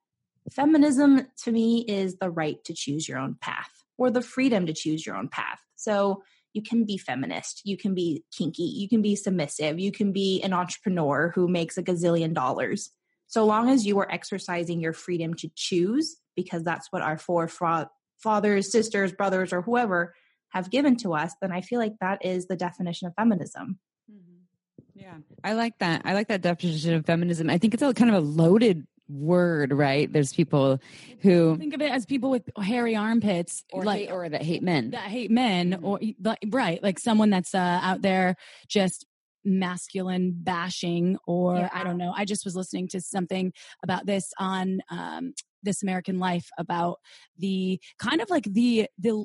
feminism 0.51 1.29
to 1.44 1.53
me 1.53 1.85
is 1.87 2.16
the 2.16 2.31
right 2.31 2.62
to 2.64 2.75
choose 2.75 3.09
your 3.09 3.18
own 3.18 3.37
path 3.40 3.70
or 3.99 4.11
the 4.11 4.23
freedom 4.23 4.66
to 4.66 4.73
choose 4.73 5.07
your 5.07 5.16
own 5.16 5.29
path. 5.29 5.61
So 5.77 6.23
you 6.52 6.62
can 6.62 6.84
be 6.84 6.98
feminist, 6.98 7.62
you 7.64 7.76
can 7.76 7.94
be 7.94 8.24
kinky, 8.36 8.62
you 8.62 8.88
can 8.88 9.02
be 9.02 9.16
submissive, 9.16 9.78
you 9.78 9.92
can 9.92 10.12
be 10.12 10.40
an 10.42 10.52
entrepreneur 10.52 11.32
who 11.34 11.48
makes 11.48 11.78
a 11.78 11.82
gazillion 11.82 12.34
dollars. 12.34 12.90
So 13.26 13.44
long 13.44 13.70
as 13.70 13.86
you 13.86 13.98
are 14.00 14.10
exercising 14.10 14.80
your 14.80 14.92
freedom 14.92 15.34
to 15.34 15.50
choose, 15.54 16.16
because 16.34 16.64
that's 16.64 16.88
what 16.90 17.02
our 17.02 17.16
four 17.16 17.46
fa- 17.46 17.90
fathers, 18.18 18.72
sisters, 18.72 19.12
brothers, 19.12 19.52
or 19.52 19.62
whoever 19.62 20.14
have 20.48 20.70
given 20.70 20.96
to 20.96 21.14
us, 21.14 21.34
then 21.40 21.52
I 21.52 21.60
feel 21.60 21.78
like 21.78 21.94
that 22.00 22.24
is 22.24 22.46
the 22.46 22.56
definition 22.56 23.06
of 23.06 23.14
feminism. 23.14 23.78
Mm-hmm. 24.10 25.00
Yeah, 25.00 25.18
I 25.44 25.52
like 25.52 25.78
that. 25.78 26.02
I 26.04 26.14
like 26.14 26.28
that 26.28 26.42
definition 26.42 26.94
of 26.94 27.06
feminism. 27.06 27.48
I 27.48 27.58
think 27.58 27.74
it's 27.74 27.82
a 27.82 27.94
kind 27.94 28.10
of 28.10 28.16
a 28.16 28.26
loaded 28.26 28.86
word, 29.11 29.73
right? 29.73 30.12
There's 30.12 30.33
people 30.33 30.79
who 31.20 31.57
Think 31.57 31.75
of 31.75 31.83
it 31.83 31.90
as 31.90 32.07
people 32.07 32.31
with 32.31 32.49
hairy 32.62 32.96
armpits, 32.96 33.64
or 33.73 33.85
like 33.85 34.01
hate, 34.03 34.11
or 34.11 34.29
that 34.29 34.42
hate 34.42 34.62
men. 34.62 34.90
that 34.92 35.03
hate 35.11 35.31
men, 35.31 35.73
Mhm. 35.73 35.83
or 35.85 36.01
like, 36.23 36.38
right, 36.49 36.83
like 36.83 36.99
someone 36.99 37.31
that's 37.31 37.55
uh, 37.55 37.81
out 37.83 38.03
there 38.03 38.37
just 38.68 39.07
masculine 39.44 40.33
bashing, 40.37 41.16
or 41.27 41.57
Yeah. 41.57 41.70
I 41.73 41.83
don't 41.85 41.96
know. 41.99 42.12
I 42.16 42.25
just 42.25 42.44
was 42.44 42.55
listening 42.57 42.88
to 42.88 43.01
something 43.01 43.53
about 43.83 44.07
this 44.07 44.33
on 44.38 44.81
um, 44.90 45.33
This 45.62 45.83
American 45.83 46.18
Life 46.18 46.49
about 46.59 46.99
the 47.38 47.81
kind 47.99 48.20
of 48.20 48.31
like 48.31 48.44
the 48.44 48.88
the 48.99 49.25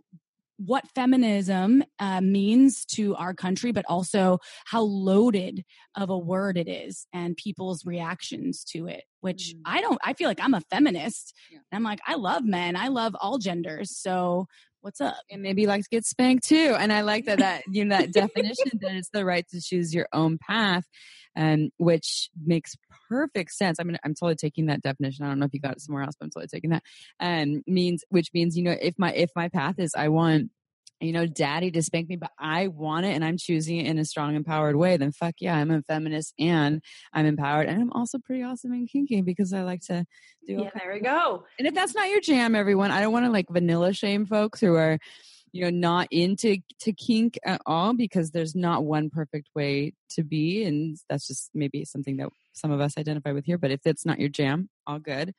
what 0.58 0.88
feminism 0.96 1.84
uh, 2.00 2.22
means 2.22 2.86
to 2.86 3.16
our 3.16 3.34
country, 3.34 3.72
but 3.72 3.86
also 3.90 4.40
how 4.66 4.82
loaded 4.82 5.64
of 5.96 6.10
a 6.10 6.18
word 6.18 6.58
it 6.58 6.68
is 6.70 7.08
and 7.14 7.36
people's 7.36 7.86
reactions 7.86 8.64
to 8.64 8.88
it. 8.88 9.04
Which 9.22 9.54
Mhm. 9.56 9.62
I 9.66 9.82
don't. 9.82 10.00
I 10.04 10.14
feel 10.14 10.28
like 10.28 10.40
I'm 10.42 10.54
a 10.54 10.62
feminist. 10.62 11.34
Yeah. 11.52 11.60
I'm 11.72 11.84
like, 11.84 12.00
I 12.08 12.16
love 12.16 12.46
men. 12.46 12.76
I 12.76 12.88
love 12.90 13.16
all 13.20 13.38
genders. 13.38 13.96
So 13.98 14.48
what's 14.86 15.02
up? 15.02 15.16
and 15.32 15.42
maybe 15.42 15.64
you 15.64 15.68
like 15.68 15.82
to 15.82 15.90
get 15.90 16.06
spanked 16.06 16.48
too. 16.48 16.76
And 16.78 16.94
I 16.94 17.02
like 17.02 17.26
that 17.26 17.40
that 17.40 17.64
you 17.68 17.84
know 17.84 17.98
that 17.98 18.14
definition 18.14 18.72
that 18.82 18.96
it's 18.96 19.10
the 19.10 19.26
right 19.26 19.46
to 19.50 19.60
choose 19.60 19.94
your 19.94 20.08
own 20.14 20.38
path, 20.38 20.84
um, 21.36 21.72
which 21.78 22.30
makes 22.46 22.76
perfect 23.10 23.52
sense. 23.52 23.80
I 23.80 23.84
mean, 23.84 23.98
I'm 24.06 24.14
totally 24.14 24.36
taking 24.36 24.68
that 24.68 24.82
definition. 24.82 25.26
I 25.26 25.30
don't 25.30 25.40
know 25.40 25.48
if 25.48 25.54
you 25.54 25.60
got 25.60 25.74
it 25.74 25.82
somewhere 25.82 26.04
else, 26.04 26.16
but 26.20 26.26
I'm 26.26 26.30
totally 26.30 26.48
taking 26.48 26.70
that. 26.70 26.84
Um, 27.20 27.64
means 27.66 28.04
which 28.10 28.30
means 28.34 28.56
you 28.56 28.64
know 28.64 28.76
if 28.80 28.94
my 29.00 29.12
if 29.12 29.32
my 29.36 29.50
path 29.50 29.76
is 29.80 29.94
I 29.98 30.10
want 30.10 30.52
you 31.02 31.12
know 31.12 31.26
daddy 31.26 31.72
to 31.72 31.82
spank 31.84 32.08
me, 32.10 32.16
but 32.16 32.32
I 32.40 32.68
want 32.68 33.06
it 33.06 33.10
and 33.14 33.24
I'm 33.24 33.38
choosing 33.38 33.78
it 33.78 33.88
in 33.88 33.98
a 33.98 34.06
strong, 34.06 34.36
empowered 34.36 34.76
way. 34.76 34.98
Then 34.98 35.12
fuck 35.12 35.36
yeah, 35.40 35.56
I'm 35.56 35.72
a 35.72 35.82
feminist 35.82 36.34
and 36.40 36.82
I'm 37.14 37.26
empowered, 37.26 37.68
and 37.68 37.82
I'm 37.82 37.92
also 37.92 38.18
pretty 38.20 38.44
awesome 38.44 38.72
and 38.72 38.90
kinky 38.90 39.22
because 39.22 39.54
I 39.54 39.64
like 39.64 39.82
to 39.88 40.06
do. 40.48 40.62
Yeah, 40.64 40.70
there 40.76 40.94
we 40.94 41.00
go. 41.02 41.44
and 41.60 41.68
if 41.68 41.74
that's 41.74 41.96
not 41.96 42.10
your 42.10 42.22
jam, 42.22 42.56
everyone, 42.56 42.92
I 42.92 43.02
don't 43.02 43.14
want 43.14 43.26
to 43.26 43.32
like 43.32 43.48
vanilla 43.50 43.94
shame 43.94 44.26
folks 44.26 44.62
who 44.62 44.76
are, 44.76 44.98
you 45.52 45.64
know, 45.64 45.70
not 45.70 46.08
into 46.12 46.58
to 46.82 46.94
kink 46.94 47.38
at 47.46 47.62
all 47.66 47.94
because 47.94 48.32
there's 48.32 48.56
not 48.56 48.84
one 48.86 49.10
perfect 49.10 49.50
way 49.56 49.94
to 50.12 50.24
be, 50.24 50.64
and 50.64 50.98
that's 51.10 51.28
just 51.28 51.50
maybe 51.54 51.84
something 51.86 52.18
that 52.18 52.30
some 52.54 52.72
of 52.72 52.80
us 52.80 52.98
identify 52.98 53.32
with 53.34 53.46
here. 53.46 53.58
But 53.58 53.72
if 53.72 53.82
it's 53.86 54.06
not 54.06 54.20
your 54.20 54.30
jam, 54.30 54.70
all 54.88 55.00
good. 55.00 55.34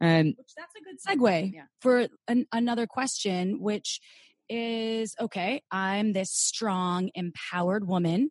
Um, 0.00 0.34
Which 0.36 0.54
that's 0.56 0.74
a 0.76 0.82
good 0.82 1.20
segue 1.20 1.52
Yeah. 1.54 1.62
for 1.80 2.08
an, 2.28 2.46
another 2.52 2.86
question, 2.86 3.60
which 3.60 4.00
is 4.48 5.14
okay, 5.20 5.62
I'm 5.70 6.12
this 6.12 6.30
strong, 6.30 7.10
empowered 7.14 7.86
woman, 7.86 8.30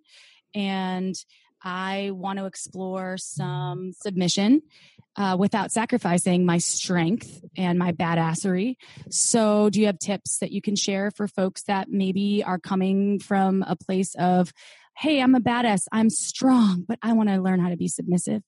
and 0.54 1.16
I 1.64 2.12
want 2.14 2.40
to 2.40 2.46
explore 2.46 3.18
some 3.18 3.94
submission 3.94 4.62
uh, 5.16 5.38
without 5.40 5.72
sacrificing 5.72 6.46
my 6.46 6.58
strength 6.58 7.42
and 7.56 7.78
my 7.78 7.92
badassery. 7.92 8.76
So, 9.10 9.70
do 9.70 9.80
you 9.80 9.86
have 9.86 10.00
tips 10.00 10.40
that 10.40 10.52
you 10.52 10.62
can 10.62 10.76
share 10.76 11.12
for 11.12 11.28
folks 11.28 11.64
that 11.64 11.90
maybe 11.90 12.44
are 12.44 12.60
coming 12.60 13.20
from 13.20 13.64
a 13.64 13.76
place 13.76 14.16
of, 14.16 14.52
hey, 14.98 15.22
I'm 15.22 15.36
a 15.36 15.40
badass, 15.40 15.88
I'm 15.92 16.10
strong, 16.10 16.86
but 16.88 17.00
I 17.02 17.14
want 17.14 17.30
to 17.30 17.42
learn 17.42 17.60
how 17.60 17.70
to 17.70 17.78
be 17.78 17.88
submissive? 17.88 18.42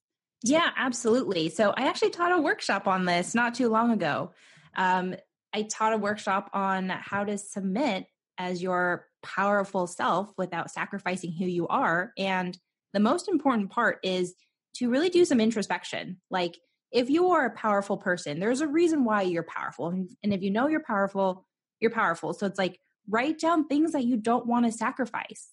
Yeah, 0.43 0.69
absolutely. 0.75 1.49
So, 1.49 1.73
I 1.77 1.87
actually 1.87 2.11
taught 2.11 2.37
a 2.37 2.41
workshop 2.41 2.87
on 2.87 3.05
this 3.05 3.35
not 3.35 3.55
too 3.55 3.69
long 3.69 3.91
ago. 3.91 4.31
Um, 4.75 5.15
I 5.55 5.61
taught 5.61 5.93
a 5.93 5.97
workshop 5.97 6.49
on 6.51 6.89
how 6.89 7.23
to 7.23 7.37
submit 7.37 8.07
as 8.37 8.61
your 8.61 9.07
powerful 9.23 9.87
self 9.87 10.29
without 10.37 10.69
sacrificing 10.69 11.31
who 11.31 11.45
you 11.45 11.65
are. 11.69 12.11
And 12.17 12.57
the 12.91 12.99
most 12.99 13.29
important 13.29 13.69
part 13.71 13.99
is 14.03 14.35
to 14.75 14.89
really 14.89 15.09
do 15.09 15.23
some 15.23 15.39
introspection. 15.39 16.19
Like, 16.29 16.57
if 16.91 17.09
you 17.09 17.29
are 17.29 17.45
a 17.45 17.55
powerful 17.55 17.95
person, 17.95 18.41
there's 18.41 18.59
a 18.59 18.67
reason 18.67 19.05
why 19.05 19.21
you're 19.21 19.43
powerful. 19.43 19.87
And, 19.87 20.09
if 20.21 20.43
you 20.43 20.51
know 20.51 20.67
you're 20.67 20.83
powerful, 20.83 21.45
you're 21.79 21.89
powerful. 21.89 22.33
So 22.33 22.45
it's 22.45 22.59
like, 22.59 22.77
write 23.09 23.39
down 23.39 23.67
things 23.67 23.93
that 23.93 24.03
you 24.03 24.17
don't 24.17 24.45
want 24.45 24.65
to 24.65 24.73
sacrifice. 24.73 25.51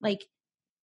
Like, 0.00 0.24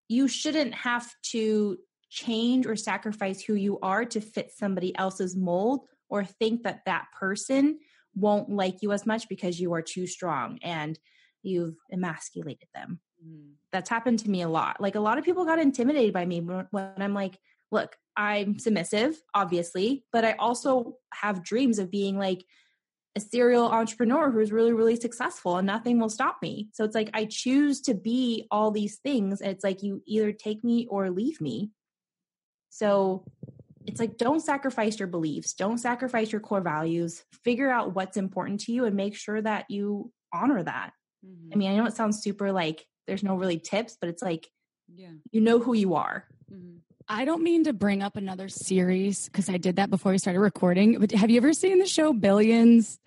you 0.08 0.28
shouldn't 0.28 0.76
have 0.76 1.12
to 1.32 1.78
change 2.12 2.68
or 2.68 2.76
sacrifice 2.76 3.42
who 3.42 3.56
you 3.56 3.80
are 3.80 4.06
to 4.06 4.22
fit 4.22 4.52
somebody 4.56 4.96
else's 4.96 5.36
mold 5.36 5.88
or 6.10 6.24
think 6.24 6.62
that 6.64 6.82
that 6.86 7.08
person 7.20 7.80
won't 8.16 8.50
like 8.50 8.82
you 8.82 8.92
as 8.92 9.06
much 9.06 9.28
because 9.30 9.60
you 9.60 9.74
are 9.74 9.82
too 9.82 10.08
strong 10.08 10.60
and 10.62 10.98
you've 11.44 11.76
emasculated 11.92 12.68
them. 12.74 13.00
Mm. 13.26 13.54
That's 13.72 13.90
happened 13.90 14.20
to 14.20 14.30
me 14.30 14.42
a 14.42 14.50
lot. 14.50 14.80
Like 14.80 14.96
a 14.96 15.00
lot 15.00 15.18
of 15.18 15.26
people 15.26 15.46
got 15.46 15.60
intimidated 15.60 16.14
by 16.14 16.26
me 16.26 16.40
when 16.40 16.94
I'm 16.98 17.14
like, 17.14 17.38
look, 17.72 17.96
I'm 18.16 18.60
submissive, 18.60 19.22
obviously, 19.34 20.06
but 20.14 20.24
I 20.24 20.34
also 20.34 20.98
have 21.14 21.44
dreams 21.44 21.80
of 21.80 21.92
being 21.92 22.18
like 22.18 22.46
a 23.16 23.20
serial 23.20 23.66
entrepreneur 23.66 24.30
who's 24.30 24.52
really, 24.52 24.74
really 24.74 24.96
successful 24.96 25.58
and 25.58 25.68
nothing 25.68 26.00
will 26.00 26.10
stop 26.10 26.38
me. 26.42 26.70
So 26.74 26.84
it's 26.84 26.96
like 26.96 27.10
I 27.14 27.26
choose 27.26 27.82
to 27.82 27.94
be 27.94 28.46
all 28.52 28.72
these 28.72 28.98
things. 28.98 29.42
And 29.42 29.52
it's 29.52 29.64
like 29.64 29.84
you 29.84 30.02
either 30.06 30.32
take 30.32 30.64
me 30.64 30.88
or 30.90 31.10
leave 31.10 31.40
me. 31.40 31.72
So 32.70 33.26
it's 33.88 34.00
like 34.00 34.18
don't 34.18 34.40
sacrifice 34.40 35.00
your 35.00 35.08
beliefs. 35.08 35.54
Don't 35.54 35.78
sacrifice 35.78 36.32
your 36.32 36.42
core 36.42 36.62
values. 36.62 37.24
Figure 37.44 37.70
out 37.70 37.96
what's 37.96 38.18
important 38.18 38.62
to 38.62 38.72
you 38.72 38.86
and 38.86 38.96
make 38.96 39.16
sure 39.16 39.42
that 39.42 39.66
you 39.70 40.12
honor 40.34 40.64
that. 40.64 40.92
Mm-hmm. 41.26 41.54
i 41.54 41.56
mean 41.56 41.72
i 41.72 41.76
know 41.76 41.86
it 41.86 41.96
sounds 41.96 42.22
super 42.22 42.52
like 42.52 42.86
there's 43.08 43.24
no 43.24 43.36
really 43.36 43.58
tips 43.58 43.98
but 44.00 44.10
it's 44.10 44.22
like 44.22 44.48
yeah. 44.94 45.10
you 45.32 45.42
know 45.42 45.60
who 45.60 45.74
you 45.74 45.96
are. 45.96 46.26
Mm-hmm. 46.52 46.78
I 47.08 47.26
don't 47.26 47.44
mean 47.44 47.66
to 47.66 47.74
bring 47.74 48.02
up 48.02 48.18
another 48.18 48.50
series 48.50 49.26
because 49.26 49.48
I 49.48 49.58
did 49.58 49.76
that 49.76 49.92
before 49.92 50.12
we 50.12 50.18
started 50.18 50.40
recording. 50.40 51.00
But 51.00 51.12
have 51.12 51.30
you 51.30 51.38
ever 51.38 51.54
seen 51.54 51.78
the 51.78 51.86
show 51.86 52.14
Billions? 52.14 53.00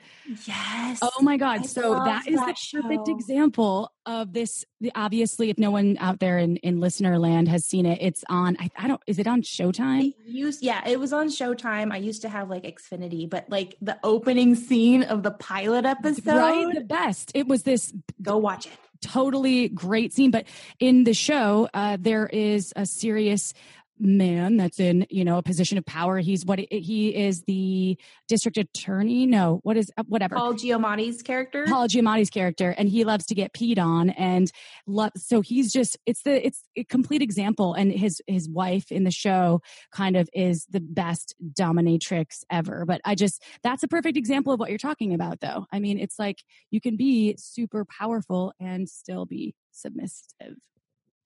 Yes. 0.47 1.01
Oh 1.03 1.21
my 1.21 1.37
God. 1.37 1.61
I 1.61 1.63
so 1.63 1.95
that 1.95 2.29
is 2.29 2.39
the 2.39 2.55
show. 2.55 2.83
perfect 2.83 3.09
example 3.09 3.93
of 4.07 4.33
this. 4.33 4.65
The, 4.81 4.93
Obviously, 4.95 5.51
if 5.51 5.59
no 5.59 5.73
one 5.73 5.97
out 5.99 6.21
there 6.21 6.39
in, 6.39 6.59
in 6.59 6.79
listener 6.79 7.19
land 7.19 7.49
has 7.49 7.65
seen 7.65 7.87
it, 7.87 7.99
it's 8.01 8.23
on, 8.29 8.57
I, 8.61 8.71
I 8.77 8.87
don't, 8.87 9.03
is 9.09 9.19
it 9.19 9.27
on 9.27 9.43
Showtime? 9.43 10.15
used, 10.25 10.63
yeah, 10.63 10.87
it 10.87 11.01
was 11.01 11.13
on 11.13 11.27
Showtime. 11.27 11.93
I 11.93 11.97
used 11.97 12.23
to 12.23 12.29
have 12.29 12.49
like 12.49 12.63
Xfinity, 12.63 13.29
but 13.29 13.51
like 13.51 13.77
the 13.81 13.99
opening 14.05 14.55
scene 14.55 15.03
of 15.03 15.25
the 15.25 15.33
pilot 15.33 15.85
episode. 15.85 16.27
Right. 16.27 16.73
The 16.73 16.83
best. 16.83 17.33
It 17.35 17.49
was 17.49 17.65
this. 17.65 17.93
Go 18.23 18.37
watch 18.37 18.67
it 18.67 18.73
totally 19.01 19.69
great 19.69 20.13
scene. 20.13 20.31
But 20.31 20.47
in 20.79 21.05
the 21.05 21.15
show, 21.15 21.69
uh, 21.73 21.97
there 22.01 22.27
is 22.27 22.73
a 22.77 22.87
serious 22.87 23.55
man 24.01 24.57
that's 24.57 24.81
in 24.81 25.07
you 25.11 25.25
know 25.25 25.39
a 25.39 25.43
position 25.43 25.79
of 25.79 25.85
power. 25.85 26.19
He's 26.19 26.45
what 26.45 26.59
he 26.59 27.15
is 27.15 27.43
the 27.43 27.99
district 28.29 28.57
attorney. 28.57 29.27
No 29.27 29.61
what 29.63 29.77
is 29.77 29.91
whatever. 30.07 30.37
Paul 30.37 30.55
giamatti's 30.55 31.23
character? 31.23 31.65
Paul 31.69 31.89
giamatti's 31.89 32.31
character 32.31 32.75
and 32.77 32.89
he 32.89 33.05
loves 33.05 33.27
to 33.27 33.35
get 33.35 33.53
peed 33.53 33.79
on 33.79 34.11
and 34.11 34.51
love 34.87 35.13
so 35.17 35.41
he's 35.41 35.73
just 35.73 35.97
it's 36.07 36.23
the 36.23 36.47
it's 36.47 36.65
a 36.77 36.85
complete 36.85 37.23
example 37.23 37.75
and 37.75 37.93
his 37.93 38.23
his 38.27 38.49
wife 38.49 38.91
in 38.91 39.05
the 39.05 39.11
show 39.11 39.61
kind 39.93 40.17
of 40.17 40.29
is 40.33 40.67
the 40.71 40.81
best 40.81 41.35
dominatrix 41.53 42.45
ever. 42.51 42.85
But 42.87 43.01
i 43.05 43.15
just 43.15 43.43
that's 43.63 43.83
a 43.83 43.89
perfect 43.89 44.17
example 44.17 44.53
of 44.53 44.61
what 44.61 44.71
you're 44.71 44.79
talking 44.79 45.15
about 45.15 45.41
though. 45.41 45.67
I 45.73 45.79
mean 45.79 45.99
it's 45.99 46.19
like 46.19 46.43
you 46.71 46.81
can 46.81 46.97
be 46.97 47.37
super 47.39 47.85
powerful 47.85 48.53
and 48.61 48.89
still 48.89 49.27
be 49.27 49.55
submissive 49.73 50.57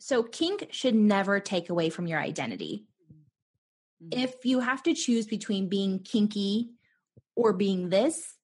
so, 0.04 0.24
kink 0.24 0.66
should 0.72 0.96
never 0.96 1.38
take 1.38 1.70
away 1.70 1.88
from 1.88 2.08
your 2.08 2.18
identity. 2.18 2.86
Mm-hmm. 4.02 4.18
If 4.20 4.44
you 4.44 4.58
have 4.58 4.82
to 4.82 4.94
choose 4.94 5.26
between 5.26 5.68
being 5.68 6.00
kinky 6.00 6.70
or 7.36 7.52
being 7.52 7.88
this, 7.88 8.34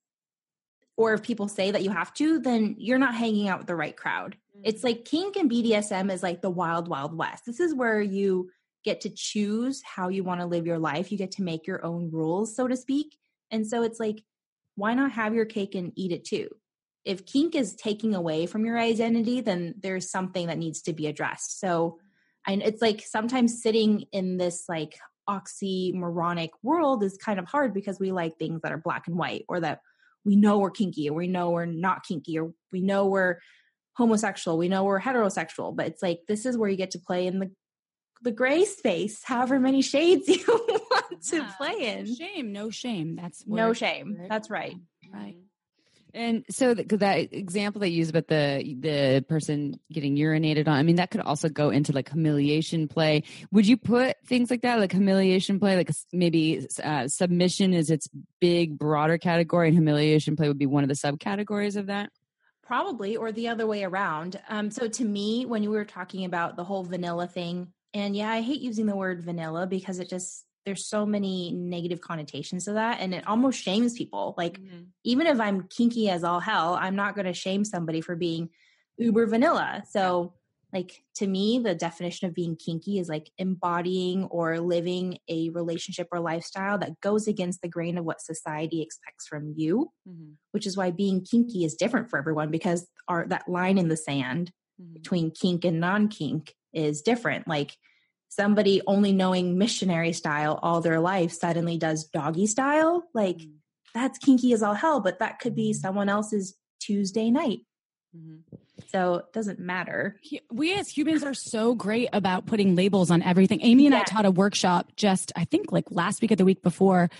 or 0.96 1.14
if 1.14 1.24
people 1.24 1.48
say 1.48 1.72
that 1.72 1.82
you 1.82 1.90
have 1.90 2.14
to, 2.14 2.38
then 2.38 2.76
you're 2.78 3.00
not 3.00 3.16
hanging 3.16 3.48
out 3.48 3.58
with 3.58 3.66
the 3.66 3.74
right 3.74 3.96
crowd. 3.96 4.36
Mm-hmm. 4.56 4.68
It's 4.68 4.84
like 4.84 5.04
kink 5.04 5.34
and 5.34 5.50
BDSM 5.50 6.12
is 6.12 6.22
like 6.22 6.42
the 6.42 6.48
wild, 6.48 6.86
wild 6.86 7.12
west. 7.12 7.42
This 7.44 7.58
is 7.58 7.74
where 7.74 8.00
you 8.00 8.50
get 8.84 9.00
to 9.00 9.10
choose 9.10 9.82
how 9.82 10.10
you 10.10 10.22
want 10.22 10.40
to 10.40 10.46
live 10.46 10.64
your 10.64 10.78
life. 10.78 11.10
You 11.10 11.18
get 11.18 11.32
to 11.32 11.42
make 11.42 11.66
your 11.66 11.84
own 11.84 12.08
rules, 12.12 12.54
so 12.54 12.68
to 12.68 12.76
speak. 12.76 13.18
And 13.50 13.66
so 13.66 13.82
it's 13.82 13.98
like, 13.98 14.22
why 14.76 14.94
not 14.94 15.10
have 15.10 15.34
your 15.34 15.44
cake 15.44 15.74
and 15.74 15.92
eat 15.96 16.12
it 16.12 16.24
too? 16.24 16.50
If 17.04 17.26
kink 17.26 17.54
is 17.54 17.74
taking 17.74 18.14
away 18.14 18.46
from 18.46 18.64
your 18.64 18.78
identity, 18.78 19.40
then 19.40 19.74
there's 19.80 20.10
something 20.10 20.48
that 20.48 20.58
needs 20.58 20.82
to 20.82 20.92
be 20.92 21.06
addressed. 21.06 21.60
So, 21.60 21.98
and 22.46 22.62
it's 22.62 22.82
like 22.82 23.02
sometimes 23.02 23.62
sitting 23.62 24.04
in 24.12 24.36
this 24.36 24.64
like 24.68 24.98
oxymoronic 25.28 26.50
world 26.62 27.02
is 27.02 27.18
kind 27.18 27.38
of 27.38 27.46
hard 27.46 27.74
because 27.74 28.00
we 28.00 28.12
like 28.12 28.38
things 28.38 28.62
that 28.62 28.72
are 28.72 28.78
black 28.78 29.06
and 29.06 29.16
white 29.16 29.44
or 29.48 29.60
that 29.60 29.80
we 30.24 30.36
know 30.36 30.58
we're 30.58 30.70
kinky 30.70 31.08
or 31.08 31.14
we 31.14 31.28
know 31.28 31.50
we're 31.50 31.66
not 31.66 32.04
kinky 32.04 32.38
or 32.38 32.52
we 32.72 32.80
know 32.80 33.06
we're 33.06 33.38
homosexual, 33.94 34.56
we 34.56 34.68
know 34.68 34.84
we're 34.84 35.00
heterosexual, 35.00 35.74
but 35.74 35.86
it's 35.86 36.02
like 36.02 36.20
this 36.28 36.46
is 36.46 36.56
where 36.56 36.68
you 36.68 36.76
get 36.76 36.92
to 36.92 36.98
play 36.98 37.26
in 37.26 37.38
the 37.38 37.50
the 38.22 38.32
gray 38.32 38.64
space, 38.64 39.22
however 39.22 39.60
many 39.60 39.80
shades 39.82 40.28
you 40.28 40.44
want 40.46 41.22
to 41.22 41.54
play 41.56 41.98
in. 41.98 42.14
Shame, 42.14 42.52
no 42.52 42.70
shame. 42.70 43.16
That's 43.16 43.46
no 43.46 43.72
shame. 43.72 44.26
That's 44.28 44.50
right. 44.50 44.74
Right. 45.12 45.36
And 46.14 46.44
so 46.50 46.74
that 46.74 47.28
example 47.32 47.80
they 47.80 47.88
use 47.88 48.08
about 48.08 48.28
the 48.28 48.76
the 48.80 49.24
person 49.28 49.78
getting 49.92 50.16
urinated 50.16 50.66
on, 50.66 50.74
I 50.74 50.82
mean, 50.82 50.96
that 50.96 51.10
could 51.10 51.20
also 51.20 51.48
go 51.48 51.70
into 51.70 51.92
like 51.92 52.08
humiliation 52.10 52.88
play. 52.88 53.24
Would 53.52 53.66
you 53.66 53.76
put 53.76 54.16
things 54.26 54.50
like 54.50 54.62
that, 54.62 54.78
like 54.78 54.92
humiliation 54.92 55.60
play, 55.60 55.76
like 55.76 55.90
maybe 56.12 56.66
uh, 56.82 57.08
submission 57.08 57.74
is 57.74 57.90
its 57.90 58.08
big, 58.40 58.78
broader 58.78 59.18
category, 59.18 59.68
and 59.68 59.76
humiliation 59.76 60.36
play 60.36 60.48
would 60.48 60.58
be 60.58 60.66
one 60.66 60.82
of 60.82 60.88
the 60.88 60.94
subcategories 60.94 61.76
of 61.76 61.86
that? 61.86 62.10
Probably, 62.62 63.16
or 63.16 63.32
the 63.32 63.48
other 63.48 63.66
way 63.66 63.84
around. 63.84 64.40
Um, 64.48 64.70
so 64.70 64.88
to 64.88 65.04
me, 65.04 65.46
when 65.46 65.62
you 65.62 65.70
were 65.70 65.84
talking 65.84 66.24
about 66.24 66.56
the 66.56 66.64
whole 66.64 66.84
vanilla 66.84 67.26
thing, 67.26 67.68
and 67.94 68.14
yeah, 68.14 68.30
I 68.30 68.42
hate 68.42 68.60
using 68.60 68.86
the 68.86 68.96
word 68.96 69.22
vanilla 69.22 69.66
because 69.66 69.98
it 69.98 70.10
just 70.10 70.44
there's 70.68 70.86
so 70.86 71.06
many 71.06 71.50
negative 71.50 72.02
connotations 72.02 72.66
to 72.66 72.74
that 72.74 73.00
and 73.00 73.14
it 73.14 73.26
almost 73.26 73.58
shames 73.58 73.94
people 73.94 74.34
like 74.36 74.60
mm-hmm. 74.60 74.82
even 75.02 75.26
if 75.26 75.40
i'm 75.40 75.62
kinky 75.62 76.10
as 76.10 76.22
all 76.22 76.40
hell 76.40 76.74
i'm 76.78 76.94
not 76.94 77.14
going 77.14 77.24
to 77.24 77.32
shame 77.32 77.64
somebody 77.64 78.02
for 78.02 78.14
being 78.14 78.50
uber 78.98 79.26
vanilla 79.26 79.82
so 79.88 80.34
like 80.74 81.02
to 81.14 81.26
me 81.26 81.58
the 81.58 81.74
definition 81.74 82.28
of 82.28 82.34
being 82.34 82.54
kinky 82.54 82.98
is 82.98 83.08
like 83.08 83.30
embodying 83.38 84.24
or 84.24 84.60
living 84.60 85.16
a 85.30 85.48
relationship 85.48 86.06
or 86.12 86.20
lifestyle 86.20 86.76
that 86.76 87.00
goes 87.00 87.26
against 87.26 87.62
the 87.62 87.68
grain 87.68 87.96
of 87.96 88.04
what 88.04 88.20
society 88.20 88.82
expects 88.82 89.26
from 89.26 89.54
you 89.56 89.90
mm-hmm. 90.06 90.32
which 90.52 90.66
is 90.66 90.76
why 90.76 90.90
being 90.90 91.24
kinky 91.24 91.64
is 91.64 91.76
different 91.76 92.10
for 92.10 92.18
everyone 92.18 92.50
because 92.50 92.86
our 93.08 93.26
that 93.26 93.48
line 93.48 93.78
in 93.78 93.88
the 93.88 93.96
sand 93.96 94.52
mm-hmm. 94.78 94.92
between 94.92 95.30
kink 95.30 95.64
and 95.64 95.80
non-kink 95.80 96.52
is 96.74 97.00
different 97.00 97.48
like 97.48 97.74
somebody 98.28 98.80
only 98.86 99.12
knowing 99.12 99.58
missionary 99.58 100.12
style 100.12 100.58
all 100.62 100.80
their 100.80 101.00
life 101.00 101.32
suddenly 101.32 101.78
does 101.78 102.04
doggy 102.04 102.46
style 102.46 103.04
like 103.14 103.38
mm-hmm. 103.38 103.52
that's 103.94 104.18
kinky 104.18 104.52
as 104.52 104.62
all 104.62 104.74
hell 104.74 105.00
but 105.00 105.18
that 105.18 105.38
could 105.38 105.54
be 105.54 105.70
mm-hmm. 105.70 105.80
someone 105.80 106.08
else's 106.08 106.54
tuesday 106.80 107.30
night 107.30 107.60
mm-hmm. 108.16 108.36
so 108.88 109.16
it 109.16 109.32
doesn't 109.32 109.58
matter 109.58 110.16
we 110.52 110.74
as 110.74 110.88
humans 110.88 111.24
are 111.24 111.34
so 111.34 111.74
great 111.74 112.08
about 112.12 112.46
putting 112.46 112.76
labels 112.76 113.10
on 113.10 113.22
everything 113.22 113.60
amy 113.62 113.86
and 113.86 113.94
yeah. 113.94 114.00
i 114.00 114.04
taught 114.04 114.26
a 114.26 114.30
workshop 114.30 114.88
just 114.96 115.32
i 115.34 115.44
think 115.44 115.72
like 115.72 115.90
last 115.90 116.22
week 116.22 116.30
or 116.30 116.36
the 116.36 116.44
week 116.44 116.62
before 116.62 117.10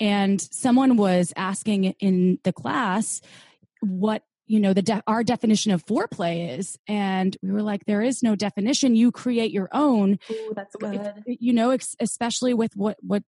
and 0.00 0.40
someone 0.40 0.96
was 0.96 1.32
asking 1.36 1.84
in 2.00 2.38
the 2.42 2.52
class 2.52 3.20
what 3.80 4.22
you 4.46 4.60
know 4.60 4.72
the 4.72 4.82
de- 4.82 5.02
our 5.06 5.24
definition 5.24 5.72
of 5.72 5.84
foreplay 5.84 6.58
is 6.58 6.78
and 6.86 7.36
we 7.42 7.50
were 7.50 7.62
like 7.62 7.84
there 7.86 8.02
is 8.02 8.22
no 8.22 8.36
definition 8.36 8.96
you 8.96 9.10
create 9.10 9.50
your 9.50 9.68
own 9.72 10.18
Ooh, 10.30 10.52
that's 10.54 10.76
good 10.76 11.12
if, 11.26 11.38
you 11.40 11.52
know 11.52 11.76
especially 12.00 12.54
with 12.54 12.76
what 12.76 12.96
what 13.00 13.22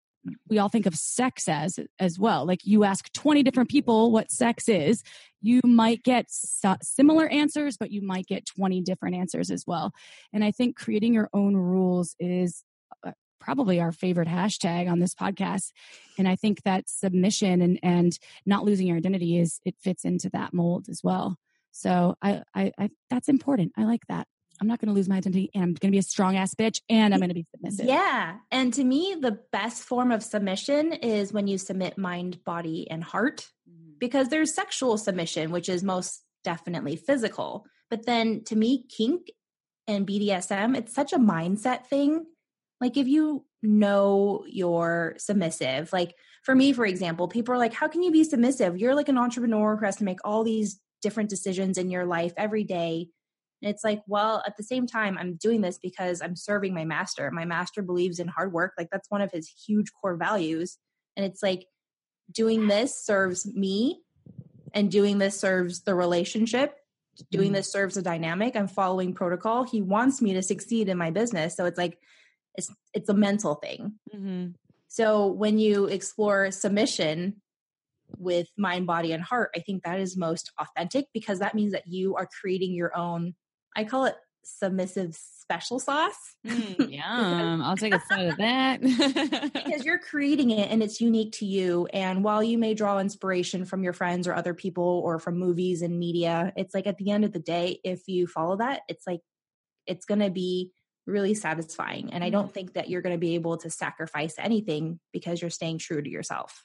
we 0.49 0.57
all 0.57 0.69
think 0.69 0.85
of 0.85 0.95
sex 0.95 1.47
as 1.47 1.79
as 1.99 2.19
well. 2.19 2.45
Like 2.45 2.65
you 2.65 2.83
ask 2.83 3.11
20 3.13 3.43
different 3.43 3.69
people 3.69 4.11
what 4.11 4.31
sex 4.31 4.67
is, 4.67 5.03
you 5.41 5.61
might 5.63 6.03
get 6.03 6.25
similar 6.29 7.27
answers, 7.27 7.77
but 7.77 7.91
you 7.91 8.01
might 8.01 8.27
get 8.27 8.45
20 8.45 8.81
different 8.81 9.15
answers 9.15 9.51
as 9.51 9.65
well. 9.65 9.93
And 10.33 10.43
I 10.43 10.51
think 10.51 10.75
creating 10.75 11.13
your 11.13 11.29
own 11.33 11.55
rules 11.55 12.15
is 12.19 12.63
probably 13.39 13.79
our 13.79 13.91
favorite 13.91 14.27
hashtag 14.27 14.89
on 14.89 14.99
this 14.99 15.13
podcast. 15.13 15.71
And 16.17 16.27
I 16.27 16.35
think 16.35 16.63
that 16.63 16.89
submission 16.89 17.61
and, 17.61 17.79
and 17.83 18.17
not 18.45 18.65
losing 18.65 18.87
your 18.87 18.97
identity 18.97 19.39
is, 19.39 19.59
it 19.65 19.75
fits 19.79 20.05
into 20.05 20.29
that 20.31 20.53
mold 20.53 20.87
as 20.89 21.01
well. 21.03 21.37
So 21.71 22.15
I, 22.21 22.41
I, 22.55 22.71
I 22.77 22.89
that's 23.09 23.29
important. 23.29 23.73
I 23.77 23.83
like 23.83 24.01
that. 24.09 24.27
I'm 24.59 24.67
not 24.67 24.79
going 24.79 24.87
to 24.87 24.93
lose 24.93 25.07
my 25.07 25.17
identity 25.17 25.51
and 25.53 25.63
I'm 25.63 25.73
going 25.73 25.91
to 25.91 25.95
be 25.95 25.99
a 25.99 26.03
strong 26.03 26.35
ass 26.35 26.55
bitch 26.55 26.81
and 26.89 27.13
I'm 27.13 27.19
going 27.19 27.29
to 27.29 27.35
be 27.35 27.45
submissive. 27.55 27.85
Yeah. 27.85 28.37
And 28.51 28.73
to 28.73 28.83
me, 28.83 29.15
the 29.19 29.39
best 29.51 29.83
form 29.83 30.11
of 30.11 30.23
submission 30.23 30.93
is 30.93 31.31
when 31.31 31.47
you 31.47 31.57
submit 31.57 31.97
mind, 31.97 32.43
body, 32.43 32.89
and 32.89 33.03
heart 33.03 33.47
mm-hmm. 33.69 33.91
because 33.99 34.29
there's 34.29 34.55
sexual 34.55 34.97
submission, 34.97 35.51
which 35.51 35.69
is 35.69 35.83
most 35.83 36.23
definitely 36.43 36.95
physical. 36.95 37.65
But 37.89 38.05
then 38.05 38.43
to 38.45 38.55
me, 38.55 38.85
kink 38.89 39.27
and 39.87 40.07
BDSM, 40.07 40.75
it's 40.75 40.93
such 40.93 41.13
a 41.13 41.19
mindset 41.19 41.85
thing. 41.85 42.25
Like 42.79 42.97
if 42.97 43.07
you 43.07 43.45
know 43.61 44.43
you're 44.47 45.15
submissive, 45.17 45.91
like 45.91 46.15
for 46.43 46.55
me, 46.55 46.73
for 46.73 46.85
example, 46.85 47.27
people 47.27 47.53
are 47.53 47.57
like, 47.57 47.73
how 47.73 47.87
can 47.87 48.03
you 48.03 48.11
be 48.11 48.23
submissive? 48.23 48.77
You're 48.77 48.95
like 48.95 49.09
an 49.09 49.17
entrepreneur 49.17 49.75
who 49.75 49.85
has 49.85 49.97
to 49.97 50.03
make 50.03 50.19
all 50.23 50.43
these 50.43 50.79
different 51.01 51.29
decisions 51.29 51.77
in 51.77 51.89
your 51.89 52.05
life 52.05 52.33
every 52.37 52.63
day 52.63 53.09
and 53.61 53.71
it's 53.71 53.83
like, 53.83 54.01
well, 54.07 54.43
at 54.45 54.55
the 54.55 54.63
same 54.63 54.85
time, 54.85 55.17
I'm 55.17 55.35
doing 55.35 55.61
this 55.61 55.79
because 55.79 56.21
I'm 56.21 56.35
serving 56.35 56.73
my 56.73 56.85
master. 56.85 57.29
My 57.31 57.45
master 57.45 57.81
believes 57.81 58.19
in 58.19 58.27
hard 58.27 58.53
work. 58.53 58.73
Like 58.77 58.89
that's 58.91 59.09
one 59.09 59.21
of 59.21 59.31
his 59.31 59.47
huge 59.47 59.87
core 59.99 60.15
values. 60.15 60.77
And 61.15 61.25
it's 61.25 61.41
like 61.41 61.65
doing 62.31 62.67
this 62.67 63.03
serves 63.03 63.51
me 63.51 64.01
and 64.73 64.91
doing 64.91 65.17
this 65.17 65.39
serves 65.39 65.81
the 65.81 65.95
relationship. 65.95 66.75
Doing 67.31 67.47
mm-hmm. 67.47 67.55
this 67.55 67.71
serves 67.71 67.97
a 67.97 68.03
dynamic. 68.03 68.55
I'm 68.55 68.67
following 68.67 69.15
protocol. 69.15 69.63
He 69.63 69.81
wants 69.81 70.21
me 70.21 70.33
to 70.33 70.43
succeed 70.43 70.87
in 70.87 70.99
my 70.99 71.09
business. 71.09 71.55
So 71.55 71.65
it's 71.65 71.77
like 71.77 71.97
it's 72.57 72.71
it's 72.93 73.09
a 73.09 73.13
mental 73.13 73.55
thing. 73.55 73.93
Mm-hmm. 74.13 74.47
So 74.87 75.27
when 75.27 75.59
you 75.59 75.85
explore 75.85 76.51
submission 76.51 77.41
with 78.17 78.47
mind, 78.57 78.87
body, 78.87 79.11
and 79.11 79.23
heart, 79.23 79.51
I 79.55 79.59
think 79.59 79.83
that 79.83 79.99
is 79.99 80.17
most 80.17 80.51
authentic 80.59 81.07
because 81.13 81.39
that 81.39 81.55
means 81.55 81.73
that 81.73 81.87
you 81.87 82.15
are 82.15 82.27
creating 82.41 82.73
your 82.73 82.95
own 82.95 83.35
I 83.75 83.83
call 83.83 84.05
it 84.05 84.15
submissive 84.43 85.15
special 85.15 85.79
sauce. 85.79 86.35
Mm, 86.45 86.91
yum. 86.91 87.61
I'll 87.61 87.77
take 87.77 87.93
a 87.93 88.01
side 88.09 88.27
of 88.27 88.37
that. 88.37 88.81
because 88.81 89.85
you're 89.85 89.99
creating 89.99 90.51
it 90.51 90.71
and 90.71 90.81
it's 90.81 90.99
unique 90.99 91.33
to 91.33 91.45
you. 91.45 91.87
And 91.93 92.23
while 92.23 92.41
you 92.41 92.57
may 92.57 92.73
draw 92.73 92.99
inspiration 92.99 93.65
from 93.65 93.83
your 93.83 93.93
friends 93.93 94.27
or 94.27 94.33
other 94.33 94.53
people 94.53 95.01
or 95.05 95.19
from 95.19 95.37
movies 95.37 95.81
and 95.81 95.99
media, 95.99 96.53
it's 96.55 96.73
like 96.73 96.87
at 96.87 96.97
the 96.97 97.11
end 97.11 97.23
of 97.23 97.33
the 97.33 97.39
day, 97.39 97.79
if 97.83 98.07
you 98.07 98.25
follow 98.27 98.57
that, 98.57 98.81
it's 98.87 99.05
like 99.05 99.21
it's 99.85 100.05
going 100.05 100.21
to 100.21 100.29
be 100.31 100.71
really 101.07 101.33
satisfying. 101.33 102.13
And 102.13 102.23
I 102.23 102.29
don't 102.29 102.49
mm. 102.49 102.53
think 102.53 102.73
that 102.73 102.89
you're 102.89 103.01
going 103.01 103.15
to 103.15 103.19
be 103.19 103.35
able 103.35 103.57
to 103.57 103.69
sacrifice 103.69 104.35
anything 104.37 104.99
because 105.11 105.41
you're 105.41 105.49
staying 105.49 105.79
true 105.79 106.01
to 106.01 106.09
yourself. 106.09 106.63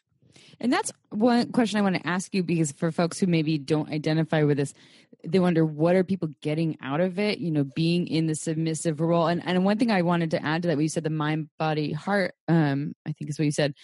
And 0.60 0.72
that's 0.72 0.92
one 1.10 1.52
question 1.52 1.78
I 1.78 1.82
want 1.82 1.96
to 1.96 2.06
ask 2.06 2.32
you 2.34 2.42
because 2.42 2.72
for 2.72 2.90
folks 2.90 3.18
who 3.18 3.26
maybe 3.26 3.58
don't 3.58 3.90
identify 3.90 4.42
with 4.44 4.56
this, 4.56 4.74
they 5.24 5.38
wonder 5.38 5.64
what 5.64 5.94
are 5.94 6.04
people 6.04 6.30
getting 6.40 6.78
out 6.82 7.00
of 7.00 7.18
it, 7.18 7.38
you 7.38 7.50
know, 7.50 7.64
being 7.64 8.06
in 8.06 8.26
the 8.26 8.34
submissive 8.34 9.00
role. 9.00 9.26
And 9.26 9.42
and 9.44 9.64
one 9.64 9.78
thing 9.78 9.90
I 9.90 10.02
wanted 10.02 10.32
to 10.32 10.44
add 10.44 10.62
to 10.62 10.68
that, 10.68 10.76
when 10.76 10.84
you 10.84 10.88
said 10.88 11.04
the 11.04 11.10
mind, 11.10 11.48
body, 11.58 11.92
heart, 11.92 12.34
um, 12.48 12.94
I 13.06 13.12
think 13.12 13.30
is 13.30 13.38
what 13.38 13.44
you 13.44 13.52
said 13.52 13.74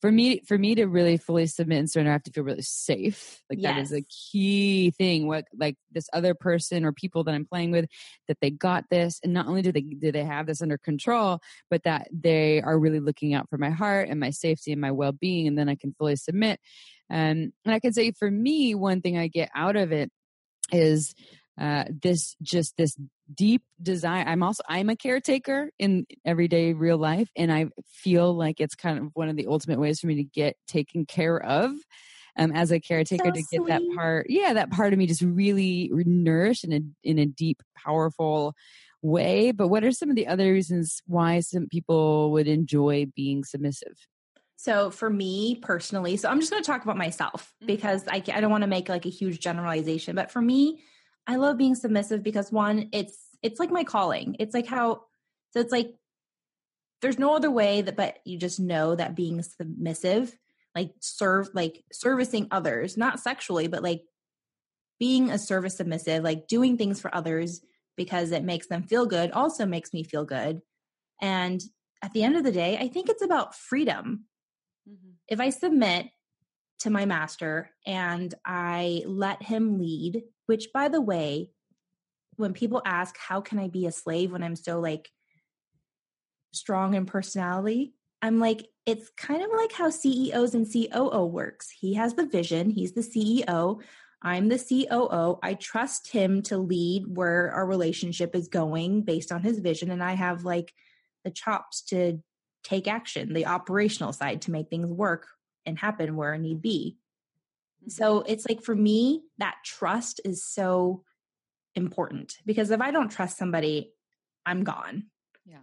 for 0.00 0.12
me 0.12 0.40
for 0.46 0.56
me 0.56 0.74
to 0.76 0.86
really 0.86 1.16
fully 1.16 1.46
submit 1.46 1.78
and 1.78 1.90
surrender 1.90 2.10
i 2.10 2.12
have 2.12 2.22
to 2.22 2.30
feel 2.30 2.44
really 2.44 2.62
safe. 2.62 3.42
Like 3.50 3.60
yes. 3.60 3.74
that 3.74 3.80
is 3.82 3.92
a 3.92 4.02
key 4.02 4.90
thing. 4.92 5.26
What 5.26 5.46
like 5.58 5.76
this 5.90 6.08
other 6.12 6.34
person 6.34 6.84
or 6.84 6.92
people 6.92 7.24
that 7.24 7.34
i'm 7.34 7.46
playing 7.46 7.70
with 7.70 7.86
that 8.28 8.38
they 8.40 8.50
got 8.50 8.84
this 8.90 9.20
and 9.22 9.32
not 9.32 9.46
only 9.46 9.62
do 9.62 9.72
they 9.72 9.80
do 9.80 10.12
they 10.12 10.24
have 10.24 10.46
this 10.46 10.62
under 10.62 10.78
control 10.78 11.40
but 11.70 11.82
that 11.84 12.08
they 12.12 12.60
are 12.62 12.78
really 12.78 13.00
looking 13.00 13.34
out 13.34 13.48
for 13.48 13.58
my 13.58 13.70
heart 13.70 14.08
and 14.08 14.20
my 14.20 14.30
safety 14.30 14.72
and 14.72 14.80
my 14.80 14.90
well-being 14.90 15.46
and 15.46 15.58
then 15.58 15.68
i 15.68 15.74
can 15.74 15.94
fully 15.98 16.16
submit. 16.16 16.60
Um, 17.10 17.52
and 17.64 17.74
i 17.74 17.80
can 17.80 17.92
say 17.92 18.12
for 18.12 18.30
me 18.30 18.74
one 18.74 19.00
thing 19.00 19.18
i 19.18 19.28
get 19.28 19.50
out 19.54 19.76
of 19.76 19.92
it 19.92 20.10
is 20.72 21.14
uh, 21.60 21.84
this 22.02 22.36
just 22.42 22.76
this 22.76 22.96
deep 23.34 23.62
desire 23.82 24.24
i'm 24.26 24.42
also 24.42 24.62
i'm 24.68 24.88
a 24.88 24.96
caretaker 24.96 25.70
in 25.78 26.06
everyday 26.24 26.72
real 26.72 26.98
life 26.98 27.28
and 27.36 27.52
i 27.52 27.66
feel 27.86 28.32
like 28.34 28.60
it's 28.60 28.74
kind 28.74 28.98
of 28.98 29.10
one 29.14 29.28
of 29.28 29.36
the 29.36 29.46
ultimate 29.46 29.78
ways 29.78 30.00
for 30.00 30.06
me 30.06 30.16
to 30.16 30.24
get 30.24 30.56
taken 30.66 31.04
care 31.04 31.42
of 31.42 31.72
um, 32.38 32.52
as 32.52 32.70
a 32.70 32.80
caretaker 32.80 33.24
so 33.26 33.30
to 33.32 33.42
get 33.50 33.66
that 33.66 33.82
part 33.94 34.26
yeah 34.28 34.52
that 34.52 34.70
part 34.70 34.92
of 34.92 34.98
me 34.98 35.06
just 35.06 35.22
really 35.22 35.90
nourished 35.92 36.64
in 36.64 36.72
a 36.72 36.80
in 37.02 37.18
a 37.18 37.26
deep 37.26 37.62
powerful 37.76 38.54
way. 39.02 39.52
But 39.52 39.68
what 39.68 39.84
are 39.84 39.92
some 39.92 40.10
of 40.10 40.16
the 40.16 40.26
other 40.26 40.52
reasons 40.52 41.02
why 41.06 41.40
some 41.40 41.68
people 41.68 42.32
would 42.32 42.48
enjoy 42.48 43.06
being 43.14 43.44
submissive? 43.44 43.96
So 44.56 44.90
for 44.90 45.08
me 45.08 45.54
personally 45.62 46.16
so 46.16 46.28
i'm 46.28 46.40
just 46.40 46.50
going 46.50 46.60
to 46.60 46.66
talk 46.66 46.82
about 46.82 46.96
myself 46.96 47.54
mm-hmm. 47.62 47.66
because 47.66 48.08
I, 48.08 48.16
I 48.16 48.40
don't 48.40 48.50
want 48.50 48.62
to 48.62 48.68
make 48.68 48.88
like 48.88 49.06
a 49.06 49.08
huge 49.08 49.38
generalization 49.38 50.16
but 50.16 50.32
for 50.32 50.42
me 50.42 50.82
I 51.28 51.36
love 51.36 51.58
being 51.58 51.74
submissive 51.74 52.22
because 52.22 52.50
one, 52.50 52.88
it's 52.92 53.16
it's 53.42 53.60
like 53.60 53.70
my 53.70 53.84
calling. 53.84 54.36
It's 54.40 54.54
like 54.54 54.66
how 54.66 55.02
so 55.52 55.60
it's 55.60 55.70
like 55.70 55.94
there's 57.02 57.18
no 57.18 57.36
other 57.36 57.50
way 57.50 57.82
that 57.82 57.96
but 57.96 58.18
you 58.24 58.38
just 58.38 58.58
know 58.58 58.96
that 58.96 59.14
being 59.14 59.42
submissive, 59.42 60.36
like 60.74 60.92
serve 61.00 61.50
like 61.52 61.84
servicing 61.92 62.48
others, 62.50 62.96
not 62.96 63.20
sexually, 63.20 63.68
but 63.68 63.82
like 63.82 64.02
being 64.98 65.30
a 65.30 65.38
service 65.38 65.76
submissive, 65.76 66.24
like 66.24 66.48
doing 66.48 66.76
things 66.76 67.00
for 67.00 67.14
others 67.14 67.60
because 67.96 68.32
it 68.32 68.42
makes 68.42 68.68
them 68.68 68.82
feel 68.82 69.06
good, 69.06 69.30
also 69.32 69.66
makes 69.66 69.92
me 69.92 70.02
feel 70.02 70.24
good. 70.24 70.62
And 71.20 71.60
at 72.02 72.12
the 72.12 72.22
end 72.22 72.36
of 72.36 72.44
the 72.44 72.52
day, 72.52 72.78
I 72.78 72.88
think 72.88 73.08
it's 73.08 73.22
about 73.22 73.54
freedom. 73.54 74.24
Mm-hmm. 74.88 75.10
If 75.28 75.40
I 75.40 75.50
submit 75.50 76.06
to 76.80 76.90
my 76.90 77.04
master 77.04 77.70
and 77.86 78.34
I 78.44 79.02
let 79.06 79.42
him 79.42 79.78
lead 79.78 80.22
which 80.46 80.68
by 80.72 80.88
the 80.88 81.00
way 81.00 81.50
when 82.36 82.52
people 82.52 82.80
ask 82.84 83.16
how 83.18 83.40
can 83.40 83.58
i 83.58 83.68
be 83.68 83.86
a 83.86 83.92
slave 83.92 84.30
when 84.30 84.42
i'm 84.42 84.56
so 84.56 84.78
like 84.78 85.10
strong 86.52 86.94
in 86.94 87.04
personality? 87.06 87.94
I'm 88.22 88.40
like 88.40 88.68
it's 88.86 89.10
kind 89.16 89.42
of 89.42 89.50
like 89.54 89.72
how 89.72 89.90
ceos 89.90 90.54
and 90.54 90.66
coo 90.66 91.24
works. 91.26 91.70
He 91.70 91.94
has 91.94 92.14
the 92.14 92.26
vision 92.26 92.70
he's 92.70 92.92
the 92.92 93.00
ceo 93.00 93.80
i'm 94.22 94.48
the 94.48 94.58
coo 94.58 95.38
i 95.42 95.54
trust 95.54 96.10
him 96.10 96.42
to 96.42 96.58
lead 96.58 97.04
where 97.06 97.52
our 97.52 97.66
relationship 97.66 98.34
is 98.34 98.48
going 98.48 99.02
based 99.02 99.30
on 99.30 99.42
his 99.42 99.60
vision 99.60 99.90
and 99.90 100.02
i 100.02 100.14
have 100.14 100.44
like 100.44 100.72
the 101.24 101.30
chops 101.30 101.82
to 101.82 102.18
take 102.64 102.88
action 102.88 103.32
the 103.32 103.46
operational 103.46 104.12
side 104.12 104.42
to 104.42 104.50
make 104.50 104.68
things 104.68 104.88
work 104.88 105.28
and 105.68 105.78
happen 105.78 106.16
where 106.16 106.36
need 106.36 106.60
be 106.60 106.96
so 107.86 108.22
it's 108.26 108.46
like 108.48 108.62
for 108.62 108.74
me, 108.74 109.22
that 109.38 109.56
trust 109.64 110.20
is 110.24 110.44
so 110.44 111.04
important 111.74 112.36
because 112.44 112.70
if 112.70 112.80
I 112.80 112.90
don't 112.90 113.10
trust 113.10 113.38
somebody, 113.38 113.92
I'm 114.44 114.64
gone. 114.64 115.04
Yeah. 115.46 115.58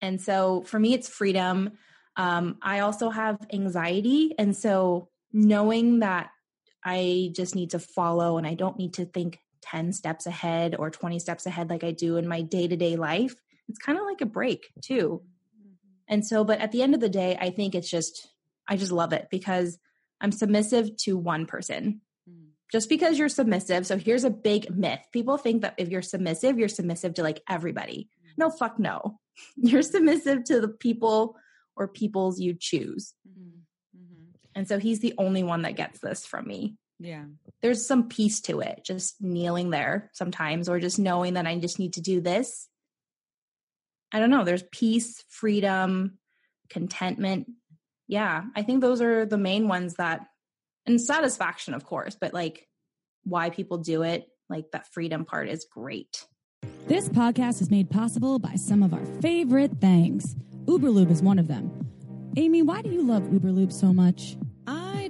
And 0.00 0.20
so 0.20 0.62
for 0.62 0.78
me, 0.78 0.94
it's 0.94 1.08
freedom. 1.08 1.72
Um, 2.16 2.58
I 2.62 2.80
also 2.80 3.10
have 3.10 3.38
anxiety. 3.52 4.34
And 4.38 4.56
so 4.56 5.08
knowing 5.32 6.00
that 6.00 6.30
I 6.84 7.32
just 7.34 7.54
need 7.54 7.70
to 7.70 7.78
follow 7.78 8.38
and 8.38 8.46
I 8.46 8.54
don't 8.54 8.78
need 8.78 8.94
to 8.94 9.04
think 9.04 9.38
10 9.62 9.92
steps 9.92 10.26
ahead 10.26 10.74
or 10.78 10.90
20 10.90 11.18
steps 11.18 11.46
ahead 11.46 11.68
like 11.68 11.84
I 11.84 11.92
do 11.92 12.16
in 12.16 12.26
my 12.26 12.40
day 12.40 12.66
to 12.66 12.76
day 12.76 12.96
life, 12.96 13.34
it's 13.68 13.78
kind 13.78 13.98
of 13.98 14.04
like 14.04 14.22
a 14.22 14.26
break 14.26 14.72
too. 14.80 15.22
Mm-hmm. 15.22 15.74
And 16.08 16.26
so, 16.26 16.42
but 16.42 16.60
at 16.60 16.72
the 16.72 16.82
end 16.82 16.94
of 16.94 17.00
the 17.00 17.08
day, 17.08 17.36
I 17.40 17.50
think 17.50 17.74
it's 17.74 17.90
just, 17.90 18.29
I 18.70 18.76
just 18.76 18.92
love 18.92 19.12
it 19.12 19.26
because 19.30 19.78
I'm 20.20 20.32
submissive 20.32 20.96
to 20.98 21.16
one 21.18 21.46
person. 21.46 22.00
Mm. 22.28 22.50
Just 22.70 22.88
because 22.88 23.18
you're 23.18 23.28
submissive. 23.28 23.84
So 23.86 23.98
here's 23.98 24.24
a 24.24 24.30
big 24.30 24.74
myth. 24.74 25.00
People 25.12 25.36
think 25.36 25.62
that 25.62 25.74
if 25.76 25.88
you're 25.88 26.02
submissive, 26.02 26.58
you're 26.58 26.68
submissive 26.68 27.14
to 27.14 27.22
like 27.22 27.42
everybody. 27.48 28.08
Mm. 28.24 28.38
No, 28.38 28.50
fuck 28.50 28.78
no. 28.78 29.18
You're 29.56 29.82
submissive 29.82 30.44
to 30.44 30.60
the 30.60 30.68
people 30.68 31.36
or 31.76 31.88
peoples 31.88 32.38
you 32.40 32.54
choose. 32.58 33.14
Mm-hmm. 33.26 33.98
Mm-hmm. 33.98 34.24
And 34.54 34.68
so 34.68 34.78
he's 34.78 35.00
the 35.00 35.14
only 35.18 35.42
one 35.42 35.62
that 35.62 35.76
gets 35.76 35.98
this 36.00 36.26
from 36.26 36.46
me. 36.46 36.76
Yeah. 36.98 37.24
There's 37.62 37.86
some 37.86 38.08
peace 38.08 38.42
to 38.42 38.60
it, 38.60 38.82
just 38.84 39.20
kneeling 39.20 39.70
there 39.70 40.10
sometimes, 40.12 40.68
or 40.68 40.78
just 40.78 40.98
knowing 40.98 41.34
that 41.34 41.46
I 41.46 41.56
just 41.58 41.78
need 41.78 41.94
to 41.94 42.02
do 42.02 42.20
this. 42.20 42.68
I 44.12 44.18
don't 44.18 44.30
know. 44.30 44.44
There's 44.44 44.64
peace, 44.70 45.24
freedom, 45.28 46.18
contentment, 46.68 47.46
yeah, 48.10 48.42
I 48.56 48.62
think 48.62 48.80
those 48.80 49.00
are 49.00 49.24
the 49.24 49.38
main 49.38 49.68
ones 49.68 49.94
that, 49.94 50.26
and 50.84 51.00
satisfaction, 51.00 51.74
of 51.74 51.84
course, 51.84 52.16
but 52.20 52.34
like 52.34 52.66
why 53.22 53.50
people 53.50 53.78
do 53.78 54.02
it, 54.02 54.26
like 54.48 54.72
that 54.72 54.92
freedom 54.92 55.24
part 55.24 55.48
is 55.48 55.64
great. 55.72 56.26
This 56.88 57.08
podcast 57.08 57.62
is 57.62 57.70
made 57.70 57.88
possible 57.88 58.40
by 58.40 58.56
some 58.56 58.82
of 58.82 58.92
our 58.92 59.04
favorite 59.22 59.80
things. 59.80 60.34
Uberlube 60.64 61.12
is 61.12 61.22
one 61.22 61.38
of 61.38 61.46
them. 61.46 61.86
Amy, 62.36 62.62
why 62.62 62.82
do 62.82 62.90
you 62.90 63.02
love 63.02 63.22
Uberlube 63.22 63.72
so 63.72 63.92
much? 63.92 64.36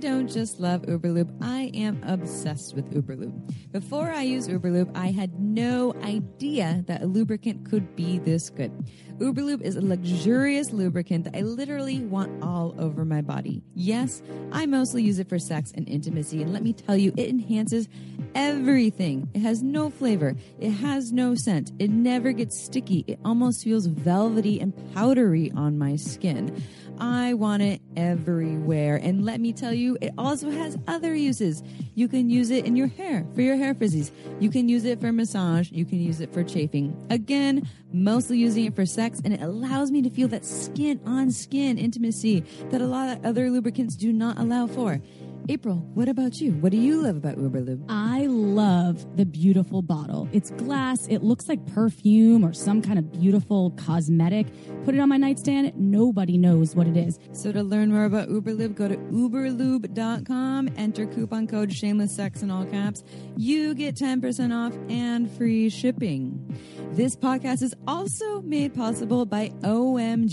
Don't 0.01 0.29
just 0.29 0.59
love 0.61 0.81
Uberlube, 0.83 1.31
I 1.43 1.71
am 1.75 2.03
obsessed 2.05 2.75
with 2.75 2.91
Uberlube. 2.95 3.53
Before 3.71 4.11
I 4.11 4.23
used 4.23 4.49
Uberlube, 4.49 4.91
I 4.97 5.09
had 5.09 5.39
no 5.39 5.95
idea 6.03 6.83
that 6.87 7.03
a 7.03 7.07
lubricant 7.07 7.69
could 7.69 7.95
be 7.97 8.19
this 8.19 8.49
good. 8.49 8.73
Uberlube 9.19 9.61
is 9.61 9.77
a 9.77 9.83
luxurious 9.83 10.73
lubricant 10.73 11.25
that 11.25 11.37
I 11.37 11.43
literally 11.43 12.01
want 12.01 12.43
all 12.43 12.75
over 12.79 13.05
my 13.05 13.21
body. 13.21 13.63
Yes, 13.75 14.23
I 14.53 14.65
mostly 14.65 15.03
use 15.03 15.19
it 15.19 15.29
for 15.29 15.39
sex 15.39 15.71
and 15.75 15.87
intimacy, 15.87 16.41
and 16.41 16.55
let 16.55 16.63
me 16.63 16.73
tell 16.73 16.97
you, 16.97 17.13
it 17.19 17.29
enhances 17.29 17.87
everything. 18.35 19.29
It 19.35 19.41
has 19.41 19.63
no 19.63 19.91
flavor, 19.91 20.35
it 20.59 20.71
has 20.71 21.13
no 21.13 21.35
scent, 21.35 21.73
it 21.79 21.91
never 21.91 22.33
gets 22.33 22.59
sticky, 22.59 23.05
it 23.07 23.19
almost 23.23 23.65
feels 23.65 23.85
velvety 23.85 24.61
and 24.61 24.73
powdery 24.95 25.53
on 25.55 25.77
my 25.77 25.97
skin. 25.97 26.63
I 27.01 27.35
want 27.35 27.63
it 27.63 27.81
everywhere. 27.97 28.97
And 29.03 29.25
let 29.25 29.41
me 29.41 29.53
tell 29.53 29.73
you, 29.73 29.97
it 30.01 30.13
also 30.19 30.51
has 30.51 30.77
other 30.87 31.15
uses. 31.15 31.63
You 31.95 32.09
can 32.09 32.29
use 32.29 32.51
it 32.51 32.67
in 32.67 32.77
your 32.77 32.89
hair 32.89 33.27
for 33.35 33.41
your 33.41 33.57
hair 33.57 33.75
frizzies. 33.75 34.11
You 34.39 34.51
can 34.51 34.69
use 34.69 34.85
it 34.85 35.01
for 35.01 35.11
massage. 35.11 35.71
You 35.73 35.85
can 35.85 36.01
use 36.01 36.21
it 36.21 36.33
for 36.33 36.45
chafing. 36.45 36.95
Again, 37.11 37.69
mostly 37.93 38.39
using 38.39 38.67
it 38.67 38.77
for 38.77 38.87
sex, 38.87 39.21
and 39.25 39.33
it 39.33 39.41
allows 39.41 39.91
me 39.91 40.03
to 40.03 40.11
feel 40.11 40.29
that 40.29 40.45
skin 40.45 41.01
on 41.07 41.31
skin 41.31 41.79
intimacy 41.79 42.45
that 42.71 42.81
a 42.81 42.87
lot 42.87 43.09
of 43.09 43.25
other 43.25 43.51
lubricants 43.51 43.97
do 43.97 44.13
not 44.13 44.39
allow 44.39 44.67
for. 44.67 45.01
April, 45.49 45.77
what 45.95 46.09
about 46.09 46.41
you? 46.41 46.53
What 46.53 46.71
do 46.71 46.79
you 46.79 47.03
love 47.03 47.17
about 47.17 47.37
Uberlube? 47.37 47.85
I 47.89 48.27
love 48.27 49.17
the 49.17 49.25
beautiful 49.27 49.83
bottle. 49.83 50.29
It's 50.33 50.51
glass. 50.53 51.09
It 51.09 51.23
looks 51.23 51.49
like 51.49 51.67
perfume 51.67 52.45
or 52.45 52.53
some 52.53 52.83
kind 52.83 52.99
of 52.99 53.11
beautiful 53.11 53.71
cosmetic. 53.73 54.47
Put 54.85 54.95
it 54.95 55.01
on 55.01 55.09
my 55.09 55.17
nightstand. 55.17 55.73
Nobody 55.77 56.39
knows 56.39 56.77
what 56.77 56.87
it 56.87 56.97
is. 56.97 57.19
So 57.33 57.51
to 57.53 57.63
learn 57.63 57.91
more 57.91 58.05
about 58.05 58.29
Uberlube, 58.29 58.75
go 58.77 58.87
to 58.89 58.97
uberlube.com, 58.97 60.71
enter 60.77 61.07
coupon 61.07 61.47
code 61.49 61.73
shameless 61.73 62.15
sex 62.15 62.43
in 62.43 62.51
all 62.51 62.65
caps. 62.67 63.03
You 63.37 63.75
get 63.75 63.97
10% 63.97 64.55
off 64.55 64.79
and 64.89 65.31
free 65.31 65.69
shipping. 65.69 66.57
This 66.93 67.17
podcast 67.17 67.63
is 67.63 67.75
also 67.89 68.43
made 68.43 68.75
possible 68.75 69.25
by 69.27 69.49
omgyes.com. 69.63 70.27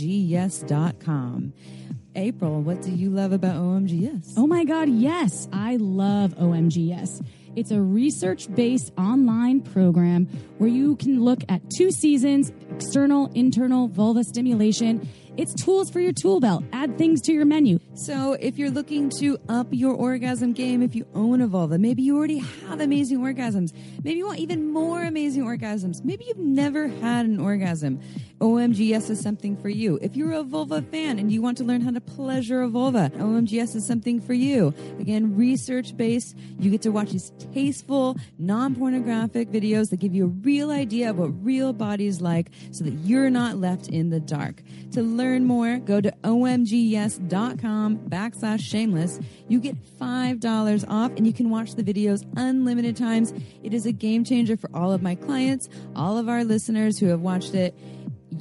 April, 2.18 2.61
what 2.61 2.82
do 2.82 2.91
you 2.91 3.11
love 3.11 3.32
about 3.32 3.55
OMGyes? 3.55 4.34
Oh 4.38 4.47
my 4.47 4.63
God, 4.63 4.89
yes, 4.89 5.47
I 5.53 5.78
love 5.78 6.32
OMGyes. 6.36 7.24
It's 7.55 7.72
a 7.72 7.80
research 7.80 8.53
based 8.53 8.91
online 8.97 9.61
program 9.61 10.26
where 10.57 10.70
you 10.70 10.95
can 10.95 11.24
look 11.24 11.39
at 11.47 11.61
two 11.70 11.91
seasons 11.91 12.51
external, 12.72 13.32
internal 13.34 13.88
vulva 13.88 14.24
stimulation. 14.24 15.07
It's 15.38 15.54
tools 15.54 15.92
for 15.92 16.00
your 16.00 16.14
tool 16.14 16.40
belt. 16.40 16.64
Add 16.74 16.98
things 16.98 17.22
to 17.22 17.32
your 17.32 17.46
menu. 17.46 17.78
So, 17.94 18.34
if 18.34 18.58
you're 18.58 18.72
looking 18.72 19.12
to 19.20 19.38
up 19.48 19.68
your 19.70 19.94
orgasm 19.94 20.52
game, 20.52 20.82
if 20.82 20.96
you 20.96 21.06
own 21.14 21.42
a 21.42 21.48
vulva, 21.48 21.78
maybe 21.78 22.02
you 22.02 22.18
already 22.18 22.40
have 22.40 22.82
amazing 22.82 23.20
orgasms, 23.20 23.72
maybe 24.04 24.18
you 24.18 24.26
want 24.26 24.40
even 24.40 24.72
more 24.72 25.04
amazing 25.04 25.44
orgasms, 25.44 26.04
maybe 26.04 26.26
you've 26.26 26.40
never 26.40 26.88
had 26.88 27.28
an 27.28 27.40
orgasm. 27.40 28.00
OMGyes 28.40 29.10
is 29.12 29.20
something 29.20 29.56
for 29.58 29.70
you. 29.70 30.00
If 30.02 30.16
you're 30.16 30.32
a 30.32 30.44
vulva 30.44 30.82
fan 30.82 31.20
and 31.20 31.32
you 31.32 31.42
want 31.42 31.58
to 31.60 31.64
learn 31.64 31.82
how 31.82 31.92
to 31.92 32.02
pleasure 32.02 32.62
a 32.62 32.68
vulva, 32.68 33.12
OMGyes 33.16 33.76
is 33.76 33.86
something 33.86 34.20
for 34.20 34.34
you. 34.34 34.74
Again, 35.00 35.36
research 35.36 35.96
based. 35.96 36.36
You 36.60 36.72
get 36.72 36.82
to 36.84 36.92
watch 36.92 37.12
these 37.12 37.32
tasteful, 37.54 38.18
non 38.40 38.74
pornographic 38.76 39.50
videos 39.50 39.90
that 39.90 40.00
give 40.00 40.16
you 40.16 40.26
a 40.26 40.30
real 40.30 40.72
idea 40.72 41.12
of 41.12 41.20
what 41.20 41.30
real 41.44 41.74
bodies 41.74 42.22
like 42.22 42.50
so 42.72 42.84
that 42.84 42.94
you're 43.06 43.30
not 43.30 43.58
left 43.58 43.88
in 43.88 44.10
the 44.10 44.20
dark. 44.20 44.64
To 44.92 45.02
learn 45.02 45.27
more, 45.46 45.78
go 45.78 46.02
to 46.02 46.12
omgyes.com 46.24 47.98
backslash 48.10 48.60
shameless. 48.60 49.20
You 49.48 49.60
get 49.60 49.76
$5 50.00 50.86
off 50.88 51.12
and 51.18 51.26
you 51.26 51.34
can 51.34 51.50
watch 51.50 51.76
the 51.76 51.84
videos 51.84 52.26
unlimited 52.36 52.96
times. 52.96 53.34
It 53.64 53.74
is 53.74 53.86
a 53.86 53.92
game 53.92 54.24
changer 54.24 54.58
for 54.58 54.70
all 54.74 54.92
of 54.92 55.02
my 55.02 55.16
clients, 55.16 55.70
all 55.96 56.18
of 56.18 56.30
our 56.30 56.44
listeners 56.44 57.00
who 57.00 57.08
have 57.08 57.22
watched 57.22 57.54
it 57.54 57.76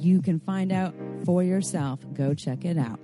you 0.01 0.21
can 0.21 0.39
find 0.39 0.71
out 0.71 0.93
for 1.25 1.43
yourself. 1.43 1.99
Go 2.13 2.33
check 2.33 2.65
it 2.65 2.77
out. 2.77 2.99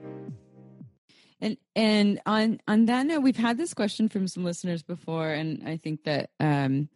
And 1.41 1.57
and 1.75 2.21
on 2.25 2.59
on 2.67 2.85
that 2.85 3.05
note, 3.05 3.21
we've 3.21 3.35
had 3.35 3.57
this 3.57 3.73
question 3.73 4.09
from 4.09 4.27
some 4.27 4.43
listeners 4.43 4.81
before, 4.81 5.29
and 5.29 5.67
I 5.67 5.77
think 5.77 6.03
that 6.05 6.29
um, 6.39 6.89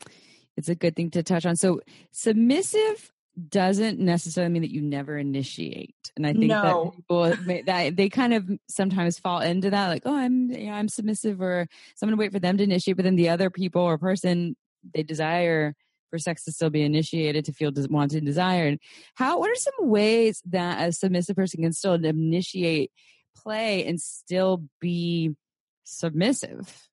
it's 0.55 0.69
a 0.69 0.75
good 0.75 0.95
thing 0.95 1.11
to 1.11 1.23
touch 1.23 1.45
on. 1.45 1.55
So 1.55 1.81
submissive 2.11 3.11
doesn't 3.49 3.99
necessarily 3.99 4.51
mean 4.51 4.63
that 4.63 4.73
you 4.73 4.81
never 4.81 5.17
initiate, 5.17 6.11
and 6.15 6.25
I 6.25 6.33
think 6.33 6.51
No. 6.51 6.61
that 6.61 6.95
people 6.95 7.35
that 7.65 7.95
they 7.95 8.09
kind 8.09 8.33
of 8.33 8.49
sometimes 8.67 9.19
fall 9.19 9.41
into 9.41 9.69
that, 9.69 9.89
like, 9.89 10.03
oh, 10.05 10.15
I'm 10.15 10.49
you 10.49 10.67
know, 10.67 10.73
I'm 10.73 10.89
submissive, 10.89 11.39
or 11.41 11.67
so 11.95 12.03
I'm 12.05 12.09
going 12.09 12.17
to 12.17 12.19
wait 12.19 12.31
for 12.31 12.39
them 12.39 12.57
to 12.57 12.63
initiate, 12.63 12.97
but 12.97 13.03
then 13.03 13.15
the 13.15 13.29
other 13.29 13.49
people 13.49 13.81
or 13.81 13.97
person 13.97 14.55
they 14.93 15.03
desire 15.03 15.75
for 16.09 16.17
sex 16.17 16.45
to 16.45 16.51
still 16.51 16.69
be 16.69 16.81
initiated 16.81 17.45
to 17.45 17.53
feel 17.53 17.71
wanted 17.89 18.17
and 18.17 18.25
desired. 18.25 18.79
How? 19.15 19.39
What 19.39 19.51
are 19.51 19.55
some 19.55 19.89
ways 19.89 20.41
that 20.45 20.87
a 20.87 20.91
submissive 20.91 21.35
person 21.35 21.61
can 21.61 21.73
still 21.73 21.93
initiate 21.93 22.91
play 23.35 23.85
and 23.85 24.01
still 24.01 24.63
be 24.79 25.35
submissive? 25.83 26.87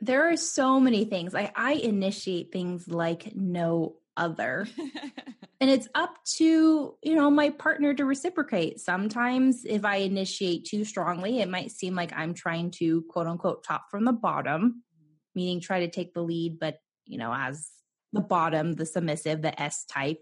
There 0.00 0.30
are 0.30 0.36
so 0.36 0.78
many 0.78 1.04
things. 1.04 1.34
I, 1.34 1.50
I 1.54 1.72
initiate 1.72 2.52
things 2.52 2.88
like 2.88 3.34
no 3.34 3.96
other. 4.18 4.66
and 5.60 5.70
it's 5.70 5.88
up 5.94 6.16
to, 6.36 6.96
you 7.02 7.14
know, 7.14 7.30
my 7.30 7.50
partner 7.50 7.94
to 7.94 8.04
reciprocate. 8.04 8.80
Sometimes 8.80 9.64
if 9.64 9.84
I 9.84 9.96
initiate 9.96 10.66
too 10.66 10.84
strongly, 10.84 11.40
it 11.40 11.48
might 11.48 11.70
seem 11.70 11.94
like 11.94 12.12
I'm 12.14 12.34
trying 12.34 12.70
to 12.72 13.02
quote 13.08 13.26
unquote 13.26 13.64
top 13.64 13.84
from 13.90 14.04
the 14.04 14.12
bottom, 14.12 14.82
meaning 15.34 15.60
try 15.60 15.80
to 15.80 15.90
take 15.90 16.12
the 16.12 16.22
lead, 16.22 16.58
but 16.58 16.78
you 17.06 17.16
know, 17.16 17.32
as 17.34 17.70
the 18.12 18.20
bottom, 18.20 18.74
the 18.74 18.84
submissive, 18.84 19.40
the 19.40 19.60
S 19.60 19.86
type. 19.86 20.20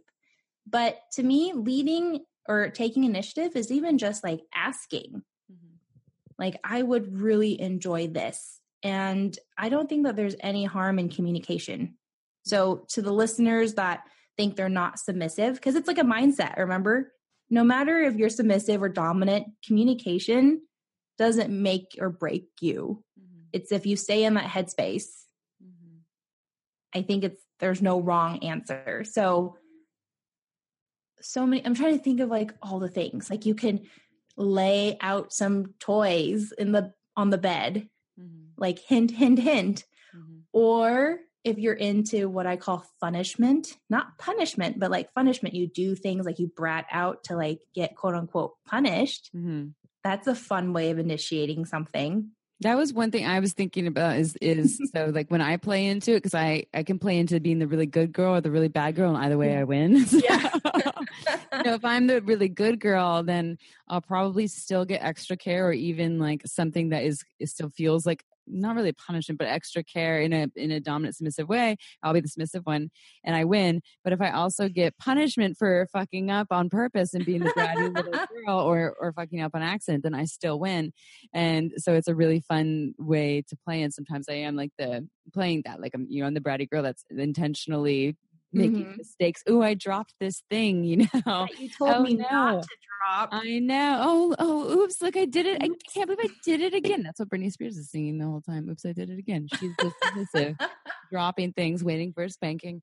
But 0.69 0.99
to 1.15 1.23
me, 1.23 1.53
leading 1.55 2.21
or 2.49 2.71
taking 2.71 3.05
initiative 3.05 3.57
is 3.57 3.71
even 3.71 3.99
just 3.99 4.25
like 4.25 4.41
asking 4.55 5.23
mm-hmm. 5.53 5.75
like 6.39 6.59
i 6.65 6.83
would 6.83 7.21
really 7.21 7.61
enjoy 7.61 8.07
this 8.07 8.61
and 8.83 9.39
i 9.59 9.69
don't 9.69 9.89
think 9.89 10.05
that 10.05 10.17
there's 10.17 10.37
any 10.41 10.65
harm 10.65 10.99
in 10.99 11.09
communication 11.09 11.97
so 12.47 12.85
to 12.91 13.03
the 13.03 13.13
listeners 13.13 13.75
that 13.75 14.05
think 14.37 14.55
they're 14.55 14.69
not 14.69 15.01
submissive 15.01 15.57
because 15.57 15.75
it's 15.75 15.89
like 15.89 15.99
a 15.99 16.03
mindset 16.03 16.57
remember? 16.57 17.13
No 17.51 17.65
matter 17.65 18.03
if 18.03 18.15
you're 18.15 18.29
submissive 18.29 18.83
or 18.83 18.89
dominant 18.89 19.49
communication 19.65 20.63
doesn't 21.19 21.51
make 21.51 21.97
or 21.99 22.09
break 22.11 22.49
you. 22.61 23.03
Mm-hmm. 23.19 23.43
It's 23.53 23.73
if 23.73 23.85
you 23.85 23.97
stay 23.97 24.25
in 24.25 24.35
that 24.35 24.45
headspace. 24.45 25.07
Mm-hmm. 25.63 25.99
I 26.95 27.03
think 27.03 27.25
it's 27.25 27.43
there's 27.59 27.83
no 27.83 28.01
wrong 28.01 28.39
answer. 28.45 29.05
So 29.05 29.57
so 31.23 31.47
many 31.47 31.65
i'm 31.65 31.75
trying 31.75 31.97
to 31.97 32.05
think 32.05 32.21
of 32.21 32.29
like 32.29 32.53
all 32.63 32.79
the 32.79 32.89
things. 32.89 33.29
Like 33.29 33.45
you 33.45 33.57
can 33.57 33.87
lay 34.37 34.99
out 35.01 35.33
some 35.33 35.75
toys 35.81 36.53
in 36.57 36.71
the 36.71 36.93
on 37.17 37.31
the 37.31 37.39
bed. 37.39 37.89
Mm-hmm. 38.21 38.51
Like 38.57 38.79
hint 38.79 39.11
hint 39.11 39.41
hint. 39.41 39.85
Or 40.53 41.19
if 41.47 41.59
you're 41.59 41.75
into 41.75 42.29
what 42.29 42.47
i 42.47 42.57
call 42.57 42.85
punishment 43.01 43.77
not 43.89 44.19
punishment 44.19 44.79
but 44.79 44.91
like 44.91 45.15
punishment 45.15 45.55
you 45.55 45.67
do 45.69 45.95
things 45.95 46.27
like 46.27 46.39
you 46.39 46.49
brat 46.57 46.85
out 46.91 47.23
to 47.25 47.37
like 47.37 47.61
get 47.75 47.95
quote 47.97 48.15
unquote 48.15 48.55
punished 48.67 49.31
Mhm. 49.35 49.73
that's 50.05 50.27
a 50.27 50.35
fun 50.35 50.73
way 50.73 50.91
of 50.91 50.99
initiating 50.99 51.65
something 51.65 52.31
That 52.61 52.77
was 52.79 52.93
one 52.93 53.11
thing 53.11 53.27
I 53.27 53.39
was 53.41 53.53
thinking 53.53 53.87
about 53.87 54.17
is 54.17 54.35
is 54.41 54.81
so 54.95 55.13
like 55.15 55.31
when 55.31 55.43
I 55.43 55.57
play 55.59 55.87
into 55.87 56.13
it 56.13 56.17
because 56.23 56.35
I 56.35 56.65
I 56.73 56.83
can 56.85 56.99
play 56.99 57.19
into 57.19 57.39
being 57.39 57.59
the 57.59 57.67
really 57.67 57.87
good 57.87 58.13
girl 58.13 58.35
or 58.37 58.41
the 58.41 58.51
really 58.51 58.69
bad 58.69 58.97
girl 58.97 59.15
and 59.15 59.23
either 59.25 59.37
way 59.39 59.57
I 59.57 59.65
win. 59.65 60.05
So, 60.07 60.19
Yeah. 60.25 60.49
you 60.65 61.71
know, 61.71 61.75
if 61.75 61.85
I'm 61.85 62.07
the 62.07 62.21
really 62.23 62.49
good 62.49 62.81
girl, 62.81 63.23
then 63.23 63.59
I'll 63.89 64.01
probably 64.01 64.47
still 64.47 64.85
get 64.85 65.03
extra 65.03 65.37
care 65.37 65.67
or 65.69 65.73
even 65.73 66.19
like 66.19 66.43
something 66.47 66.91
that 66.91 67.05
is 67.05 67.23
still 67.45 67.69
feels 67.71 68.07
like 68.07 68.25
not 68.47 68.77
really 68.77 68.93
punishment 68.93 69.39
but 69.39 69.49
extra 69.49 69.83
care 69.83 70.21
in 70.21 70.33
a 70.33 70.47
in 70.57 70.71
a 70.71 70.81
dominant 70.81 71.17
submissive 71.17 71.49
way. 71.49 71.77
I'll 72.03 72.15
be 72.15 72.21
the 72.21 72.29
submissive 72.29 72.63
one 72.65 72.91
and 73.25 73.37
I 73.37 73.45
win. 73.45 73.81
But 74.05 74.13
if 74.13 74.21
I 74.21 74.31
also 74.31 74.69
get 74.69 74.97
punishment 74.99 75.57
for 75.59 75.87
fucking 75.93 76.31
up 76.31 76.49
on 76.51 76.69
purpose 76.69 77.15
and 77.15 77.25
being 77.25 77.43
the 77.43 77.51
bratty 77.51 77.95
little 77.95 78.13
girl 78.47 78.61
or 78.61 78.95
or 79.01 79.13
fucking 79.13 79.41
up 79.41 79.53
on 79.55 79.63
accident, 79.63 80.03
then 80.03 80.15
I 80.15 80.25
still 80.25 80.59
win 80.59 80.93
and 81.33 81.73
so 81.77 81.95
it's 81.95 82.09
a 82.09 82.15
really 82.15 82.41
fun 82.41 82.95
way 82.99 83.43
to 83.49 83.57
play 83.57 83.83
and 83.83 83.93
sometimes 83.93 84.29
i 84.29 84.35
am 84.35 84.57
like 84.57 84.71
the 84.79 85.07
playing 85.33 85.63
that 85.65 85.81
like 85.81 85.93
i'm 85.95 86.07
you 86.09 86.21
know 86.21 86.27
i'm 86.27 86.35
the 86.35 86.41
bratty 86.41 86.69
girl 86.69 86.83
that's 86.83 87.05
intentionally 87.11 88.17
making 88.53 88.87
Mhm. 88.87 88.99
mistakes. 88.99 89.43
Oh, 89.47 89.63
I 89.63 89.75
dropped 89.75 90.15
this 90.21 90.43
thing, 90.51 90.85
you 90.85 90.97
know. 90.99 91.07
That 91.25 91.59
you 91.59 91.69
told 91.69 91.99
Oh, 91.99 92.03
me 92.03 92.15
no. 92.15 92.25
not 92.31 92.63
to 92.63 92.69
drop. 93.05 93.29
I 93.33 93.59
know. 93.59 93.99
Oh, 94.03 94.35
oh, 94.39 94.79
oops! 94.79 95.01
Look, 95.03 95.17
I 95.17 95.25
did 95.25 95.47
it. 95.47 95.63
I 95.63 95.69
can't 95.93 96.07
believe 96.09 96.31
I 96.31 96.35
did 96.45 96.61
it 96.61 96.75
again. 96.75 97.03
That's 97.03 97.21
what 97.21 97.29
Britney 97.29 97.53
Spears 97.53 97.77
is 97.77 97.91
singing 97.91 98.19
the 98.19 98.27
whole 98.27 98.41
time. 98.41 98.69
Oops, 98.69 98.85
I 98.85 98.93
did 98.93 99.11
it 99.11 99.19
again. 99.19 99.47
She's 99.49 99.75
just 99.77 99.97
dropping 101.11 101.53
things, 101.53 101.85
waiting 101.85 102.13
for 102.13 102.25
a 102.25 102.31
spanking. 102.31 102.83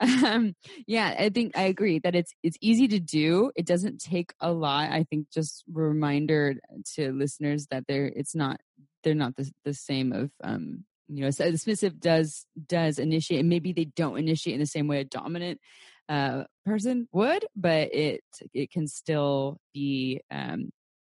Um, 0.00 0.54
yeah, 0.86 1.14
I 1.18 1.30
think 1.30 1.56
I 1.56 1.62
agree 1.62 1.98
that 2.00 2.14
it's 2.14 2.32
it's 2.42 2.56
easy 2.60 2.88
to 2.88 3.00
do. 3.00 3.50
It 3.56 3.66
doesn't 3.66 3.98
take 4.00 4.32
a 4.40 4.52
lot. 4.52 4.90
I 4.90 5.04
think 5.04 5.30
just 5.30 5.64
reminder 5.72 6.54
to 6.94 7.12
listeners 7.12 7.66
that 7.70 7.84
they're 7.88 8.06
it's 8.06 8.34
not 8.34 8.60
they're 9.02 9.14
not 9.14 9.36
the 9.36 9.50
the 9.64 9.74
same 9.74 10.12
of 10.12 10.30
um 10.42 10.84
you 11.08 11.22
know 11.24 11.30
so 11.30 11.50
the 11.50 11.58
submissive 11.58 11.98
does 12.00 12.46
does 12.66 12.98
initiate 12.98 13.40
and 13.40 13.48
maybe 13.48 13.72
they 13.72 13.84
don't 13.84 14.18
initiate 14.18 14.54
in 14.54 14.60
the 14.60 14.66
same 14.66 14.88
way 14.88 15.00
a 15.00 15.04
dominant 15.04 15.60
uh 16.08 16.44
person 16.64 17.08
would 17.12 17.44
but 17.54 17.94
it 17.94 18.22
it 18.52 18.70
can 18.70 18.86
still 18.86 19.58
be 19.74 20.20
um 20.30 20.70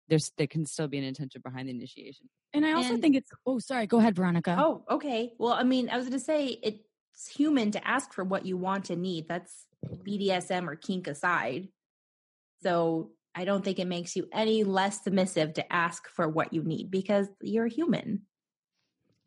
there's 0.08 0.32
there 0.38 0.46
can 0.46 0.64
still 0.66 0.88
be 0.88 0.98
an 0.98 1.04
intention 1.04 1.40
behind 1.44 1.68
the 1.68 1.72
initiation 1.72 2.28
And 2.52 2.66
I 2.66 2.72
also 2.72 2.94
And- 2.94 3.02
think 3.02 3.14
it's. 3.14 3.30
Oh, 3.46 3.60
sorry. 3.60 3.86
Go 3.86 3.98
ahead, 3.98 4.16
Veronica. 4.16 4.56
Oh, 4.58 4.82
okay. 4.90 5.32
Well, 5.38 5.52
I 5.52 5.62
mean, 5.62 5.88
I 5.88 5.96
was 5.96 6.06
going 6.08 6.18
to 6.18 6.24
say 6.24 6.58
it's 6.64 7.28
human 7.38 7.70
to 7.70 7.80
ask 7.86 8.12
for 8.12 8.24
what 8.24 8.44
you 8.44 8.56
want 8.56 8.90
and 8.90 9.02
need. 9.02 9.28
That's 9.28 9.66
BDSM 10.06 10.66
or 10.68 10.74
kink 10.74 11.06
aside. 11.06 11.68
So 12.64 13.12
I 13.36 13.44
don't 13.44 13.64
think 13.64 13.78
it 13.78 13.86
makes 13.86 14.16
you 14.16 14.26
any 14.32 14.64
less 14.64 15.04
submissive 15.04 15.54
to 15.54 15.72
ask 15.72 16.08
for 16.08 16.28
what 16.28 16.52
you 16.52 16.64
need 16.64 16.90
because 16.90 17.28
you're 17.40 17.68
human. 17.68 18.22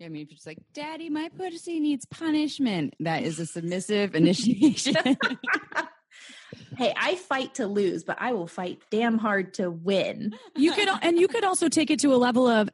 I 0.03 0.09
mean 0.09 0.23
if 0.23 0.29
you're 0.29 0.35
just 0.35 0.47
like 0.47 0.59
daddy 0.73 1.09
my 1.09 1.29
pussy 1.37 1.79
needs 1.79 2.05
punishment 2.05 2.93
that 2.99 3.23
is 3.23 3.39
a 3.39 3.45
submissive 3.45 4.15
initiation 4.15 4.95
hey, 6.77 6.93
I 6.95 7.15
fight 7.15 7.55
to 7.55 7.67
lose, 7.67 8.03
but 8.03 8.17
I 8.19 8.33
will 8.33 8.47
fight 8.47 8.81
damn 8.89 9.17
hard 9.17 9.55
to 9.55 9.69
win. 9.69 10.33
You 10.55 10.71
could, 10.73 10.87
and 11.01 11.17
you 11.17 11.27
could 11.27 11.43
also 11.43 11.69
take 11.69 11.91
it 11.91 11.99
to 11.99 12.13
a 12.13 12.17
level 12.17 12.47
of, 12.47 12.69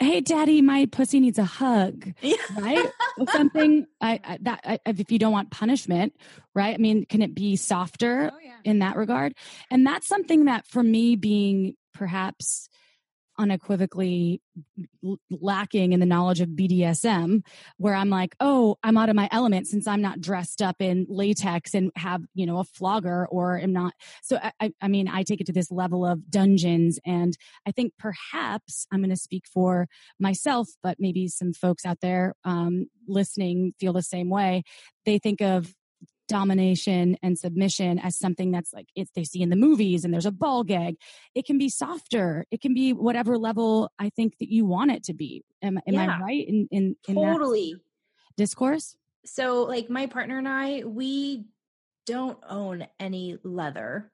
"Hey, 0.00 0.20
Daddy, 0.20 0.62
my 0.62 0.86
pussy 0.86 1.20
needs 1.20 1.38
a 1.38 1.44
hug." 1.44 2.12
right? 2.56 2.90
Something 3.32 3.86
I, 4.00 4.20
I 4.24 4.38
that 4.42 4.60
I, 4.64 4.78
if 4.86 5.10
you 5.10 5.18
don't 5.18 5.32
want 5.32 5.50
punishment, 5.50 6.14
right? 6.54 6.74
I 6.74 6.78
mean, 6.78 7.06
can 7.06 7.22
it 7.22 7.34
be 7.34 7.56
softer 7.56 8.30
oh 8.32 8.38
yeah 8.42 8.52
in 8.64 8.80
that 8.80 8.96
regard? 8.96 9.34
And 9.70 9.86
that's 9.86 10.08
something 10.08 10.46
that 10.46 10.66
for 10.66 10.82
me 10.82 11.16
being 11.16 11.76
perhaps 11.92 12.68
unequivocally 13.38 14.40
lacking 15.30 15.92
in 15.92 16.00
the 16.00 16.06
knowledge 16.06 16.40
of 16.40 16.50
BDSM 16.50 17.42
where 17.76 17.94
I'm 17.94 18.10
like, 18.10 18.34
"Oh, 18.40 18.76
I'm 18.82 18.96
out 18.96 19.08
of 19.08 19.16
my 19.16 19.28
element 19.32 19.66
since 19.66 19.86
I'm 19.86 20.00
not 20.02 20.20
dressed 20.20 20.62
up 20.62 20.76
in 20.80 21.06
latex 21.08 21.74
and 21.74 21.90
have, 21.96 22.22
you 22.34 22.46
know, 22.46 22.58
a 22.58 22.64
flogger 22.64 23.26
or 23.26 23.58
am 23.58 23.72
not." 23.72 23.94
So 24.22 24.38
I 24.42 24.52
I, 24.60 24.72
I 24.82 24.88
mean, 24.88 25.08
I 25.08 25.22
take 25.22 25.40
it 25.40 25.46
to 25.46 25.52
this 25.52 25.70
level 25.70 26.06
of 26.06 26.30
dungeons 26.30 26.98
and 27.04 27.36
I 27.66 27.72
think 27.72 27.92
perhaps 27.98 28.86
I'm 28.92 29.00
going 29.00 29.10
to 29.10 29.16
speak 29.16 29.44
for 29.52 29.88
myself, 30.18 30.68
but 30.82 30.96
maybe 30.98 31.28
some 31.28 31.52
folks 31.52 31.84
out 31.84 32.00
there 32.00 32.34
um, 32.44 32.86
listening 33.08 33.74
feel 33.78 33.92
the 33.92 34.02
same 34.02 34.30
way. 34.30 34.62
They 35.04 35.18
think 35.18 35.40
of 35.40 35.74
domination 36.28 37.16
and 37.22 37.38
submission 37.38 37.98
as 37.98 38.18
something 38.18 38.50
that's 38.50 38.72
like 38.72 38.88
it's 38.96 39.10
they 39.14 39.24
see 39.24 39.42
in 39.42 39.50
the 39.50 39.56
movies 39.56 40.04
and 40.04 40.12
there's 40.12 40.26
a 40.26 40.32
ball 40.32 40.64
gag. 40.64 40.96
It 41.34 41.44
can 41.44 41.58
be 41.58 41.68
softer. 41.68 42.46
It 42.50 42.60
can 42.60 42.74
be 42.74 42.92
whatever 42.92 43.36
level 43.38 43.90
I 43.98 44.10
think 44.10 44.38
that 44.38 44.50
you 44.50 44.64
want 44.64 44.90
it 44.90 45.04
to 45.04 45.14
be. 45.14 45.44
Am, 45.62 45.78
am 45.86 45.94
Yeah. 45.94 46.16
I 46.18 46.20
right 46.20 46.48
in 46.48 46.68
in, 46.70 46.96
in 47.08 47.16
that 47.16 47.32
Totally. 47.32 47.76
discourse? 48.36 48.96
So, 49.26 49.62
like, 49.62 49.88
my 49.88 50.06
partner 50.06 50.38
and 50.38 50.48
I, 50.48 50.82
we 50.84 51.46
don't 52.06 52.38
own 52.48 52.86
any 53.00 53.38
leather. 53.42 54.12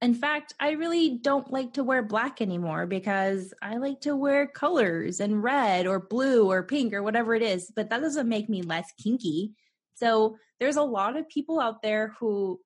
In 0.00 0.14
fact, 0.14 0.54
I 0.60 0.70
really 0.72 1.18
don't 1.18 1.50
like 1.52 1.74
to 1.74 1.84
wear 1.84 2.02
black 2.02 2.40
anymore 2.40 2.86
because 2.86 3.52
I 3.62 3.76
like 3.76 4.00
to 4.02 4.16
wear 4.16 4.46
colors 4.46 5.20
and 5.20 5.42
red 5.42 5.86
or 5.86 6.00
blue 6.00 6.50
or 6.50 6.62
pink 6.62 6.92
or 6.92 7.02
whatever 7.02 7.34
it 7.34 7.42
is, 7.42 7.72
but 7.74 7.90
that 7.90 8.00
doesn't 8.00 8.28
make 8.28 8.48
me 8.48 8.62
less 8.62 8.88
kinky. 9.02 9.54
So, 9.94 10.36
there's 10.62 10.76
a 10.76 10.82
lot 10.82 11.16
of 11.16 11.28
people 11.28 11.58
out 11.58 11.82
there 11.82 12.14
who 12.20 12.60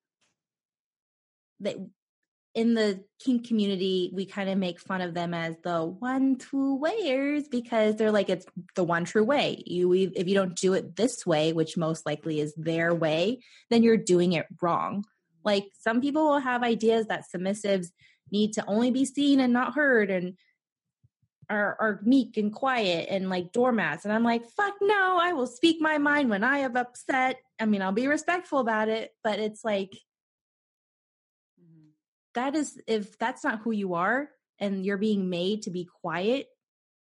that 1.61 1.77
in 2.53 2.75
the 2.75 3.03
kink 3.19 3.47
community, 3.47 4.11
we 4.13 4.27
kind 4.27 4.51
of 4.51 4.57
make 4.59 4.79
fun 4.79 5.01
of 5.01 5.15
them 5.15 5.33
as 5.33 5.55
the 5.63 5.83
one 5.83 6.37
true 6.37 6.75
wayers 6.75 7.47
because 7.47 7.95
they're 7.95 8.11
like 8.11 8.29
it's 8.29 8.45
the 8.75 8.83
one 8.83 9.03
true 9.03 9.23
way. 9.23 9.63
You 9.65 9.91
if 9.93 10.27
you 10.27 10.35
don't 10.35 10.55
do 10.55 10.73
it 10.73 10.95
this 10.95 11.25
way, 11.25 11.53
which 11.53 11.75
most 11.75 12.05
likely 12.05 12.39
is 12.39 12.53
their 12.55 12.93
way, 12.93 13.39
then 13.71 13.81
you're 13.81 13.97
doing 13.97 14.33
it 14.33 14.45
wrong. 14.61 15.03
Like 15.43 15.65
some 15.79 15.99
people 15.99 16.29
will 16.29 16.39
have 16.39 16.61
ideas 16.61 17.07
that 17.07 17.25
submissives 17.35 17.87
need 18.31 18.53
to 18.53 18.65
only 18.67 18.91
be 18.91 19.05
seen 19.05 19.39
and 19.39 19.51
not 19.51 19.73
heard 19.73 20.11
and 20.11 20.37
are, 21.49 21.77
are 21.79 21.99
meek 22.03 22.37
and 22.37 22.53
quiet 22.53 23.07
and 23.09 23.29
like 23.29 23.53
doormats. 23.53 24.03
And 24.05 24.13
I'm 24.13 24.23
like, 24.23 24.45
fuck 24.49 24.73
no, 24.81 25.17
I 25.21 25.33
will 25.33 25.47
speak 25.47 25.81
my 25.81 25.97
mind 25.97 26.29
when 26.29 26.43
I 26.43 26.59
have 26.59 26.75
upset. 26.75 27.39
I 27.59 27.65
mean, 27.65 27.81
I'll 27.81 27.91
be 27.91 28.07
respectful 28.07 28.59
about 28.59 28.89
it, 28.89 29.11
but 29.23 29.39
it's 29.39 29.63
like 29.63 29.97
that 32.37 32.55
is 32.55 32.79
if 32.85 33.17
that's 33.17 33.43
not 33.43 33.61
who 33.63 33.71
you 33.71 33.95
are 33.95 34.29
and 34.59 34.85
you're 34.85 34.97
being 34.97 35.27
made 35.27 35.63
to 35.63 35.71
be 35.71 35.89
quiet 36.01 36.45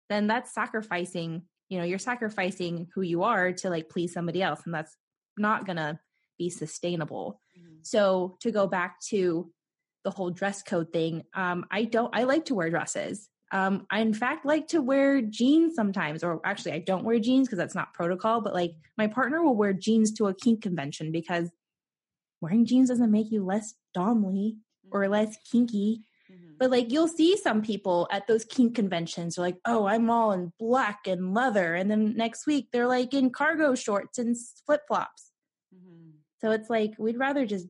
then 0.08 0.28
that's 0.28 0.54
sacrificing 0.54 1.42
you 1.68 1.78
know 1.78 1.84
you're 1.84 1.98
sacrificing 1.98 2.86
who 2.94 3.02
you 3.02 3.24
are 3.24 3.52
to 3.52 3.68
like 3.68 3.88
please 3.88 4.12
somebody 4.12 4.40
else 4.40 4.60
and 4.64 4.72
that's 4.72 4.96
not 5.36 5.66
gonna 5.66 5.98
be 6.38 6.48
sustainable 6.48 7.40
so 7.82 8.36
to 8.40 8.52
go 8.52 8.68
back 8.68 9.00
to 9.00 9.50
the 10.04 10.10
whole 10.10 10.30
dress 10.30 10.62
code 10.62 10.92
thing 10.92 11.24
um 11.34 11.64
i 11.72 11.82
don't 11.82 12.14
i 12.14 12.22
like 12.22 12.44
to 12.44 12.54
wear 12.54 12.70
dresses 12.70 13.28
um 13.52 13.86
i 13.90 14.00
in 14.00 14.12
fact 14.12 14.44
like 14.44 14.66
to 14.66 14.82
wear 14.82 15.20
jeans 15.20 15.74
sometimes 15.74 16.24
or 16.24 16.40
actually 16.44 16.72
i 16.72 16.78
don't 16.78 17.04
wear 17.04 17.18
jeans 17.18 17.46
because 17.46 17.58
that's 17.58 17.74
not 17.74 17.94
protocol 17.94 18.40
but 18.40 18.54
like 18.54 18.74
my 18.98 19.06
partner 19.06 19.42
will 19.42 19.56
wear 19.56 19.72
jeans 19.72 20.12
to 20.12 20.26
a 20.26 20.34
kink 20.34 20.62
convention 20.62 21.12
because 21.12 21.50
wearing 22.40 22.64
jeans 22.64 22.88
doesn't 22.88 23.10
make 23.10 23.30
you 23.30 23.44
less 23.44 23.74
domly 23.96 24.56
or 24.90 25.02
mm-hmm. 25.02 25.12
less 25.12 25.36
kinky. 25.50 26.02
Mm-hmm. 26.30 26.54
But 26.58 26.70
like 26.70 26.92
you'll 26.92 27.08
see 27.08 27.36
some 27.36 27.62
people 27.62 28.08
at 28.10 28.26
those 28.26 28.44
kink 28.44 28.74
conventions, 28.74 29.34
they're 29.34 29.44
like, 29.44 29.58
oh, 29.64 29.86
I'm 29.86 30.10
all 30.10 30.32
in 30.32 30.52
black 30.58 31.06
and 31.06 31.34
leather. 31.34 31.74
And 31.74 31.90
then 31.90 32.16
next 32.16 32.46
week 32.46 32.68
they're 32.72 32.86
like 32.86 33.14
in 33.14 33.30
cargo 33.30 33.74
shorts 33.74 34.18
and 34.18 34.36
flip 34.66 34.82
flops. 34.88 35.30
Mm-hmm. 35.74 36.10
So 36.40 36.50
it's 36.50 36.70
like 36.70 36.92
we'd 36.98 37.18
rather 37.18 37.46
just 37.46 37.66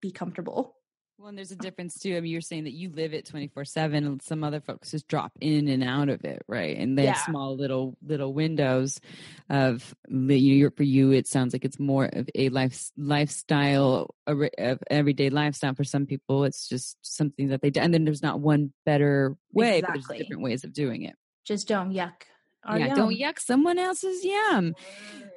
be 0.00 0.10
comfortable. 0.10 0.76
Well, 1.18 1.28
and 1.28 1.38
there's 1.38 1.50
a 1.50 1.56
difference 1.56 1.98
too. 1.98 2.14
I 2.14 2.20
mean, 2.20 2.30
you're 2.30 2.42
saying 2.42 2.64
that 2.64 2.74
you 2.74 2.90
live 2.90 3.14
it 3.14 3.24
24 3.24 3.64
seven, 3.64 4.04
and 4.04 4.20
some 4.20 4.44
other 4.44 4.60
folks 4.60 4.90
just 4.90 5.08
drop 5.08 5.32
in 5.40 5.66
and 5.68 5.82
out 5.82 6.10
of 6.10 6.24
it, 6.26 6.42
right? 6.46 6.76
And 6.76 6.98
they 6.98 7.06
have 7.06 7.18
small 7.18 7.56
little 7.56 7.96
little 8.06 8.34
windows 8.34 9.00
of 9.48 9.94
you. 10.08 10.64
know, 10.64 10.70
For 10.76 10.82
you, 10.82 11.12
it 11.12 11.26
sounds 11.26 11.54
like 11.54 11.64
it's 11.64 11.78
more 11.78 12.04
of 12.04 12.28
a 12.34 12.50
life 12.50 12.90
lifestyle 12.98 14.14
a 14.26 14.50
of 14.58 14.78
everyday 14.90 15.30
lifestyle. 15.30 15.74
For 15.74 15.84
some 15.84 16.04
people, 16.04 16.44
it's 16.44 16.68
just 16.68 16.98
something 17.00 17.48
that 17.48 17.62
they 17.62 17.70
do, 17.70 17.80
and 17.80 17.94
then 17.94 18.04
there's 18.04 18.22
not 18.22 18.40
one 18.40 18.72
better 18.84 19.36
way, 19.54 19.80
but 19.80 19.94
there's 19.94 20.18
different 20.18 20.42
ways 20.42 20.64
of 20.64 20.74
doing 20.74 21.02
it. 21.02 21.14
Just 21.46 21.66
don't 21.66 21.92
yuck. 21.92 22.24
Our 22.66 22.78
yeah, 22.78 22.86
yum. 22.88 22.96
don't 22.96 23.14
yuck 23.14 23.38
someone 23.38 23.78
else's 23.78 24.24
yum. 24.24 24.74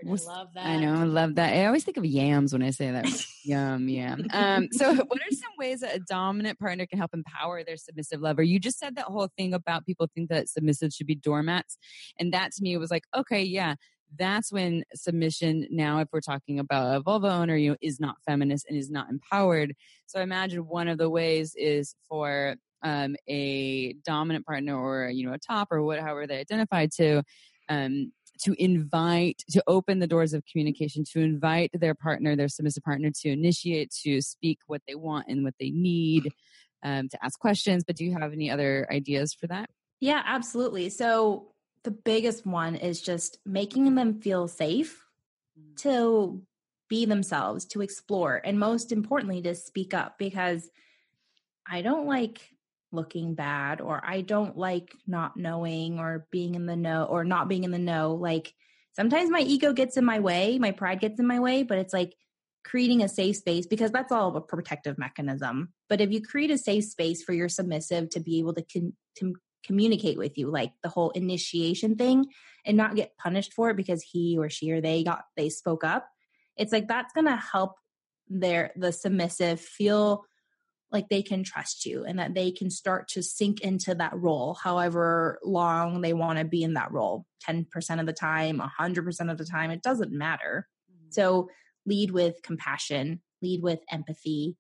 Was- 0.04 0.26
love 0.26 0.48
that. 0.56 0.66
I 0.66 0.78
know, 0.78 0.96
I 0.96 1.04
love 1.04 1.36
that. 1.36 1.54
I 1.54 1.66
always 1.66 1.84
think 1.84 1.98
of 1.98 2.06
yams 2.06 2.54
when 2.54 2.64
I 2.64 2.72
say 2.72 2.92
that. 2.92 3.06
Yum, 3.44 3.90
yam. 3.90 4.26
Um, 4.32 4.68
so, 4.72 4.94
what 5.08 5.20
are 5.20 5.32
some 5.32 5.52
ways 5.58 5.82
that 5.82 5.96
a 5.96 6.00
dominant 6.00 6.60
partner 6.60 6.86
can 6.86 7.00
help 7.00 7.14
empower 7.14 7.64
their 7.64 7.78
submissive 7.78 8.22
lover? 8.22 8.44
You 8.44 8.60
just 8.60 8.80
said 8.80 8.96
that 8.96 9.06
whole 9.06 9.30
thing 9.38 9.54
about 9.54 9.86
people 9.86 10.08
think 10.14 10.30
that 10.30 10.50
submissive 10.50 10.94
should 10.94 11.08
be 11.08 11.16
doormats, 11.16 11.78
and 12.20 12.34
that 12.34 12.52
to 12.54 12.64
me 12.64 12.78
was 12.78 12.92
like, 12.92 13.04
okay, 13.16 13.42
yeah, 13.42 13.76
that's 14.18 14.52
when 14.52 14.84
submission. 14.94 15.68
Now, 15.70 16.00
if 16.00 16.10
we're 16.12 16.22
talking 16.22 16.60
about 16.60 16.96
a 16.96 17.02
vulva 17.02 17.30
owner, 17.30 17.56
you 17.56 17.72
know, 17.72 17.78
is 17.82 18.00
not 18.00 18.16
feminist 18.28 18.68
and 18.68 18.78
is 18.78 18.90
not 18.90 19.10
empowered. 19.10 19.76
So, 20.06 20.20
I 20.20 20.24
imagine 20.24 20.68
one 20.68 20.88
of 20.88 20.98
the 20.98 21.10
ways 21.10 21.54
is 21.56 21.96
for 22.08 22.56
um, 22.84 23.16
a 23.28 23.94
dominant 24.06 24.46
partner 24.46 24.78
or 24.78 25.10
you 25.10 25.26
know 25.26 25.34
a 25.34 25.40
top 25.40 25.72
or 25.72 25.82
what, 25.84 26.00
however 26.00 26.28
they 26.28 26.40
identify 26.40 26.88
to. 26.98 27.24
Um, 27.70 28.12
to 28.42 28.56
invite 28.58 29.44
to 29.50 29.62
open 29.68 30.00
the 30.00 30.08
doors 30.08 30.34
of 30.34 30.46
communication 30.50 31.04
to 31.04 31.20
invite 31.20 31.70
their 31.74 31.94
partner 31.94 32.38
their 32.38 32.48
submissive 32.48 32.82
partner 32.84 33.12
to 33.12 33.30
initiate 33.30 33.92
to 33.92 34.22
speak 34.22 34.60
what 34.68 34.82
they 34.88 34.96
want 34.96 35.28
and 35.28 35.44
what 35.44 35.54
they 35.60 35.72
need 35.72 36.32
um, 36.84 37.10
to 37.10 37.18
ask 37.22 37.38
questions 37.38 37.84
but 37.86 37.98
do 37.98 38.06
you 38.06 38.14
have 38.14 38.32
any 38.32 38.50
other 38.50 38.88
ideas 38.90 39.34
for 39.34 39.46
that 39.48 39.70
Yeah, 40.00 40.22
absolutely. 40.26 40.90
So 40.90 41.52
the 41.84 41.92
biggest 41.92 42.46
one 42.46 42.76
is 42.76 43.02
just 43.02 43.40
making 43.46 43.96
them 43.96 44.22
feel 44.22 44.48
safe 44.48 45.06
to 45.78 46.42
be 46.88 47.06
themselves, 47.06 47.66
to 47.66 47.82
explore, 47.82 48.42
and 48.44 48.60
most 48.60 48.92
importantly, 48.92 49.42
to 49.42 49.56
speak 49.56 49.94
up 49.94 50.18
because 50.18 50.70
I 51.70 51.82
don't 51.82 52.08
like 52.08 52.42
looking 52.92 53.36
bad 53.36 53.82
or 53.82 54.02
I 54.04 54.22
don't 54.22 54.58
like 54.58 54.96
not 55.08 55.38
knowing 55.38 56.00
or 56.00 56.28
being 56.32 56.56
in 56.56 56.66
the 56.66 56.76
know 56.76 57.06
or 57.06 57.24
not 57.24 57.48
being 57.48 57.64
in 57.64 57.72
the 57.72 57.78
know. 57.80 58.16
Like 58.16 58.54
sometimes 58.94 59.30
my 59.30 59.42
ego 59.42 59.74
gets 59.74 59.98
in 59.98 60.06
my 60.06 60.20
way, 60.20 60.58
my 60.60 60.72
pride 60.72 61.00
gets 61.00 61.20
in 61.20 61.28
my 61.28 61.40
way, 61.40 61.64
but 61.64 61.78
it's 61.78 61.94
like 61.94 62.16
creating 62.64 63.02
a 63.02 63.10
safe 63.10 63.38
space 63.38 63.66
because 63.66 63.92
that's 63.92 64.12
all 64.12 64.36
a 64.36 64.42
protective 64.42 64.98
mechanism. 64.98 65.74
But 65.88 66.02
if 66.02 66.12
you 66.12 66.22
create 66.22 66.52
a 66.52 66.58
safe 66.58 66.86
space 66.86 67.24
for 67.24 67.34
your 67.34 67.50
submissive 67.50 68.10
to 68.12 68.20
be 68.20 68.40
able 68.40 68.54
to, 68.54 68.64
con- 68.72 68.94
to 69.20 69.36
communicate 69.66 70.18
with 70.18 70.38
you, 70.38 70.50
like 70.52 70.74
the 70.84 70.90
whole 70.90 71.12
initiation 71.12 71.96
thing, 71.96 72.28
and 72.66 72.78
not 72.78 72.96
get 72.96 73.18
punished 73.18 73.54
for 73.54 73.70
it 73.70 73.78
because 73.78 74.04
he 74.04 74.38
or 74.38 74.50
she 74.50 74.72
or 74.72 74.82
they 74.82 75.04
got 75.04 75.24
they 75.38 75.50
spoke 75.50 75.84
up, 75.84 76.08
it's 76.58 76.74
like 76.74 76.88
that's 76.88 77.14
going 77.14 77.26
to 77.26 77.36
help 77.36 77.76
their 78.28 78.72
the 78.76 78.92
submissive 78.92 79.60
feel 79.60 80.24
like 80.92 81.10
they 81.10 81.22
can 81.22 81.44
trust 81.44 81.86
you 81.86 82.04
and 82.04 82.20
that 82.20 82.34
they 82.34 82.52
can 82.52 82.70
start 82.70 83.08
to 83.10 83.22
sink 83.22 83.62
into 83.62 83.94
that 83.96 84.16
role 84.16 84.56
however 84.56 85.40
long 85.44 86.02
they 86.02 86.14
want 86.14 86.40
to 86.40 86.46
be 86.46 86.64
in 86.64 86.74
that 86.74 86.92
role 86.92 87.26
10% 87.48 87.66
of 88.00 88.06
the 88.06 88.14
time 88.14 88.62
100% 88.80 89.32
of 89.32 89.38
the 89.38 89.46
time 89.46 89.72
it 89.72 89.82
doesn't 89.82 90.12
matter 90.12 90.68
mm-hmm. 90.92 91.10
so 91.10 91.50
lead 91.86 92.12
with 92.12 92.42
compassion 92.44 93.22
lead 93.42 93.62
with 93.62 93.80
empathy 93.92 94.58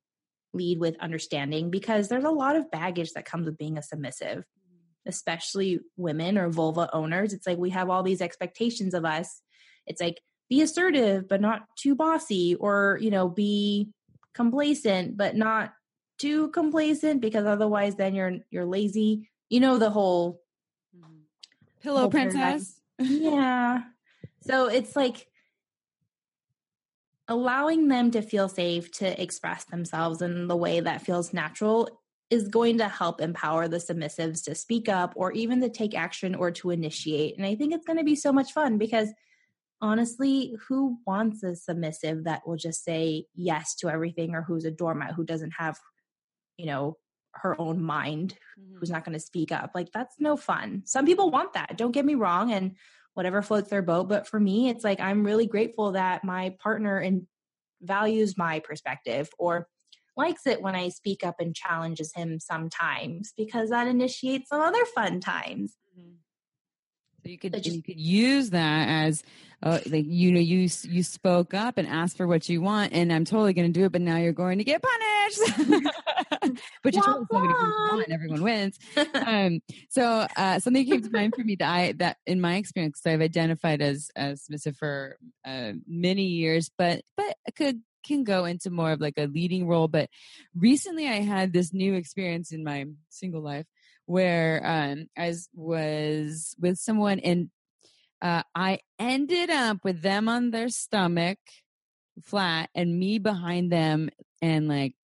lead 0.53 0.79
with 0.79 0.95
understanding 0.99 1.69
because 1.69 2.07
there's 2.07 2.23
a 2.23 2.29
lot 2.29 2.55
of 2.55 2.71
baggage 2.71 3.11
that 3.13 3.25
comes 3.25 3.45
with 3.45 3.57
being 3.57 3.77
a 3.77 3.83
submissive 3.83 4.39
mm-hmm. 4.39 5.09
especially 5.09 5.79
women 5.97 6.37
or 6.37 6.49
vulva 6.49 6.89
owners 6.93 7.33
it's 7.33 7.47
like 7.47 7.57
we 7.57 7.69
have 7.69 7.89
all 7.89 8.03
these 8.03 8.21
expectations 8.21 8.93
of 8.93 9.05
us 9.05 9.41
it's 9.85 10.01
like 10.01 10.21
be 10.49 10.61
assertive 10.61 11.27
but 11.27 11.41
not 11.41 11.63
too 11.77 11.95
bossy 11.95 12.55
or 12.55 12.97
you 13.01 13.11
know 13.11 13.27
be 13.29 13.89
complacent 14.33 15.17
but 15.17 15.35
not 15.35 15.73
too 16.19 16.49
complacent 16.49 17.21
because 17.21 17.45
otherwise 17.45 17.95
then 17.95 18.13
you're 18.13 18.37
you're 18.51 18.65
lazy. 18.65 19.29
You 19.49 19.59
know 19.59 19.77
the 19.77 19.89
whole 19.89 20.41
mm-hmm. 20.95 21.15
pillow 21.81 22.01
whole 22.01 22.09
princess. 22.11 22.79
yeah. 22.99 23.81
So 24.41 24.67
it's 24.67 24.95
like 24.95 25.27
allowing 27.27 27.87
them 27.87 28.11
to 28.11 28.21
feel 28.21 28.49
safe 28.49 28.91
to 28.91 29.21
express 29.21 29.63
themselves 29.65 30.21
in 30.21 30.47
the 30.47 30.57
way 30.57 30.79
that 30.79 31.01
feels 31.01 31.33
natural 31.33 32.01
is 32.29 32.47
going 32.47 32.77
to 32.77 32.87
help 32.87 33.21
empower 33.21 33.67
the 33.67 33.77
submissives 33.77 34.43
to 34.43 34.53
speak 34.53 34.87
up 34.87 35.13
or 35.15 35.31
even 35.31 35.61
to 35.61 35.69
take 35.69 35.95
action 35.95 36.35
or 36.35 36.51
to 36.51 36.69
initiate. 36.69 37.37
And 37.37 37.45
I 37.45 37.55
think 37.55 37.73
it's 37.73 37.85
going 37.85 37.97
to 37.97 38.03
be 38.03 38.15
so 38.15 38.31
much 38.31 38.51
fun 38.51 38.77
because 38.77 39.09
honestly, 39.81 40.55
who 40.67 40.97
wants 41.07 41.43
a 41.43 41.55
submissive 41.55 42.25
that 42.25 42.47
will 42.47 42.57
just 42.57 42.83
say 42.83 43.25
yes 43.33 43.75
to 43.75 43.89
everything 43.89 44.35
or 44.35 44.43
who's 44.43 44.65
a 44.65 44.71
doormat 44.71 45.13
who 45.13 45.23
doesn't 45.23 45.53
have 45.57 45.79
you 46.59 46.65
know, 46.65 46.97
her 47.33 47.59
own 47.59 47.81
mind 47.81 48.35
mm-hmm. 48.59 48.77
who's 48.77 48.89
not 48.89 49.05
going 49.05 49.17
to 49.17 49.19
speak 49.19 49.51
up. 49.51 49.71
Like 49.73 49.91
that's 49.93 50.15
no 50.19 50.35
fun. 50.35 50.83
Some 50.85 51.05
people 51.05 51.31
want 51.31 51.53
that. 51.53 51.77
Don't 51.77 51.93
get 51.93 52.05
me 52.05 52.15
wrong 52.15 52.51
and 52.51 52.75
whatever 53.13 53.41
floats 53.41 53.69
their 53.69 53.81
boat, 53.81 54.09
but 54.09 54.27
for 54.27 54.39
me 54.39 54.69
it's 54.69 54.83
like 54.83 54.99
I'm 54.99 55.25
really 55.25 55.47
grateful 55.47 55.93
that 55.93 56.23
my 56.23 56.55
partner 56.59 56.97
and 56.97 57.27
values 57.81 58.37
my 58.37 58.59
perspective 58.59 59.29
or 59.39 59.67
likes 60.17 60.45
it 60.45 60.61
when 60.61 60.75
I 60.75 60.89
speak 60.89 61.25
up 61.25 61.35
and 61.39 61.55
challenges 61.55 62.11
him 62.13 62.39
sometimes 62.39 63.31
because 63.37 63.69
that 63.69 63.87
initiates 63.87 64.49
some 64.49 64.59
other 64.61 64.83
fun 64.85 65.21
times. 65.21 65.77
Mm-hmm. 65.97 66.15
So 67.23 67.29
you 67.29 67.37
could 67.37 67.53
just, 67.53 67.75
you 67.75 67.81
could 67.81 67.99
use 67.99 68.51
that 68.51 68.87
as 68.87 69.23
uh, 69.61 69.79
like 69.87 70.05
you 70.07 70.31
know 70.31 70.39
you 70.39 70.69
you 70.83 71.03
spoke 71.03 71.53
up 71.53 71.77
and 71.77 71.87
asked 71.87 72.15
for 72.17 72.27
what 72.27 72.47
you 72.47 72.61
want, 72.61 72.93
and 72.93 73.11
I'm 73.11 73.25
totally 73.25 73.53
going 73.53 73.71
to 73.71 73.77
do 73.77 73.85
it, 73.85 73.91
but 73.91 74.01
now 74.01 74.17
you're 74.17 74.31
going 74.31 74.59
to 74.59 74.63
get 74.63 74.81
punished. 74.81 75.91
but 76.83 76.95
you 76.95 77.01
told 77.01 77.27
somebody 77.29 77.53
what 77.53 77.61
you 77.61 77.73
want, 77.91 78.03
and 78.05 78.13
everyone 78.13 78.43
wins. 78.43 78.79
Um, 79.13 79.61
so 79.89 80.27
uh, 80.37 80.59
something 80.59 80.85
came 80.85 81.03
to 81.03 81.09
mind 81.11 81.35
for 81.35 81.43
me 81.43 81.55
that 81.57 81.69
I 81.69 81.91
that 81.93 82.17
in 82.25 82.39
my 82.39 82.55
experience 82.55 83.01
I've 83.05 83.21
identified 83.21 83.81
as 83.81 84.09
as 84.15 84.43
submissive 84.43 84.77
for 84.77 85.17
uh, 85.45 85.73
many 85.87 86.23
years, 86.23 86.71
but 86.77 87.01
but 87.17 87.35
could 87.55 87.81
can 88.05 88.23
go 88.23 88.45
into 88.45 88.69
more 88.69 88.91
of 88.91 89.01
like 89.01 89.17
a 89.17 89.27
leading 89.27 89.67
role. 89.67 89.87
But 89.87 90.09
recently, 90.55 91.07
I 91.07 91.21
had 91.21 91.53
this 91.53 91.73
new 91.73 91.95
experience 91.95 92.51
in 92.51 92.63
my 92.63 92.85
single 93.09 93.41
life 93.41 93.65
where 94.09 94.59
um, 94.65 95.05
I 95.15 95.35
was 95.53 96.55
with 96.59 96.79
someone 96.79 97.19
and 97.19 97.51
uh, 98.23 98.41
I 98.55 98.79
ended 98.97 99.51
up 99.51 99.77
with 99.83 100.01
them 100.01 100.27
on 100.27 100.49
their 100.49 100.69
stomach 100.69 101.37
flat 102.23 102.71
and 102.73 102.97
me 102.97 103.19
behind 103.19 103.71
them 103.71 104.09
and 104.41 104.67
like 104.67 104.95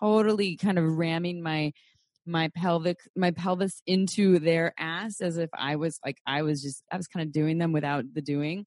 totally 0.00 0.56
kind 0.56 0.78
of 0.78 0.96
ramming 0.96 1.42
my 1.42 1.72
my 2.24 2.48
pelvic 2.56 2.96
my 3.14 3.32
pelvis 3.32 3.82
into 3.86 4.38
their 4.38 4.72
ass 4.78 5.20
as 5.20 5.36
if 5.36 5.50
I 5.52 5.76
was 5.76 6.00
like 6.02 6.16
I 6.26 6.40
was 6.40 6.62
just 6.62 6.82
I 6.90 6.96
was 6.96 7.06
kind 7.06 7.26
of 7.26 7.32
doing 7.32 7.58
them 7.58 7.72
without 7.72 8.06
the 8.14 8.22
doing 8.22 8.64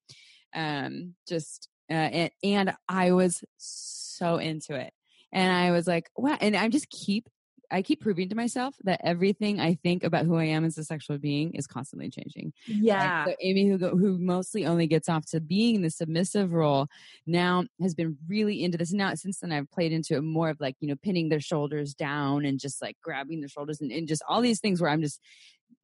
um 0.53 1.15
just 1.27 1.69
uh, 1.89 1.93
and, 1.93 2.31
and 2.43 2.75
I 2.87 3.13
was 3.13 3.41
so 3.57 4.37
into 4.37 4.75
it. 4.75 4.93
And 5.33 5.51
I 5.51 5.71
was 5.71 5.87
like 5.87 6.07
wow 6.15 6.37
and 6.39 6.55
I 6.55 6.69
just 6.69 6.91
keep 6.91 7.27
I 7.69 7.81
keep 7.81 8.01
proving 8.01 8.29
to 8.29 8.35
myself 8.35 8.75
that 8.83 9.01
everything 9.03 9.59
I 9.59 9.75
think 9.75 10.03
about 10.03 10.25
who 10.25 10.35
I 10.35 10.45
am 10.45 10.63
as 10.63 10.77
a 10.77 10.83
sexual 10.83 11.17
being 11.17 11.53
is 11.53 11.67
constantly 11.67 12.09
changing. 12.09 12.53
Yeah. 12.65 13.25
so 13.25 13.35
Amy, 13.41 13.67
who 13.67 13.77
go, 13.77 13.95
who 13.95 14.17
mostly 14.17 14.65
only 14.65 14.87
gets 14.87 15.09
off 15.09 15.25
to 15.27 15.41
being 15.41 15.81
the 15.81 15.89
submissive 15.89 16.53
role, 16.53 16.87
now 17.25 17.65
has 17.81 17.93
been 17.93 18.17
really 18.27 18.63
into 18.63 18.77
this. 18.77 18.93
Now 18.93 19.13
since 19.15 19.39
then, 19.39 19.51
I've 19.51 19.69
played 19.71 19.91
into 19.91 20.15
it 20.15 20.21
more 20.21 20.49
of 20.49 20.59
like 20.59 20.75
you 20.79 20.87
know 20.87 20.95
pinning 20.95 21.29
their 21.29 21.41
shoulders 21.41 21.93
down 21.93 22.45
and 22.45 22.59
just 22.59 22.81
like 22.81 22.97
grabbing 23.03 23.41
their 23.41 23.49
shoulders 23.49 23.81
and, 23.81 23.91
and 23.91 24.07
just 24.07 24.23
all 24.27 24.41
these 24.41 24.59
things 24.59 24.81
where 24.81 24.89
I'm 24.89 25.01
just 25.01 25.21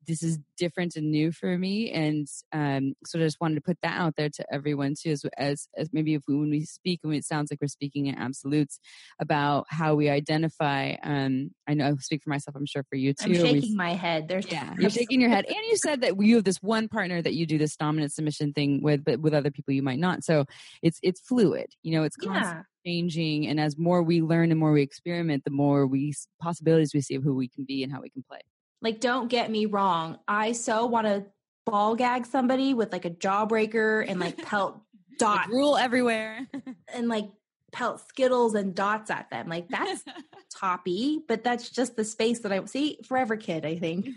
this 0.08 0.24
is 0.24 0.40
different 0.58 0.96
and 0.96 1.12
new 1.12 1.32
for 1.32 1.58
me 1.58 1.92
and 1.92 2.28
um, 2.52 2.94
so 3.06 3.20
i 3.20 3.22
just 3.22 3.40
wanted 3.42 3.56
to 3.56 3.62
put 3.62 3.78
that 3.82 4.00
out 4.00 4.16
there 4.16 4.30
to 4.30 4.46
everyone 4.52 4.94
too 5.00 5.12
as, 5.12 5.26
as, 5.38 5.68
as 5.78 5.90
maybe 5.92 6.14
if 6.14 6.24
we, 6.28 6.36
when 6.36 6.50
we 6.50 6.66
speak 6.66 7.00
and 7.04 7.14
it 7.14 7.26
sounds 7.26 7.52
like 7.52 7.60
we're 7.62 7.68
speaking 7.68 8.08
in 8.08 8.16
absolutes 8.16 8.80
about 9.20 9.66
how 9.70 9.96
we 9.96 10.10
identify 10.10 10.96
um, 11.04 11.52
i 11.68 11.74
know 11.74 11.88
i 11.88 11.94
speak 12.00 12.24
for 12.24 12.30
myself 12.30 12.56
i'm 12.56 12.66
sure 12.66 12.84
for 12.90 12.96
you 12.96 13.14
too 13.14 13.26
i'm 13.26 13.34
shaking 13.36 13.72
we, 13.72 13.76
my 13.76 13.94
head 13.94 14.28
there's 14.28 14.50
yeah 14.52 14.74
you're 14.80 14.90
shaking 14.90 15.22
your 15.22 15.30
head 15.30 15.46
and 15.48 15.56
you 15.70 15.78
said 15.78 16.02
that 16.02 16.20
you 16.20 16.36
have 16.36 16.44
this 16.44 16.62
one 16.62 16.88
partner 16.88 17.22
that 17.22 17.34
you 17.34 17.46
do 17.46 17.58
this 17.58 17.76
dominant 17.76 18.12
submission 18.12 18.54
thing 18.54 18.82
with 18.82 19.04
but 19.04 19.20
with 19.20 19.34
other 19.34 19.52
people 19.52 19.74
you 19.74 19.84
might 19.84 20.00
not 20.00 20.24
so 20.24 20.46
it's 20.82 21.00
it's 21.04 21.22
fluid 21.22 21.68
you 21.82 21.92
know 21.92 22.04
it's 22.04 22.16
constantly 22.16 22.64
yeah. 22.84 22.92
changing 22.92 23.48
and 23.48 23.60
as 23.60 23.78
more 23.78 24.04
we 24.04 24.22
learn 24.22 24.52
and 24.52 24.60
more 24.60 24.72
we 24.72 24.82
experiment 24.82 25.44
the 25.44 25.52
more 25.52 25.88
we 25.88 26.14
possibilities 26.42 26.94
we 26.94 27.02
see 27.02 27.16
of 27.16 27.24
who 27.24 27.34
we 27.34 27.48
can 27.48 27.64
be 27.66 27.84
and 27.84 27.92
how 27.92 28.02
we 28.02 28.10
can 28.10 28.24
play 28.28 28.40
like, 28.84 29.00
don't 29.00 29.30
get 29.30 29.50
me 29.50 29.66
wrong. 29.66 30.20
I 30.28 30.52
so 30.52 30.86
want 30.86 31.08
to 31.08 31.26
ball 31.66 31.96
gag 31.96 32.26
somebody 32.26 32.74
with 32.74 32.92
like 32.92 33.06
a 33.06 33.10
jawbreaker 33.10 34.06
and 34.08 34.20
like 34.20 34.38
pelt 34.38 34.80
dots. 35.18 35.48
Rule 35.50 35.78
everywhere. 35.78 36.46
and 36.94 37.08
like 37.08 37.30
pelt 37.72 38.02
skittles 38.10 38.54
and 38.54 38.76
dots 38.76 39.10
at 39.10 39.30
them. 39.30 39.48
Like 39.48 39.70
that's 39.70 40.04
toppy, 40.54 41.22
but 41.28 41.44
that's 41.44 41.70
just 41.70 41.96
the 41.96 42.04
space 42.04 42.42
that 42.42 42.52
I 42.52 42.64
see 42.66 43.00
forever 43.08 43.38
kid, 43.38 43.66
I 43.66 43.78
think. 43.78 44.10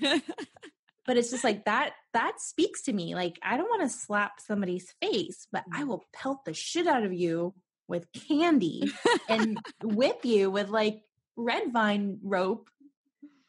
but 1.06 1.16
it's 1.16 1.30
just 1.30 1.44
like 1.44 1.64
that 1.66 1.92
that 2.12 2.40
speaks 2.40 2.82
to 2.82 2.92
me. 2.92 3.14
Like 3.14 3.38
I 3.42 3.56
don't 3.56 3.70
want 3.70 3.82
to 3.82 3.88
slap 3.88 4.40
somebody's 4.40 4.92
face, 5.00 5.46
but 5.52 5.62
I 5.72 5.82
mm. 5.82 5.86
will 5.86 6.04
pelt 6.12 6.44
the 6.44 6.54
shit 6.54 6.88
out 6.88 7.04
of 7.04 7.12
you 7.12 7.54
with 7.88 8.08
candy 8.28 8.90
and 9.28 9.58
whip 9.84 10.24
you 10.24 10.50
with 10.50 10.68
like 10.68 11.02
red 11.36 11.72
vine 11.72 12.18
rope 12.22 12.68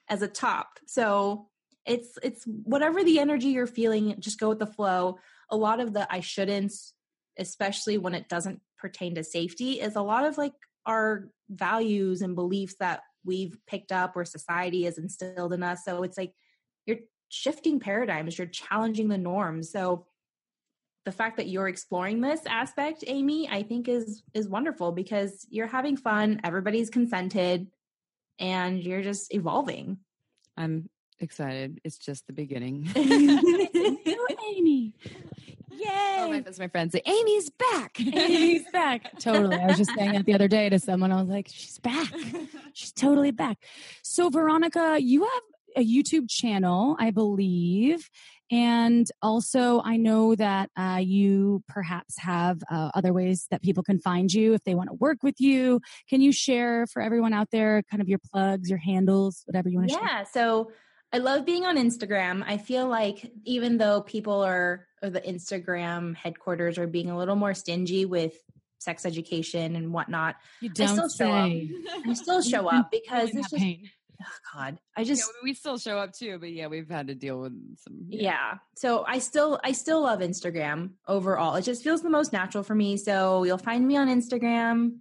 as 0.10 0.22
a 0.22 0.28
top. 0.28 0.80
So 0.86 1.48
it's 1.86 2.18
it's 2.22 2.44
whatever 2.46 3.04
the 3.04 3.20
energy 3.20 3.50
you're 3.50 3.68
feeling, 3.68 4.16
just 4.20 4.40
go 4.40 4.50
with 4.50 4.60
the 4.60 4.68
flow. 4.68 5.20
A 5.50 5.58
lot 5.58 5.80
of 5.80 5.94
the 5.94 6.12
I 6.12 6.20
shouldn'ts, 6.20 6.92
especially 7.38 7.98
when 7.98 8.14
it 8.14 8.30
doesn't 8.30 8.62
pertain 8.78 9.16
to 9.16 9.24
safety, 9.24 9.80
is 9.80 9.96
a 9.96 10.02
lot 10.02 10.26
of 10.26 10.38
like 10.38 10.54
our 10.86 11.30
values 11.50 12.22
and 12.22 12.36
beliefs 12.36 12.76
that 12.80 13.02
we've 13.24 13.58
picked 13.68 13.92
up 13.92 14.16
or 14.16 14.26
society 14.26 14.84
has 14.84 14.98
instilled 14.98 15.54
in 15.54 15.64
us. 15.64 15.84
So 15.84 16.04
it's 16.04 16.18
like 16.18 16.34
you're 16.86 16.98
shifting 17.30 17.80
paradigms, 17.80 18.38
you're 18.38 18.48
challenging 18.48 19.10
the 19.10 19.18
norms. 19.18 19.72
So 19.72 20.06
the 21.06 21.12
fact 21.12 21.38
that 21.38 21.48
you're 21.48 21.70
exploring 21.70 22.20
this 22.20 22.42
aspect, 22.48 23.04
Amy, 23.08 23.48
I 23.50 23.64
think 23.64 23.88
is 23.88 24.24
is 24.34 24.50
wonderful 24.50 24.92
because 24.92 25.48
you're 25.50 25.68
having 25.68 25.96
fun, 25.96 26.42
everybody's 26.44 26.90
consented, 26.90 27.68
and 28.40 28.82
you're 28.82 29.02
just 29.02 29.34
evolving. 29.34 29.98
I'm 30.56 30.90
excited. 31.20 31.80
It's 31.84 31.98
just 31.98 32.28
the 32.28 32.34
beginning. 32.34 32.90
Amy. 32.96 34.94
Yay! 35.72 36.18
Oh, 36.20 36.30
my, 36.30 36.40
that's 36.40 36.60
my 36.60 36.68
friends 36.68 36.94
say, 36.94 37.02
Amy's 37.06 37.50
back. 37.52 38.00
Amy's 38.00 38.66
back. 38.72 39.20
totally. 39.20 39.58
I 39.58 39.68
was 39.68 39.78
just 39.78 39.92
saying 39.96 40.14
that 40.14 40.26
the 40.26 40.34
other 40.34 40.48
day 40.48 40.70
to 40.70 40.80
someone. 40.80 41.12
I 41.12 41.20
was 41.20 41.30
like, 41.30 41.48
she's 41.50 41.78
back. 41.78 42.12
She's 42.74 42.92
totally 42.92 43.32
back. 43.32 43.60
So, 44.02 44.30
Veronica, 44.30 44.98
you 45.00 45.24
have 45.24 45.44
a 45.76 45.86
YouTube 45.86 46.30
channel, 46.30 46.96
I 47.00 47.12
believe. 47.12 48.10
And 48.52 49.08
also, 49.22 49.82
I 49.84 49.98
know 49.98 50.36
that 50.36 50.70
uh, 50.78 51.00
you 51.04 51.64
perhaps 51.68 52.18
have 52.20 52.62
uh, 52.72 52.92
other 52.94 53.14
ways 53.14 53.48
that 53.52 53.62
people 53.62 53.84
can 53.84 54.00
find 54.00 54.32
you 54.32 54.54
if 54.54 54.64
they 54.64 54.76
want 54.76 54.90
to 54.90 54.96
work 54.96 55.24
with 55.24 55.40
you. 55.40 55.82
Can 56.10 56.22
you 56.22 56.32
share 56.32 56.88
for 56.88 57.02
everyone 57.02 57.34
out 57.34 57.50
there 57.52 57.84
kind 57.92 58.02
of 58.02 58.08
your 58.08 58.20
plugs, 58.32 58.70
your 58.70 58.80
handles, 58.80 59.44
whatever 59.46 59.70
you 59.70 59.78
want 59.78 59.90
to 59.90 59.96
yeah, 59.96 60.00
share? 60.00 60.18
Yeah. 60.18 60.24
So 60.24 60.72
I 61.12 61.18
love 61.18 61.46
being 61.46 61.66
on 61.66 61.78
Instagram. 61.78 62.44
I 62.46 62.58
feel 62.58 62.88
like 62.88 63.32
even 63.44 63.78
though 63.78 64.02
people 64.02 64.42
are, 64.42 64.88
or 65.02 65.10
the 65.10 65.22
Instagram 65.22 66.16
headquarters 66.16 66.78
are 66.78 66.88
being 66.88 67.10
a 67.10 67.18
little 67.18 67.36
more 67.36 67.54
stingy 67.54 68.06
with 68.06 68.34
sex 68.80 69.06
education 69.06 69.76
and 69.76 69.94
whatnot. 69.94 70.36
You 70.62 70.72
I 70.80 70.86
still 70.86 71.10
show 71.10 71.32
up. 71.32 71.52
I 72.06 72.14
still 72.14 72.42
show 72.54 72.68
up 72.68 72.92
because 72.92 73.30
it's 73.30 73.50
just 73.50 73.56
pain. 73.56 73.90
Oh 74.22 74.26
God. 74.54 74.80
I 74.96 75.02
Yeah, 75.02 75.08
just 75.08 75.32
we 75.44 75.54
still 75.54 75.78
show 75.78 75.98
up 75.98 76.14
too, 76.14 76.38
but 76.40 76.52
yeah, 76.52 76.68
we've 76.68 76.90
had 76.90 77.08
to 77.08 77.16
deal 77.16 77.40
with 77.42 77.54
some. 77.80 78.06
yeah. 78.10 78.56
So 78.76 79.06
I 79.08 79.20
still 79.20 79.60
I 79.64 79.72
still 79.72 80.02
love 80.04 80.20
Instagram 80.20 80.92
overall. 81.08 81.56
It 81.56 81.64
just 81.64 81.84
feels 81.84 82.02
the 82.02 82.10
most 82.10 82.34
natural 82.34 82.64
for 82.64 82.76
me. 82.76 82.98
So 82.98 83.44
you'll 83.44 83.58
find 83.58 83.88
me 83.88 83.98
on 83.98 84.08
Instagram. 84.08 84.98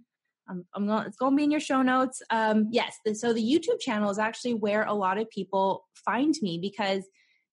I'm, 0.49 0.65
I'm 0.73 0.87
going. 0.87 1.05
It's 1.07 1.17
going 1.17 1.33
to 1.33 1.37
be 1.37 1.43
in 1.43 1.51
your 1.51 1.59
show 1.59 1.81
notes. 1.81 2.21
Um, 2.29 2.69
yes. 2.71 2.95
So 3.15 3.33
the 3.33 3.43
YouTube 3.43 3.79
channel 3.81 4.09
is 4.09 4.19
actually 4.19 4.53
where 4.53 4.83
a 4.83 4.93
lot 4.93 5.17
of 5.17 5.29
people 5.29 5.85
find 5.93 6.33
me 6.41 6.57
because 6.57 7.03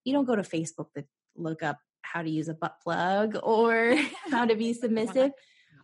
you 0.05 0.13
don't 0.13 0.25
go 0.25 0.35
to 0.35 0.43
Facebook 0.43 0.87
to 0.95 1.03
look 1.35 1.61
up 1.61 1.77
how 2.03 2.21
to 2.21 2.29
use 2.29 2.47
a 2.47 2.53
butt 2.53 2.75
plug 2.81 3.37
or 3.43 3.95
how 4.31 4.45
to 4.45 4.55
be 4.55 4.71
submissive. 4.83 5.31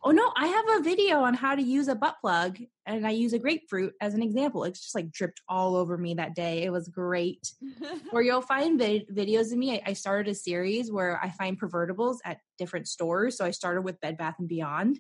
Oh 0.04 0.10
no, 0.12 0.32
I 0.36 0.48
have 0.48 0.80
a 0.80 0.84
video 0.84 1.20
on 1.22 1.36
how 1.36 1.54
to 1.54 1.62
use 1.62 1.88
a 1.88 1.94
butt 1.96 2.16
plug, 2.22 2.58
and 2.88 3.06
I 3.06 3.12
use 3.12 3.34
a 3.34 3.40
grapefruit 3.40 3.94
as 4.02 4.16
an 4.16 4.24
example. 4.24 4.64
It's 4.64 4.82
just 4.82 4.96
like 4.96 5.12
dripped 5.12 5.42
all 5.48 5.76
over 5.76 5.96
me 5.98 6.16
that 6.16 6.34
day. 6.34 6.64
It 6.64 6.72
was 6.72 6.88
great 6.88 7.52
or 8.12 8.24
you'll 8.24 8.42
find 8.42 8.80
vid- 8.80 9.08
videos 9.10 9.52
of 9.52 9.60
me. 9.60 9.74
I, 9.76 9.82
I 9.88 9.94
started 9.94 10.32
a 10.32 10.36
series 10.36 10.92
where 10.92 11.20
I 11.24 11.30
find 11.30 11.60
pervertibles 11.60 12.18
at 12.26 12.40
different 12.58 12.88
stores. 12.88 13.38
So 13.38 13.46
I 13.46 13.52
started 13.52 13.82
with 13.84 14.00
Bed 14.02 14.18
Bath 14.18 14.36
and 14.40 14.48
Beyond. 14.48 15.00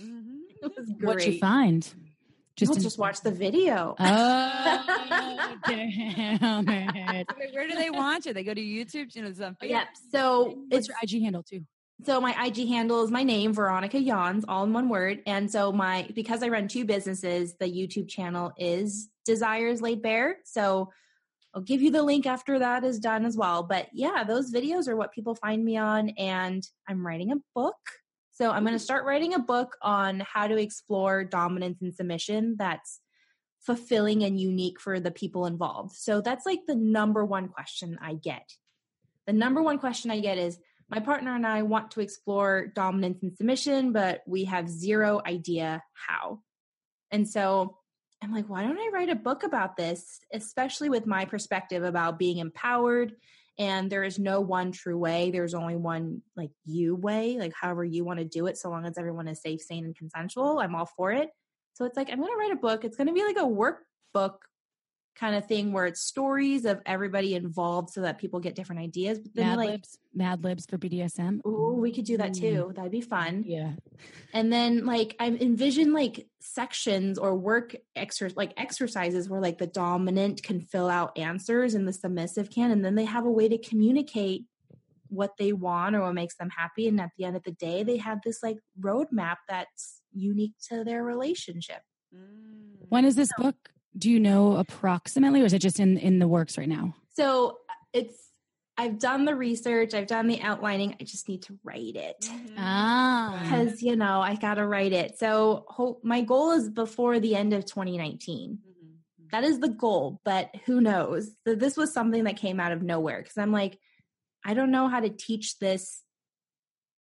Mhm. 0.00 0.40
It. 0.62 1.02
What 1.02 1.26
you 1.26 1.38
find? 1.38 1.82
Just, 2.54 2.76
in- 2.76 2.82
just 2.82 2.98
watch 2.98 3.22
the 3.22 3.30
video. 3.30 3.96
Oh, 3.98 4.04
damn 5.66 6.96
it. 6.96 7.26
Where 7.54 7.66
do 7.66 7.74
they 7.74 7.88
watch 7.90 8.26
it? 8.26 8.34
They 8.34 8.44
go 8.44 8.52
to 8.54 8.60
YouTube. 8.60 9.14
You 9.16 9.22
know, 9.22 9.28
it's 9.28 9.40
on 9.40 9.54
Facebook. 9.54 9.70
yep. 9.70 9.88
So 10.10 10.44
What's 10.68 10.88
it's 10.88 10.88
your 10.88 10.96
IG 11.02 11.22
handle 11.22 11.42
too? 11.42 11.62
So 12.04 12.20
my 12.20 12.34
IG 12.46 12.68
handle 12.68 13.04
is 13.04 13.12
my 13.12 13.22
name, 13.22 13.52
Veronica 13.52 13.96
Yanhs, 13.96 14.44
all 14.48 14.64
in 14.64 14.72
one 14.72 14.88
word. 14.88 15.20
And 15.26 15.50
so 15.50 15.70
my 15.70 16.08
because 16.14 16.42
I 16.42 16.48
run 16.48 16.66
two 16.66 16.84
businesses, 16.84 17.54
the 17.60 17.66
YouTube 17.66 18.08
channel 18.08 18.52
is 18.58 19.08
Desires 19.24 19.80
Laid 19.80 20.02
Bare. 20.02 20.38
So 20.44 20.90
I'll 21.54 21.62
give 21.62 21.80
you 21.80 21.92
the 21.92 22.02
link 22.02 22.26
after 22.26 22.58
that 22.58 22.82
is 22.82 22.98
done 22.98 23.24
as 23.24 23.36
well. 23.36 23.62
But 23.62 23.88
yeah, 23.92 24.24
those 24.24 24.52
videos 24.52 24.88
are 24.88 24.96
what 24.96 25.12
people 25.12 25.36
find 25.36 25.64
me 25.64 25.76
on. 25.76 26.08
And 26.18 26.66
I'm 26.88 27.06
writing 27.06 27.30
a 27.30 27.36
book. 27.54 27.76
So 28.32 28.50
I'm 28.50 28.64
going 28.64 28.74
to 28.74 28.80
start 28.80 29.04
writing 29.04 29.34
a 29.34 29.38
book 29.38 29.76
on 29.82 30.20
how 30.20 30.48
to 30.48 30.56
explore 30.56 31.22
dominance 31.22 31.82
and 31.82 31.94
submission 31.94 32.56
that's 32.58 33.00
fulfilling 33.60 34.24
and 34.24 34.40
unique 34.40 34.80
for 34.80 34.98
the 34.98 35.10
people 35.12 35.46
involved. 35.46 35.94
So 35.94 36.20
that's 36.20 36.46
like 36.46 36.60
the 36.66 36.74
number 36.74 37.24
one 37.24 37.48
question 37.48 37.98
I 38.02 38.14
get. 38.14 38.50
The 39.26 39.32
number 39.32 39.62
one 39.62 39.78
question 39.78 40.10
I 40.10 40.18
get 40.18 40.38
is 40.38 40.58
my 40.92 41.00
partner 41.00 41.34
and 41.34 41.46
I 41.46 41.62
want 41.62 41.92
to 41.92 42.00
explore 42.00 42.66
dominance 42.66 43.22
and 43.22 43.34
submission, 43.34 43.92
but 43.92 44.20
we 44.26 44.44
have 44.44 44.68
zero 44.68 45.22
idea 45.26 45.82
how. 45.94 46.40
And 47.10 47.26
so 47.26 47.78
I'm 48.22 48.30
like, 48.30 48.50
why 48.50 48.62
don't 48.62 48.78
I 48.78 48.90
write 48.92 49.08
a 49.08 49.14
book 49.14 49.42
about 49.42 49.78
this, 49.78 50.20
especially 50.34 50.90
with 50.90 51.06
my 51.06 51.24
perspective 51.24 51.82
about 51.82 52.18
being 52.18 52.38
empowered 52.38 53.14
and 53.58 53.90
there 53.90 54.04
is 54.04 54.18
no 54.18 54.40
one 54.40 54.70
true 54.70 54.98
way. 54.98 55.30
There's 55.30 55.54
only 55.54 55.76
one 55.76 56.20
like 56.36 56.50
you 56.66 56.94
way, 56.94 57.38
like 57.38 57.54
however 57.58 57.84
you 57.84 58.04
want 58.04 58.18
to 58.18 58.24
do 58.26 58.46
it, 58.46 58.58
so 58.58 58.68
long 58.68 58.84
as 58.84 58.98
everyone 58.98 59.28
is 59.28 59.40
safe, 59.40 59.62
sane, 59.62 59.86
and 59.86 59.96
consensual. 59.96 60.58
I'm 60.58 60.74
all 60.74 60.86
for 60.86 61.10
it. 61.12 61.30
So 61.72 61.86
it's 61.86 61.96
like, 61.96 62.10
I'm 62.10 62.18
going 62.18 62.32
to 62.32 62.36
write 62.36 62.52
a 62.52 62.56
book. 62.56 62.84
It's 62.84 62.96
going 62.96 63.06
to 63.06 63.14
be 63.14 63.24
like 63.24 63.36
a 63.36 63.40
workbook 63.40 64.36
kind 65.14 65.36
of 65.36 65.46
thing 65.46 65.72
where 65.72 65.86
it's 65.86 66.00
stories 66.00 66.64
of 66.64 66.80
everybody 66.86 67.34
involved 67.34 67.90
so 67.90 68.00
that 68.00 68.18
people 68.18 68.40
get 68.40 68.54
different 68.54 68.80
ideas. 68.80 69.18
But 69.18 69.34
then 69.34 69.46
Mad 69.48 69.56
like, 69.58 69.70
Libs. 69.70 69.98
Mad 70.14 70.44
Libs 70.44 70.66
for 70.66 70.78
BDSM. 70.78 71.40
ooh, 71.46 71.74
we 71.80 71.92
could 71.92 72.04
do 72.04 72.16
that 72.16 72.32
Mm. 72.32 72.40
too. 72.40 72.72
That'd 72.74 72.90
be 72.92 73.00
fun. 73.02 73.44
Yeah. 73.46 73.72
And 74.32 74.52
then 74.52 74.86
like 74.86 75.14
I 75.20 75.26
envision 75.28 75.92
like 75.92 76.26
sections 76.40 77.18
or 77.18 77.36
work 77.36 77.76
exer- 77.96 78.36
like 78.36 78.54
exercises 78.56 79.28
where 79.28 79.40
like 79.40 79.58
the 79.58 79.66
dominant 79.66 80.42
can 80.42 80.60
fill 80.60 80.88
out 80.88 81.16
answers 81.18 81.74
and 81.74 81.86
the 81.86 81.92
submissive 81.92 82.50
can, 82.50 82.70
and 82.70 82.84
then 82.84 82.94
they 82.94 83.04
have 83.04 83.26
a 83.26 83.30
way 83.30 83.48
to 83.48 83.58
communicate 83.58 84.46
what 85.08 85.36
they 85.38 85.52
want 85.52 85.94
or 85.94 86.00
what 86.00 86.14
makes 86.14 86.36
them 86.36 86.48
happy. 86.48 86.88
And 86.88 86.98
at 86.98 87.10
the 87.18 87.24
end 87.24 87.36
of 87.36 87.42
the 87.42 87.52
day, 87.52 87.82
they 87.82 87.98
have 87.98 88.20
this 88.24 88.42
like 88.42 88.56
roadmap 88.80 89.36
that's 89.46 90.00
unique 90.14 90.54
to 90.70 90.84
their 90.84 91.04
relationship. 91.04 91.82
Mm. 92.14 92.76
When 92.88 93.04
is 93.04 93.14
this 93.14 93.30
book? 93.36 93.56
Do 93.96 94.10
you 94.10 94.18
know 94.20 94.56
approximately, 94.56 95.42
or 95.42 95.44
is 95.44 95.52
it 95.52 95.58
just 95.60 95.78
in 95.80 95.98
in 95.98 96.18
the 96.18 96.28
works 96.28 96.56
right 96.58 96.68
now? 96.68 96.94
So 97.14 97.58
it's 97.92 98.16
I've 98.78 98.98
done 98.98 99.26
the 99.26 99.34
research, 99.34 99.92
I've 99.92 100.06
done 100.06 100.28
the 100.28 100.40
outlining. 100.40 100.96
I 100.98 101.04
just 101.04 101.28
need 101.28 101.42
to 101.42 101.58
write 101.62 101.94
it. 101.94 102.16
Mm-hmm. 102.22 102.54
Ah, 102.58 103.38
Because 103.42 103.82
you 103.82 103.96
know 103.96 104.20
I 104.22 104.34
gotta 104.36 104.66
write 104.66 104.92
it. 104.92 105.18
So 105.18 105.64
hope 105.68 106.00
my 106.04 106.22
goal 106.22 106.52
is 106.52 106.70
before 106.70 107.20
the 107.20 107.34
end 107.36 107.52
of 107.52 107.66
2019. 107.66 108.58
Mhm. 108.58 109.30
that 109.30 109.44
is 109.44 109.60
the 109.60 109.68
goal 109.68 110.20
but 110.24 110.50
who 110.66 110.80
knows 110.80 111.30
so 111.46 111.54
this 111.54 111.74
was 111.76 111.92
something 111.92 112.24
that 112.24 112.36
came 112.36 112.60
out 112.60 112.72
of 112.72 112.82
nowhere 112.82 113.20
because 113.22 113.38
i'm 113.38 113.50
like 113.52 113.78
i 114.44 114.52
don't 114.52 114.70
know 114.70 114.88
how 114.88 115.00
to 115.00 115.08
teach 115.08 115.58
this 115.58 116.02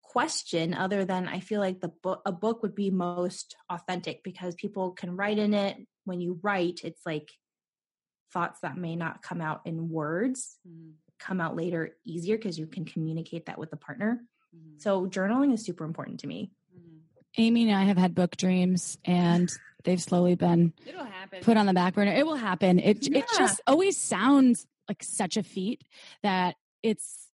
question 0.01 0.73
other 0.73 1.05
than 1.05 1.27
i 1.27 1.39
feel 1.39 1.61
like 1.61 1.79
the 1.79 1.87
book 2.03 2.21
a 2.25 2.31
book 2.31 2.61
would 2.63 2.73
be 2.75 2.89
most 2.89 3.55
authentic 3.69 4.23
because 4.23 4.55
people 4.55 4.91
can 4.91 5.15
write 5.15 5.37
in 5.37 5.53
it 5.53 5.77
when 6.09 6.19
you 6.19 6.39
write 6.43 6.81
it's 6.83 7.05
like 7.05 7.29
thoughts 8.33 8.59
that 8.61 8.77
may 8.77 8.95
not 8.95 9.21
come 9.21 9.39
out 9.39 9.61
in 9.65 9.89
words 9.89 10.57
Mhm. 10.67 10.93
come 11.19 11.39
out 11.39 11.55
later 11.55 11.95
easier 12.05 12.35
because 12.37 12.57
you 12.59 12.67
can 12.67 12.83
communicate 12.83 13.45
that 13.45 13.57
with 13.59 13.69
the 13.69 13.77
partner 13.77 14.25
Mhm. 14.55 14.81
so 14.81 15.05
journaling 15.07 15.53
is 15.53 15.63
super 15.63 15.85
important 15.85 16.19
to 16.21 16.27
me 16.27 16.51
Mhm. 16.77 16.99
Amy 17.37 17.69
and 17.69 17.77
I 17.79 17.83
have 17.83 17.97
had 17.97 18.15
book 18.15 18.35
dreams, 18.37 18.97
and 19.05 19.47
they've 19.83 20.01
slowly 20.01 20.35
been 20.35 20.73
It'll 20.85 21.05
happen. 21.05 21.41
put 21.43 21.57
on 21.57 21.67
the 21.67 21.73
back 21.73 21.93
burner. 21.93 22.11
It 22.11 22.25
will 22.25 22.35
happen. 22.35 22.79
It 22.79 23.07
it 23.07 23.25
just 23.37 23.61
always 23.67 23.97
sounds 23.97 24.65
like 24.87 25.03
such 25.03 25.37
a 25.37 25.43
feat 25.43 25.83
that 26.23 26.55
it's 26.83 27.27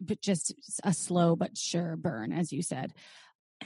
but 0.00 0.20
just 0.20 0.54
a 0.84 0.92
slow 0.92 1.34
but 1.34 1.56
sure 1.56 1.96
burn, 1.96 2.32
as 2.32 2.52
you 2.52 2.62
said. 2.62 2.92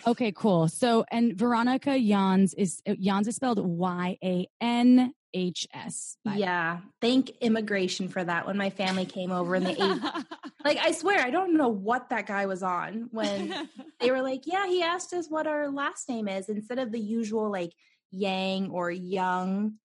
Okay, 0.06 0.32
cool. 0.32 0.68
So, 0.68 1.04
and 1.10 1.36
Veronica 1.38 1.90
Yanhs 1.90 2.54
is 2.56 2.82
uh, 2.88 2.92
Yanhs 2.92 3.28
is 3.28 3.36
spelled 3.36 3.58
Y 3.58 4.18
A 4.24 4.48
N 4.60 5.12
H 5.34 5.66
S. 5.72 6.16
yeah 6.34 6.80
thank 7.00 7.30
immigration 7.40 8.06
for 8.08 8.22
that 8.22 8.46
when 8.46 8.56
my 8.58 8.68
family 8.68 9.06
came 9.06 9.30
over 9.32 9.56
in 9.56 9.64
the 9.64 9.72
80s 9.74 10.24
like 10.62 10.76
i 10.76 10.92
swear 10.92 11.20
i 11.24 11.30
don't 11.30 11.56
know 11.56 11.68
what 11.70 12.10
that 12.10 12.26
guy 12.26 12.44
was 12.44 12.62
on 12.62 13.08
when 13.12 13.66
they 14.00 14.10
were 14.10 14.20
like 14.20 14.42
yeah 14.44 14.66
he 14.66 14.82
asked 14.82 15.14
us 15.14 15.28
what 15.30 15.46
our 15.46 15.70
last 15.70 16.06
name 16.10 16.28
is 16.28 16.50
instead 16.50 16.78
of 16.78 16.92
the 16.92 17.00
usual 17.00 17.50
like 17.50 17.72
yang 18.10 18.70
or 18.72 18.90
young 18.90 19.78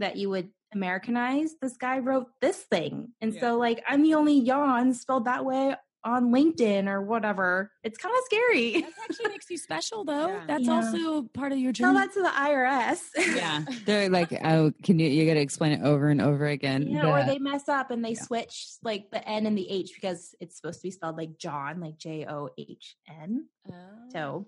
that 0.00 0.16
you 0.16 0.28
would 0.28 0.48
americanize 0.74 1.54
this 1.62 1.76
guy 1.76 1.98
wrote 2.00 2.26
this 2.40 2.56
thing 2.58 3.12
and 3.20 3.32
Yeah. 3.34 3.40
so 3.40 3.58
like 3.58 3.84
i'm 3.86 4.02
the 4.02 4.14
only 4.14 4.34
yawn 4.36 4.94
spelled 4.94 5.26
that 5.26 5.44
way 5.44 5.76
on 6.04 6.32
linkedin 6.32 6.88
or 6.88 7.00
whatever 7.02 7.70
it's 7.84 7.96
kind 7.98 8.12
of 8.16 8.24
scary 8.24 8.80
That 8.80 8.90
actually 9.04 9.28
makes 9.30 9.48
you 9.50 9.56
special, 9.58 10.04
though. 10.12 10.28
Yeah. 10.28 10.44
That's 10.48 10.64
Yeah. 10.64 10.72
also 10.74 11.22
part 11.34 11.52
of 11.52 11.58
your 11.58 11.72
tell 11.72 11.92
journey. 11.94 12.06
that 12.06 12.12
to 12.14 12.22
the 12.22 12.28
irs 12.28 13.36
yeah, 13.36 13.64
they're 13.86 14.08
like, 14.08 14.32
oh, 14.44 14.72
can 14.82 14.98
you? 14.98 15.06
You 15.08 15.26
got 15.26 15.34
to 15.34 15.40
explain 15.40 15.72
it 15.72 15.82
over 15.82 16.08
and 16.08 16.20
over 16.20 16.46
again. 16.46 16.88
Yeah, 16.88 17.06
or 17.10 17.20
The- 17.20 17.32
they 17.32 17.38
mess 17.38 17.68
up 17.68 17.90
and 17.90 18.04
they 18.04 18.12
Yeah. 18.14 18.22
switch 18.22 18.66
like 18.82 19.10
the 19.10 19.26
N 19.28 19.46
and 19.46 19.56
the 19.56 19.68
H 19.70 19.92
because 19.94 20.34
it's 20.40 20.56
supposed 20.56 20.80
to 20.80 20.84
be 20.84 20.90
spelled 20.90 21.16
like 21.16 21.38
John, 21.38 21.80
like 21.80 21.98
J 21.98 22.26
O 22.28 22.48
H 22.58 22.96
N. 23.08 23.46
Oh. 23.70 23.72
So 24.12 24.46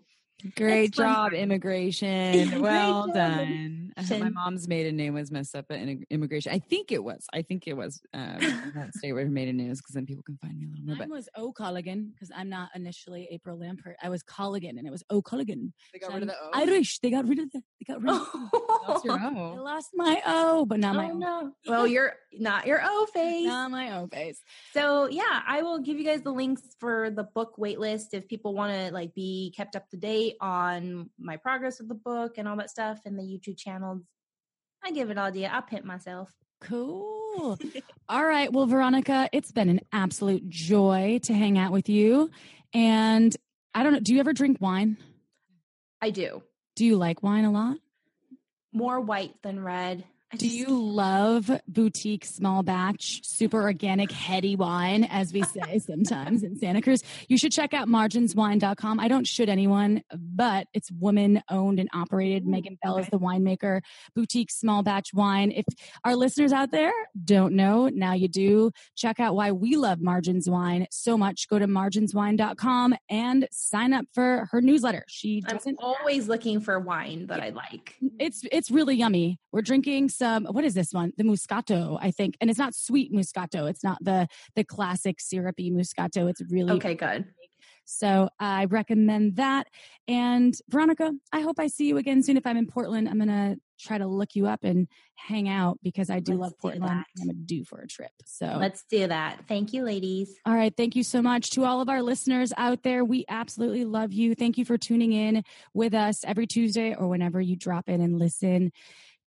Great 0.56 0.86
It's 0.90 0.96
fun. 0.98 1.06
job, 1.06 1.32
immigration. 1.32 2.60
Well 2.60 3.06
job, 3.06 3.14
done. 3.14 3.92
I 3.96 4.02
thought 4.02 4.20
My 4.20 4.28
mom's 4.28 4.66
maiden 4.68 4.96
name 4.96 5.14
was 5.14 5.30
messed 5.30 5.54
up 5.54 5.66
at 5.70 5.78
in- 5.78 6.04
immigration. 6.10 6.52
I 6.52 6.58
think 6.58 6.90
it 6.92 7.02
was. 7.02 7.26
I 7.32 7.42
think 7.42 7.66
it 7.66 7.74
was. 7.76 8.00
Um, 8.12 8.36
I 8.40 8.70
won't 8.74 8.94
say 9.00 9.12
what 9.12 9.22
her 9.22 9.28
maiden 9.30 9.56
name 9.56 9.70
is 9.70 9.80
because 9.80 9.94
then 9.94 10.04
people 10.04 10.22
can 10.24 10.36
find 10.38 10.58
me 10.58 10.66
a 10.66 10.68
little 10.68 10.84
more. 10.84 10.96
Mine 10.96 11.08
But 11.08 11.14
was 11.14 11.28
O'Culligan 11.38 12.10
because 12.12 12.30
I'm 12.34 12.48
not 12.48 12.70
initially 12.74 13.28
April 13.30 13.56
Lampert. 13.56 13.94
I 14.02 14.08
was 14.08 14.22
Culligan 14.22 14.70
and 14.78 14.86
it 14.86 14.90
was 14.90 15.02
O'Culligan. 15.10 15.72
they 15.92 16.00
So 16.00 16.08
got 16.08 16.14
rid 16.14 16.22
of 16.24 16.28
the 16.28 16.34
O. 16.34 16.50
Irish. 16.54 16.98
They 16.98 17.10
got 17.10 17.26
rid 17.26 17.38
of 17.38 17.50
the. 17.52 17.62
They 17.80 17.92
got 17.92 18.02
rid 18.02 18.10
of. 18.12 18.26
That's 18.88 19.04
your 19.04 19.18
I 19.18 19.28
O. 19.34 19.62
lost 19.62 19.90
my 19.94 20.20
O, 20.26 20.64
but 20.66 20.80
not 20.80 20.96
my 20.96 21.10
oh 21.10 21.14
O. 21.14 21.18
no. 21.18 21.52
Well, 21.68 21.86
you're 21.86 22.14
not 22.32 22.66
your 22.66 22.80
O 22.82 23.06
face. 23.14 23.46
Not 23.46 23.70
my 23.70 23.96
O 23.98 24.08
face. 24.08 24.40
So 24.72 25.08
yeah, 25.08 25.42
I 25.46 25.62
will 25.62 25.78
give 25.78 25.98
you 25.98 26.04
guys 26.04 26.22
the 26.22 26.32
links 26.32 26.62
for 26.80 27.10
the 27.10 27.22
book 27.24 27.54
waitlist 27.58 28.08
if 28.12 28.26
people 28.28 28.54
want 28.54 28.72
to 28.74 28.92
like 28.92 29.14
be 29.14 29.52
kept 29.56 29.76
up 29.76 29.88
to 29.90 29.96
date 29.96 30.33
on 30.40 31.10
my 31.18 31.36
progress 31.36 31.78
with 31.78 31.88
the 31.88 31.94
book 31.94 32.38
and 32.38 32.46
all 32.46 32.56
that 32.56 32.70
stuff 32.70 33.00
and 33.04 33.18
the 33.18 33.22
YouTube 33.22 33.58
channels. 33.58 34.02
I 34.84 34.90
give 34.90 35.10
it 35.10 35.18
all 35.18 35.32
to 35.32 35.38
you. 35.38 35.46
I'll 35.46 35.62
pimp 35.62 35.84
myself. 35.84 36.30
Cool. 36.60 37.58
All 38.08 38.24
right. 38.24 38.52
Well, 38.52 38.66
Veronica, 38.66 39.28
it's 39.32 39.52
been 39.52 39.68
an 39.68 39.80
absolute 39.92 40.48
joy 40.48 41.20
to 41.24 41.34
hang 41.34 41.58
out 41.58 41.72
with 41.72 41.88
you. 41.88 42.30
And 42.72 43.34
I 43.74 43.82
don't 43.82 43.92
know. 43.92 44.00
Do 44.00 44.14
you 44.14 44.20
ever 44.20 44.32
drink 44.32 44.58
wine? 44.60 44.96
I 46.00 46.10
do. 46.10 46.42
Do 46.76 46.84
you 46.84 46.96
like 46.96 47.22
wine 47.22 47.44
a 47.44 47.50
lot? 47.50 47.76
More 48.72 49.00
white 49.00 49.34
than 49.42 49.62
red. 49.62 50.04
Do 50.36 50.48
you 50.48 50.66
love 50.66 51.48
boutique 51.68 52.24
small 52.24 52.64
batch, 52.64 53.24
super 53.24 53.62
organic, 53.62 54.10
heady 54.10 54.56
wine, 54.56 55.04
as 55.04 55.32
we 55.32 55.42
say 55.44 55.78
sometimes 55.86 56.42
in 56.42 56.56
Santa 56.56 56.82
Cruz? 56.82 57.04
You 57.28 57.38
should 57.38 57.52
check 57.52 57.72
out 57.72 57.86
marginswine.com. 57.86 58.98
I 58.98 59.06
don't 59.06 59.26
should 59.26 59.48
anyone, 59.48 60.02
but 60.12 60.66
it's 60.74 60.90
woman 60.90 61.40
owned 61.48 61.78
and 61.78 61.88
operated. 61.94 62.46
Megan 62.46 62.78
Bell 62.82 62.98
is 62.98 63.06
the 63.08 63.18
winemaker, 63.18 63.82
boutique 64.16 64.50
small 64.50 64.82
batch 64.82 65.14
wine. 65.14 65.52
If 65.52 65.66
our 66.04 66.16
listeners 66.16 66.52
out 66.52 66.72
there 66.72 66.92
don't 67.24 67.54
know, 67.54 67.88
now 67.88 68.14
you 68.14 68.26
do. 68.26 68.72
Check 68.96 69.20
out 69.20 69.36
why 69.36 69.52
we 69.52 69.76
love 69.76 70.00
Margins 70.00 70.50
Wine 70.50 70.88
so 70.90 71.16
much. 71.16 71.48
Go 71.48 71.60
to 71.60 71.68
marginswine.com 71.68 72.96
and 73.08 73.46
sign 73.52 73.92
up 73.92 74.06
for 74.12 74.48
her 74.50 74.60
newsletter. 74.60 75.04
She 75.06 75.44
I'm 75.46 75.58
always 75.78 76.26
looking 76.26 76.60
for 76.60 76.80
wine 76.80 77.28
that 77.28 77.40
I 77.40 77.50
like. 77.50 77.94
it's 78.18 78.42
it's 78.50 78.70
really 78.70 78.96
yummy. 78.96 79.38
We're 79.52 79.62
drinking 79.62 80.08
some 80.08 80.23
Um, 80.24 80.46
what 80.46 80.64
is 80.64 80.74
this 80.74 80.92
one? 80.92 81.12
The 81.16 81.24
Moscato, 81.24 81.98
I 82.00 82.10
think. 82.10 82.36
And 82.40 82.50
it's 82.50 82.58
not 82.58 82.74
sweet 82.74 83.12
Moscato. 83.12 83.68
It's 83.68 83.84
not 83.84 83.98
the 84.02 84.26
the 84.56 84.64
classic 84.64 85.20
syrupy 85.20 85.70
Moscato. 85.70 86.28
It's 86.28 86.40
really 86.50 86.72
Okay, 86.72 86.94
good. 86.94 87.26
so 87.84 88.28
I 88.40 88.64
recommend 88.64 89.36
that. 89.36 89.68
And 90.08 90.54
Veronica, 90.70 91.12
I 91.32 91.40
hope 91.40 91.58
I 91.58 91.66
see 91.68 91.86
you 91.88 91.98
again 91.98 92.22
soon. 92.22 92.36
If 92.36 92.46
I'm 92.46 92.56
in 92.56 92.66
Portland, 92.66 93.08
I'm 93.08 93.18
gonna 93.18 93.56
try 93.80 93.98
to 93.98 94.06
look 94.06 94.34
you 94.36 94.46
up 94.46 94.62
and 94.64 94.86
hang 95.16 95.48
out 95.48 95.78
because 95.82 96.08
I 96.08 96.20
do 96.20 96.32
Let's 96.32 96.40
love 96.42 96.58
Portland. 96.58 97.04
and 97.20 97.30
I'm 97.30 97.44
due 97.44 97.64
for 97.64 97.80
a 97.80 97.86
trip. 97.88 98.12
So 98.24 98.56
Let's 98.58 98.84
do 98.88 99.06
that. 99.08 99.42
Thank 99.48 99.72
you, 99.72 99.82
ladies. 99.82 100.32
all 100.46 100.54
right. 100.54 100.72
Thank 100.76 100.94
you 100.96 101.02
so 101.02 101.20
much 101.20 101.50
to 101.50 101.64
all 101.64 101.80
of 101.80 101.88
our 101.88 102.00
listeners 102.00 102.52
out 102.56 102.82
there. 102.84 103.04
We 103.04 103.24
absolutely 103.28 103.84
love 103.84 104.12
you. 104.12 104.34
Thank 104.34 104.58
you 104.58 104.64
for 104.64 104.78
tuning 104.78 105.12
in 105.12 105.42
with 105.74 105.92
us 105.92 106.24
every 106.24 106.46
Tuesday 106.46 106.94
or 106.94 107.08
whenever 107.08 107.40
you 107.40 107.56
drop 107.56 107.88
in 107.88 108.00
and 108.00 108.18
listen. 108.18 108.70